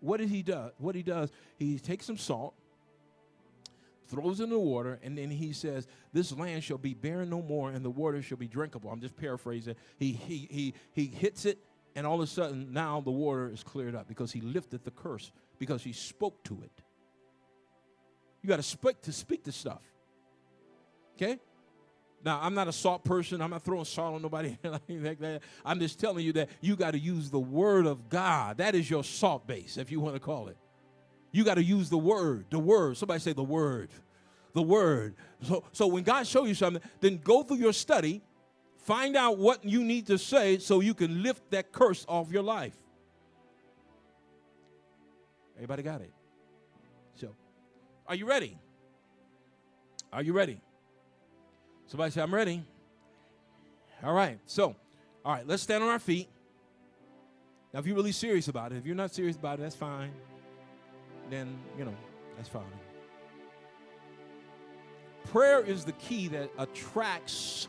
What 0.00 0.18
did 0.18 0.28
he 0.28 0.42
do? 0.42 0.70
What 0.78 0.94
he 0.94 1.02
does, 1.02 1.32
he 1.58 1.78
takes 1.78 2.06
some 2.06 2.18
salt, 2.18 2.54
throws 4.08 4.40
in 4.40 4.50
the 4.50 4.58
water, 4.58 4.98
and 5.02 5.18
then 5.18 5.30
he 5.30 5.52
says, 5.52 5.86
This 6.12 6.32
land 6.32 6.62
shall 6.64 6.78
be 6.78 6.94
barren 6.94 7.30
no 7.30 7.42
more, 7.42 7.70
and 7.70 7.84
the 7.84 7.90
water 7.90 8.22
shall 8.22 8.36
be 8.36 8.46
drinkable. 8.46 8.90
I'm 8.90 9.00
just 9.00 9.16
paraphrasing. 9.16 9.74
He 9.98 10.12
he 10.12 10.48
he 10.50 10.74
he 10.92 11.06
hits 11.06 11.44
it, 11.46 11.58
and 11.96 12.06
all 12.06 12.16
of 12.16 12.20
a 12.20 12.26
sudden 12.26 12.72
now 12.72 13.00
the 13.00 13.10
water 13.10 13.50
is 13.50 13.62
cleared 13.62 13.94
up 13.94 14.06
because 14.08 14.32
he 14.32 14.40
lifted 14.40 14.84
the 14.84 14.90
curse, 14.90 15.32
because 15.58 15.82
he 15.82 15.92
spoke 15.92 16.44
to 16.44 16.62
it. 16.62 16.82
You 18.48 18.52
got 18.54 18.56
to 18.56 18.62
speak 18.62 19.02
to 19.02 19.12
speak 19.12 19.44
to 19.44 19.52
stuff. 19.52 19.82
Okay? 21.16 21.38
Now, 22.24 22.40
I'm 22.42 22.54
not 22.54 22.66
a 22.66 22.72
salt 22.72 23.04
person. 23.04 23.42
I'm 23.42 23.50
not 23.50 23.62
throwing 23.62 23.84
salt 23.84 24.14
on 24.14 24.22
nobody 24.22 24.56
like 24.88 25.18
that. 25.18 25.42
I'm 25.66 25.78
just 25.78 26.00
telling 26.00 26.24
you 26.24 26.32
that 26.32 26.48
you 26.62 26.74
got 26.74 26.92
to 26.92 26.98
use 26.98 27.28
the 27.28 27.38
word 27.38 27.84
of 27.84 28.08
God. 28.08 28.56
That 28.56 28.74
is 28.74 28.88
your 28.88 29.04
salt 29.04 29.46
base, 29.46 29.76
if 29.76 29.92
you 29.92 30.00
want 30.00 30.14
to 30.14 30.20
call 30.20 30.48
it. 30.48 30.56
You 31.30 31.44
got 31.44 31.56
to 31.56 31.62
use 31.62 31.90
the 31.90 31.98
word. 31.98 32.46
The 32.48 32.58
word. 32.58 32.96
Somebody 32.96 33.20
say 33.20 33.34
the 33.34 33.44
word. 33.44 33.90
The 34.54 34.62
word. 34.62 35.14
So, 35.42 35.64
so 35.72 35.86
when 35.86 36.02
God 36.02 36.26
show 36.26 36.46
you 36.46 36.54
something, 36.54 36.82
then 37.00 37.20
go 37.22 37.42
through 37.42 37.58
your 37.58 37.74
study, 37.74 38.22
find 38.78 39.14
out 39.14 39.36
what 39.36 39.62
you 39.62 39.84
need 39.84 40.06
to 40.06 40.16
say 40.16 40.56
so 40.56 40.80
you 40.80 40.94
can 40.94 41.22
lift 41.22 41.50
that 41.50 41.70
curse 41.70 42.06
off 42.08 42.32
your 42.32 42.42
life. 42.42 42.72
Everybody 45.56 45.82
got 45.82 46.00
it? 46.00 46.12
Are 48.08 48.14
you 48.14 48.26
ready? 48.26 48.56
Are 50.12 50.22
you 50.22 50.32
ready? 50.32 50.60
Somebody 51.86 52.10
say, 52.10 52.22
I'm 52.22 52.34
ready. 52.34 52.64
All 54.02 54.14
right. 54.14 54.38
So, 54.46 54.74
all 55.24 55.34
right, 55.34 55.46
let's 55.46 55.62
stand 55.62 55.84
on 55.84 55.90
our 55.90 55.98
feet. 55.98 56.28
Now, 57.72 57.80
if 57.80 57.86
you're 57.86 57.96
really 57.96 58.12
serious 58.12 58.48
about 58.48 58.72
it, 58.72 58.78
if 58.78 58.86
you're 58.86 58.96
not 58.96 59.14
serious 59.14 59.36
about 59.36 59.58
it, 59.58 59.62
that's 59.62 59.76
fine. 59.76 60.10
Then, 61.28 61.58
you 61.76 61.84
know, 61.84 61.94
that's 62.36 62.48
fine. 62.48 62.62
Prayer 65.30 65.60
is 65.60 65.84
the 65.84 65.92
key 65.92 66.28
that 66.28 66.50
attracts 66.56 67.68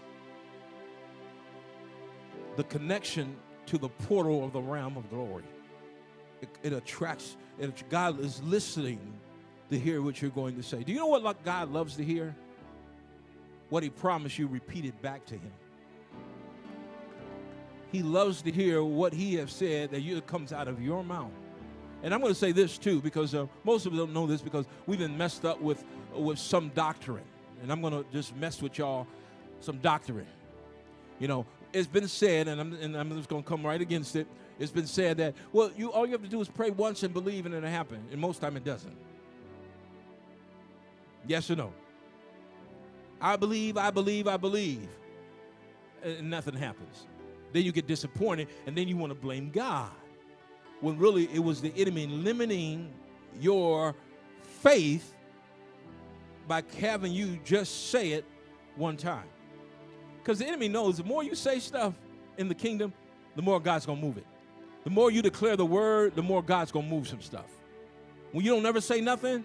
the 2.56 2.64
connection 2.64 3.36
to 3.66 3.78
the 3.78 3.90
portal 3.90 4.45
of 4.45 4.53
the 4.53 4.61
realm 4.61 4.95
of 4.95 5.10
glory. 5.10 5.44
It, 6.41 6.49
it 6.64 6.72
attracts, 6.72 7.36
it, 7.60 7.90
God 7.90 8.22
is 8.22 8.41
listening 8.44 8.99
to 9.69 9.79
hear 9.79 10.01
what 10.01 10.21
you're 10.21 10.31
going 10.31 10.55
to 10.55 10.63
say. 10.63 10.83
Do 10.83 10.91
you 10.91 10.97
know 10.97 11.07
what 11.07 11.43
God 11.43 11.71
loves 11.71 11.95
to 11.97 12.03
hear? 12.03 12.35
What 13.69 13.83
He 13.83 13.89
promised 13.89 14.37
you 14.37 14.47
repeated 14.47 14.99
back 15.01 15.25
to 15.27 15.35
Him. 15.35 15.51
He 17.91 18.03
loves 18.03 18.41
to 18.43 18.51
hear 18.51 18.83
what 18.83 19.13
He 19.13 19.35
has 19.35 19.51
said 19.51 19.91
that 19.91 20.01
you, 20.01 20.19
comes 20.21 20.53
out 20.53 20.67
of 20.67 20.81
your 20.81 21.03
mouth. 21.03 21.31
And 22.01 22.13
I'm 22.13 22.21
going 22.21 22.33
to 22.33 22.39
say 22.39 22.51
this 22.51 22.77
too, 22.77 23.01
because 23.01 23.35
uh, 23.35 23.47
most 23.63 23.85
of 23.85 23.93
us 23.93 23.99
don't 23.99 24.13
know 24.13 24.25
this 24.25 24.41
because 24.41 24.65
we've 24.85 24.99
been 24.99 25.17
messed 25.17 25.45
up 25.45 25.59
with, 25.59 25.83
with 26.15 26.39
some 26.39 26.69
doctrine. 26.69 27.23
And 27.61 27.71
I'm 27.71 27.81
going 27.81 27.93
to 27.93 28.05
just 28.11 28.35
mess 28.37 28.61
with 28.61 28.77
y'all 28.77 29.05
some 29.59 29.79
doctrine. 29.79 30.27
You 31.19 31.27
know, 31.27 31.45
it's 31.73 31.87
been 31.87 32.07
said, 32.07 32.47
and 32.47 32.61
I'm, 32.61 32.73
and 32.73 32.95
I'm 32.95 33.09
just 33.17 33.27
going 33.27 33.43
to 33.43 33.47
come 33.49 33.65
right 33.65 33.81
against 33.81 34.15
it. 34.15 34.27
It's 34.59 34.71
been 34.71 34.87
said 34.87 35.17
that, 35.17 35.35
well, 35.51 35.71
you 35.77 35.91
all 35.91 36.05
you 36.05 36.13
have 36.13 36.21
to 36.21 36.27
do 36.29 36.41
is 36.41 36.47
pray 36.47 36.69
once 36.69 37.03
and 37.03 37.13
believe, 37.13 37.45
and 37.45 37.55
it'll 37.55 37.69
happen. 37.69 37.99
And 38.11 38.19
most 38.19 38.41
time 38.41 38.57
it 38.57 38.63
doesn't. 38.63 38.95
Yes 41.27 41.49
or 41.49 41.55
no? 41.55 41.73
I 43.21 43.35
believe, 43.35 43.77
I 43.77 43.91
believe, 43.91 44.27
I 44.27 44.37
believe. 44.37 44.87
And 46.03 46.29
nothing 46.29 46.55
happens. 46.55 47.07
Then 47.51 47.63
you 47.63 47.71
get 47.71 47.87
disappointed, 47.87 48.47
and 48.65 48.77
then 48.77 48.87
you 48.87 48.95
want 48.95 49.11
to 49.11 49.15
blame 49.15 49.49
God. 49.49 49.91
When 50.81 50.97
really 50.97 51.29
it 51.33 51.39
was 51.39 51.61
the 51.61 51.73
enemy 51.75 52.07
limiting 52.07 52.93
your 53.41 53.95
faith 54.41 55.15
by 56.47 56.63
having 56.79 57.11
you 57.11 57.39
just 57.43 57.89
say 57.89 58.11
it 58.11 58.25
one 58.75 58.97
time. 58.97 59.27
Because 60.19 60.39
the 60.39 60.47
enemy 60.47 60.67
knows 60.67 60.97
the 60.97 61.03
more 61.03 61.23
you 61.23 61.35
say 61.35 61.59
stuff 61.59 61.93
in 62.37 62.47
the 62.47 62.55
kingdom, 62.55 62.93
the 63.35 63.41
more 63.41 63.59
God's 63.59 63.85
going 63.85 63.99
to 63.99 64.05
move 64.05 64.17
it. 64.17 64.25
The 64.83 64.89
more 64.89 65.11
you 65.11 65.21
declare 65.21 65.57
the 65.57 65.65
word, 65.65 66.15
the 66.15 66.23
more 66.23 66.41
God's 66.41 66.71
going 66.71 66.87
to 66.87 66.91
move 66.93 67.07
some 67.07 67.21
stuff. 67.21 67.51
When 68.31 68.45
you 68.45 68.51
don't 68.51 68.63
never 68.63 68.79
say 68.79 69.01
nothing, 69.01 69.43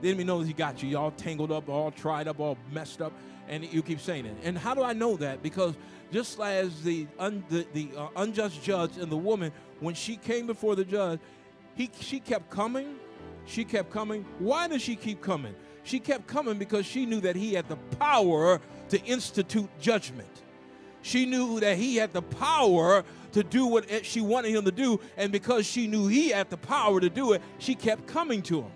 the 0.00 0.08
enemy 0.08 0.24
knows 0.24 0.46
he 0.46 0.52
got 0.52 0.82
you. 0.82 0.88
You 0.88 0.98
all 0.98 1.10
tangled 1.10 1.52
up, 1.52 1.68
all 1.68 1.90
tried 1.90 2.28
up, 2.28 2.40
all 2.40 2.58
messed 2.72 3.00
up, 3.00 3.12
and 3.48 3.64
you 3.64 3.82
keep 3.82 4.00
saying 4.00 4.26
it. 4.26 4.36
And 4.42 4.56
how 4.58 4.74
do 4.74 4.82
I 4.82 4.92
know 4.92 5.16
that? 5.16 5.42
Because 5.42 5.74
just 6.12 6.38
as 6.40 6.82
the, 6.82 7.06
un, 7.18 7.44
the, 7.48 7.66
the 7.72 7.90
uh, 7.96 8.08
unjust 8.16 8.62
judge 8.62 8.96
and 8.98 9.10
the 9.10 9.16
woman, 9.16 9.52
when 9.80 9.94
she 9.94 10.16
came 10.16 10.46
before 10.46 10.76
the 10.76 10.84
judge, 10.84 11.20
he, 11.74 11.90
she 12.00 12.20
kept 12.20 12.50
coming. 12.50 12.96
She 13.44 13.64
kept 13.64 13.90
coming. 13.90 14.24
Why 14.38 14.68
does 14.68 14.82
she 14.82 14.96
keep 14.96 15.20
coming? 15.20 15.54
She 15.84 16.00
kept 16.00 16.26
coming 16.26 16.58
because 16.58 16.84
she 16.84 17.06
knew 17.06 17.20
that 17.20 17.36
he 17.36 17.54
had 17.54 17.68
the 17.68 17.76
power 17.76 18.60
to 18.88 19.02
institute 19.04 19.70
judgment. 19.80 20.28
She 21.02 21.24
knew 21.24 21.60
that 21.60 21.76
he 21.76 21.96
had 21.96 22.12
the 22.12 22.22
power 22.22 23.04
to 23.30 23.44
do 23.44 23.66
what 23.66 24.04
she 24.04 24.20
wanted 24.20 24.50
him 24.50 24.64
to 24.64 24.72
do. 24.72 24.98
And 25.16 25.30
because 25.30 25.64
she 25.64 25.86
knew 25.86 26.08
he 26.08 26.30
had 26.30 26.50
the 26.50 26.56
power 26.56 27.00
to 27.00 27.08
do 27.08 27.32
it, 27.32 27.42
she 27.58 27.76
kept 27.76 28.08
coming 28.08 28.42
to 28.42 28.62
him. 28.62 28.72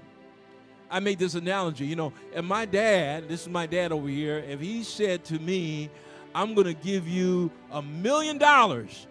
I 0.91 1.01
made 1.01 1.19
this 1.19 1.35
analogy, 1.35 1.87
you 1.87 1.97
know, 1.97 2.13
and 2.35 2.47
my 2.47 2.65
dad, 2.65 3.29
this 3.29 3.43
is 3.43 3.49
my 3.49 3.67
dad 3.67 3.93
over 3.93 4.09
here, 4.09 4.39
if 4.39 4.61
he 4.61 4.83
said 4.83 5.25
to 5.27 5.39
me, 5.39 5.89
I'm 6.35 6.55
going 6.55 6.67
to 6.67 6.75
give 6.75 7.07
you 7.07 7.51
a 7.71 7.81
million 7.81 8.39
dollars, 8.39 9.07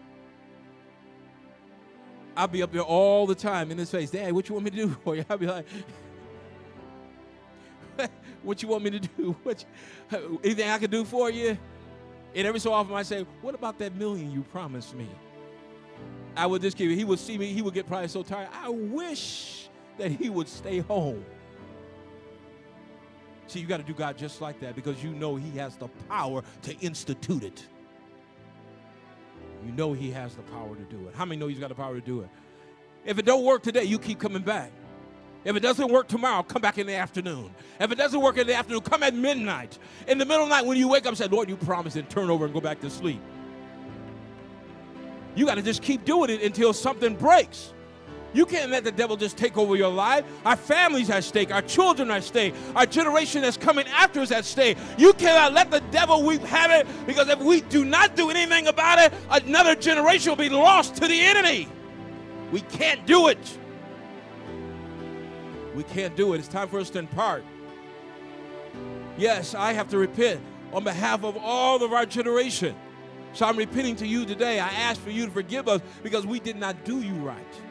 I'll 2.36 2.48
be 2.48 2.64
up 2.64 2.72
there 2.72 2.82
all 2.82 3.28
the 3.28 3.36
time 3.36 3.72
in 3.72 3.78
his 3.78 3.92
face. 3.92 4.12
Dad, 4.12 4.32
what 4.32 4.48
you 4.48 4.56
want 4.56 4.66
me 4.66 4.72
to 4.72 4.78
do 4.78 4.90
for 5.04 5.16
you? 5.16 5.26
I'll 5.30 5.38
be 5.38 5.48
like, 5.48 5.66
what 8.44 8.62
you 8.62 8.70
want 8.70 8.84
me 8.84 8.92
to 8.92 9.00
do? 9.00 9.36
What 9.44 9.66
you, 10.12 10.40
anything 10.44 10.70
I 10.70 10.78
can 10.78 10.90
do 10.90 11.04
for 11.04 11.30
you? 11.30 11.58
And 12.36 12.48
every 12.48 12.60
so 12.60 12.72
often 12.74 12.96
I 12.96 13.04
say, 13.04 13.26
what 13.42 13.56
about 13.56 13.78
that 13.80 13.96
million 13.96 14.32
you 14.32 14.44
promised 14.44 14.96
me? 14.96 15.08
I 16.36 16.46
would 16.46 16.62
just 16.62 16.78
give 16.78 16.90
you, 16.90 16.96
he 16.96 17.04
would 17.04 17.20
see 17.20 17.38
me, 17.38 17.52
he 17.52 17.62
would 17.62 17.74
get 17.74 17.88
probably 17.88 18.08
so 18.08 18.24
tired. 18.24 18.50
I 18.54 18.70
wish 18.70 19.68
that 19.98 20.12
he 20.12 20.30
would 20.30 20.48
stay 20.48 20.80
home. 20.80 21.26
See, 23.50 23.60
you 23.60 23.66
got 23.66 23.78
to 23.78 23.84
do 23.84 23.96
God 23.96 24.16
just 24.16 24.42
like 24.42 24.60
that 24.60 24.76
because 24.76 25.04
you 25.04 25.10
know 25.10 25.36
he 25.36 25.58
has 25.58 25.76
the 25.76 25.88
power 26.08 26.44
to 26.62 26.78
institute 26.82 27.44
it. 27.44 27.66
You 29.66 29.72
know 29.72 29.92
he 29.92 30.12
has 30.12 30.36
the 30.36 30.44
power 30.44 30.76
to 30.76 30.84
do 30.84 31.08
it. 31.08 31.16
How 31.16 31.26
many 31.26 31.40
know 31.40 31.48
he's 31.48 31.58
got 31.58 31.70
the 31.70 31.76
power 31.76 31.96
to 31.96 32.02
do 32.02 32.22
it? 32.22 32.30
If 33.06 33.18
it 33.18 33.26
don't 33.26 33.44
work 33.44 33.64
today, 33.64 33.86
you 33.86 33.98
keep 33.98 34.20
coming 34.20 34.44
back. 34.44 34.72
If 35.46 35.56
it 35.56 35.62
doesn't 35.62 35.90
work 35.92 36.08
tomorrow, 36.08 36.44
come 36.44 36.62
back 36.62 36.78
in 36.78 36.86
the 36.86 36.94
afternoon. 36.94 37.50
If 37.80 37.92
it 37.92 37.96
doesn't 37.96 38.22
work 38.22 38.38
in 38.38 38.46
the 38.46 38.54
afternoon, 38.54 38.82
come 38.82 39.02
at 39.02 39.16
midnight. 39.16 39.80
In 40.08 40.20
the 40.20 40.26
middle 40.26 40.44
of 40.44 40.50
the 40.50 40.56
night, 40.56 40.68
when 40.68 40.78
you 40.78 40.88
wake 40.88 41.08
up, 41.08 41.16
say, 41.16 41.28
Lord, 41.28 41.50
you 41.50 41.58
promised, 41.58 41.96
and 41.96 42.08
turn 42.08 42.30
over 42.30 42.46
and 42.46 42.54
go 42.54 42.62
back 42.62 42.82
to 42.82 42.90
sleep. 42.90 43.22
You 45.34 45.48
got 45.48 45.56
to 45.56 45.64
just 45.64 45.82
keep 45.82 46.06
doing 46.06 46.30
it 46.30 46.44
until 46.44 46.72
something 46.72 47.16
breaks. 47.16 47.74
You 48.34 48.46
can't 48.46 48.70
let 48.70 48.84
the 48.84 48.92
devil 48.92 49.18
just 49.18 49.38
take 49.38 49.58
over 49.58 49.76
your 49.76 49.92
life. 49.92 50.24
Our 50.46 50.56
families 50.56 51.10
at 51.10 51.24
stake, 51.24 51.52
our 51.52 51.62
children 51.62 52.12
at 52.12 52.24
stake, 52.24 52.54
our 52.76 52.86
generation 52.86 53.42
that's 53.42 53.58
coming 53.58 53.88
after 53.88 54.20
us 54.20 54.32
at 54.32 54.46
stake. 54.46 54.78
You 54.98 55.14
cannot 55.14 55.54
let 55.54 55.72
the 55.72 55.82
devil 55.92 56.24
we 56.24 56.38
have 56.38 56.72
it 56.72 56.88
because 57.06 57.28
if 57.30 57.40
we 57.40 57.62
do 57.62 57.86
not 57.86 58.16
do 58.16 58.30
anything 58.30 58.68
about 58.68 59.00
it, 59.00 59.14
another 59.32 59.76
generation 59.76 60.32
will 60.32 60.38
be 60.38 60.50
lost 60.50 60.96
to 60.98 61.08
the 61.08 61.20
enemy. 61.20 61.68
We 62.52 62.62
can't 62.62 63.06
do 63.06 63.28
it. 63.28 63.58
We 65.76 65.84
can't 65.84 66.16
do 66.16 66.34
it. 66.34 66.40
It's 66.40 66.48
time 66.48 66.68
for 66.68 66.80
us 66.80 66.90
to 66.92 67.00
impart. 67.00 67.44
Yes, 69.18 69.56
I 69.56 69.74
have 69.74 69.90
to 69.90 69.98
repent 69.98 70.42
on 70.72 70.84
behalf 70.84 71.24
of 71.24 71.36
all 71.38 71.84
of 71.84 71.94
our 71.94 72.06
generation. 72.06 72.76
So 73.34 73.46
I'm 73.46 73.58
repenting 73.58 73.96
to 73.98 74.08
you 74.08 74.26
today. 74.26 74.60
I 74.60 74.70
ask 74.70 75.00
for 75.02 75.12
you 75.12 75.26
to 75.26 75.32
forgive 75.32 75.68
us 75.68 75.82
because 76.04 76.26
we 76.26 76.40
did 76.40 76.56
not 76.56 76.84
do 76.84 77.02
you 77.02 77.14
right. 77.16 77.62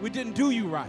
We 0.00 0.10
didn't 0.10 0.34
do 0.34 0.50
you 0.50 0.68
right. 0.68 0.88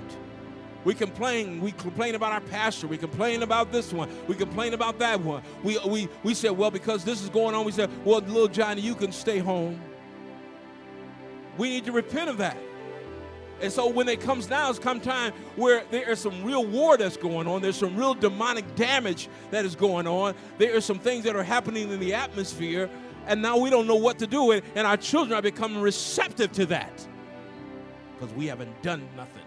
We 0.85 0.93
complain. 0.93 1.59
We 1.61 1.71
complain 1.73 2.15
about 2.15 2.31
our 2.31 2.41
pastor. 2.41 2.87
We 2.87 2.97
complain 2.97 3.43
about 3.43 3.71
this 3.71 3.91
one. 3.91 4.09
We 4.27 4.35
complain 4.35 4.73
about 4.73 4.99
that 4.99 5.19
one. 5.19 5.43
We, 5.63 5.77
we, 5.85 6.07
we 6.23 6.33
said, 6.33 6.51
well, 6.51 6.71
because 6.71 7.03
this 7.03 7.21
is 7.21 7.29
going 7.29 7.53
on, 7.53 7.65
we 7.65 7.71
said, 7.71 7.89
well, 8.05 8.19
little 8.21 8.47
Johnny, 8.47 8.81
you 8.81 8.95
can 8.95 9.11
stay 9.11 9.39
home. 9.39 9.79
We 11.57 11.69
need 11.69 11.85
to 11.85 11.91
repent 11.91 12.29
of 12.29 12.37
that. 12.37 12.57
And 13.61 13.69
so 13.71 13.89
when 13.89 14.07
it 14.07 14.21
comes 14.21 14.49
now, 14.49 14.69
it's 14.69 14.79
come 14.79 15.01
time 15.01 15.33
where 15.57 15.83
there 15.91 16.09
is 16.09 16.19
some 16.19 16.45
real 16.45 16.65
war 16.65 16.95
that's 16.95 17.17
going 17.17 17.45
on. 17.45 17.61
There's 17.61 17.75
some 17.75 17.97
real 17.97 18.13
demonic 18.13 18.75
damage 18.75 19.27
that 19.51 19.65
is 19.65 19.75
going 19.75 20.07
on. 20.07 20.33
There 20.57 20.77
are 20.77 20.81
some 20.81 20.97
things 20.97 21.25
that 21.25 21.35
are 21.35 21.43
happening 21.43 21.91
in 21.91 21.99
the 21.99 22.13
atmosphere, 22.13 22.89
and 23.27 23.41
now 23.41 23.57
we 23.57 23.69
don't 23.69 23.85
know 23.85 23.97
what 23.97 24.17
to 24.19 24.27
do. 24.27 24.53
And 24.53 24.87
our 24.87 24.95
children 24.95 25.37
are 25.37 25.41
becoming 25.41 25.81
receptive 25.81 26.53
to 26.53 26.67
that 26.67 27.05
because 28.19 28.35
we 28.35 28.47
haven't 28.47 28.81
done 28.81 29.07
nothing. 29.15 29.38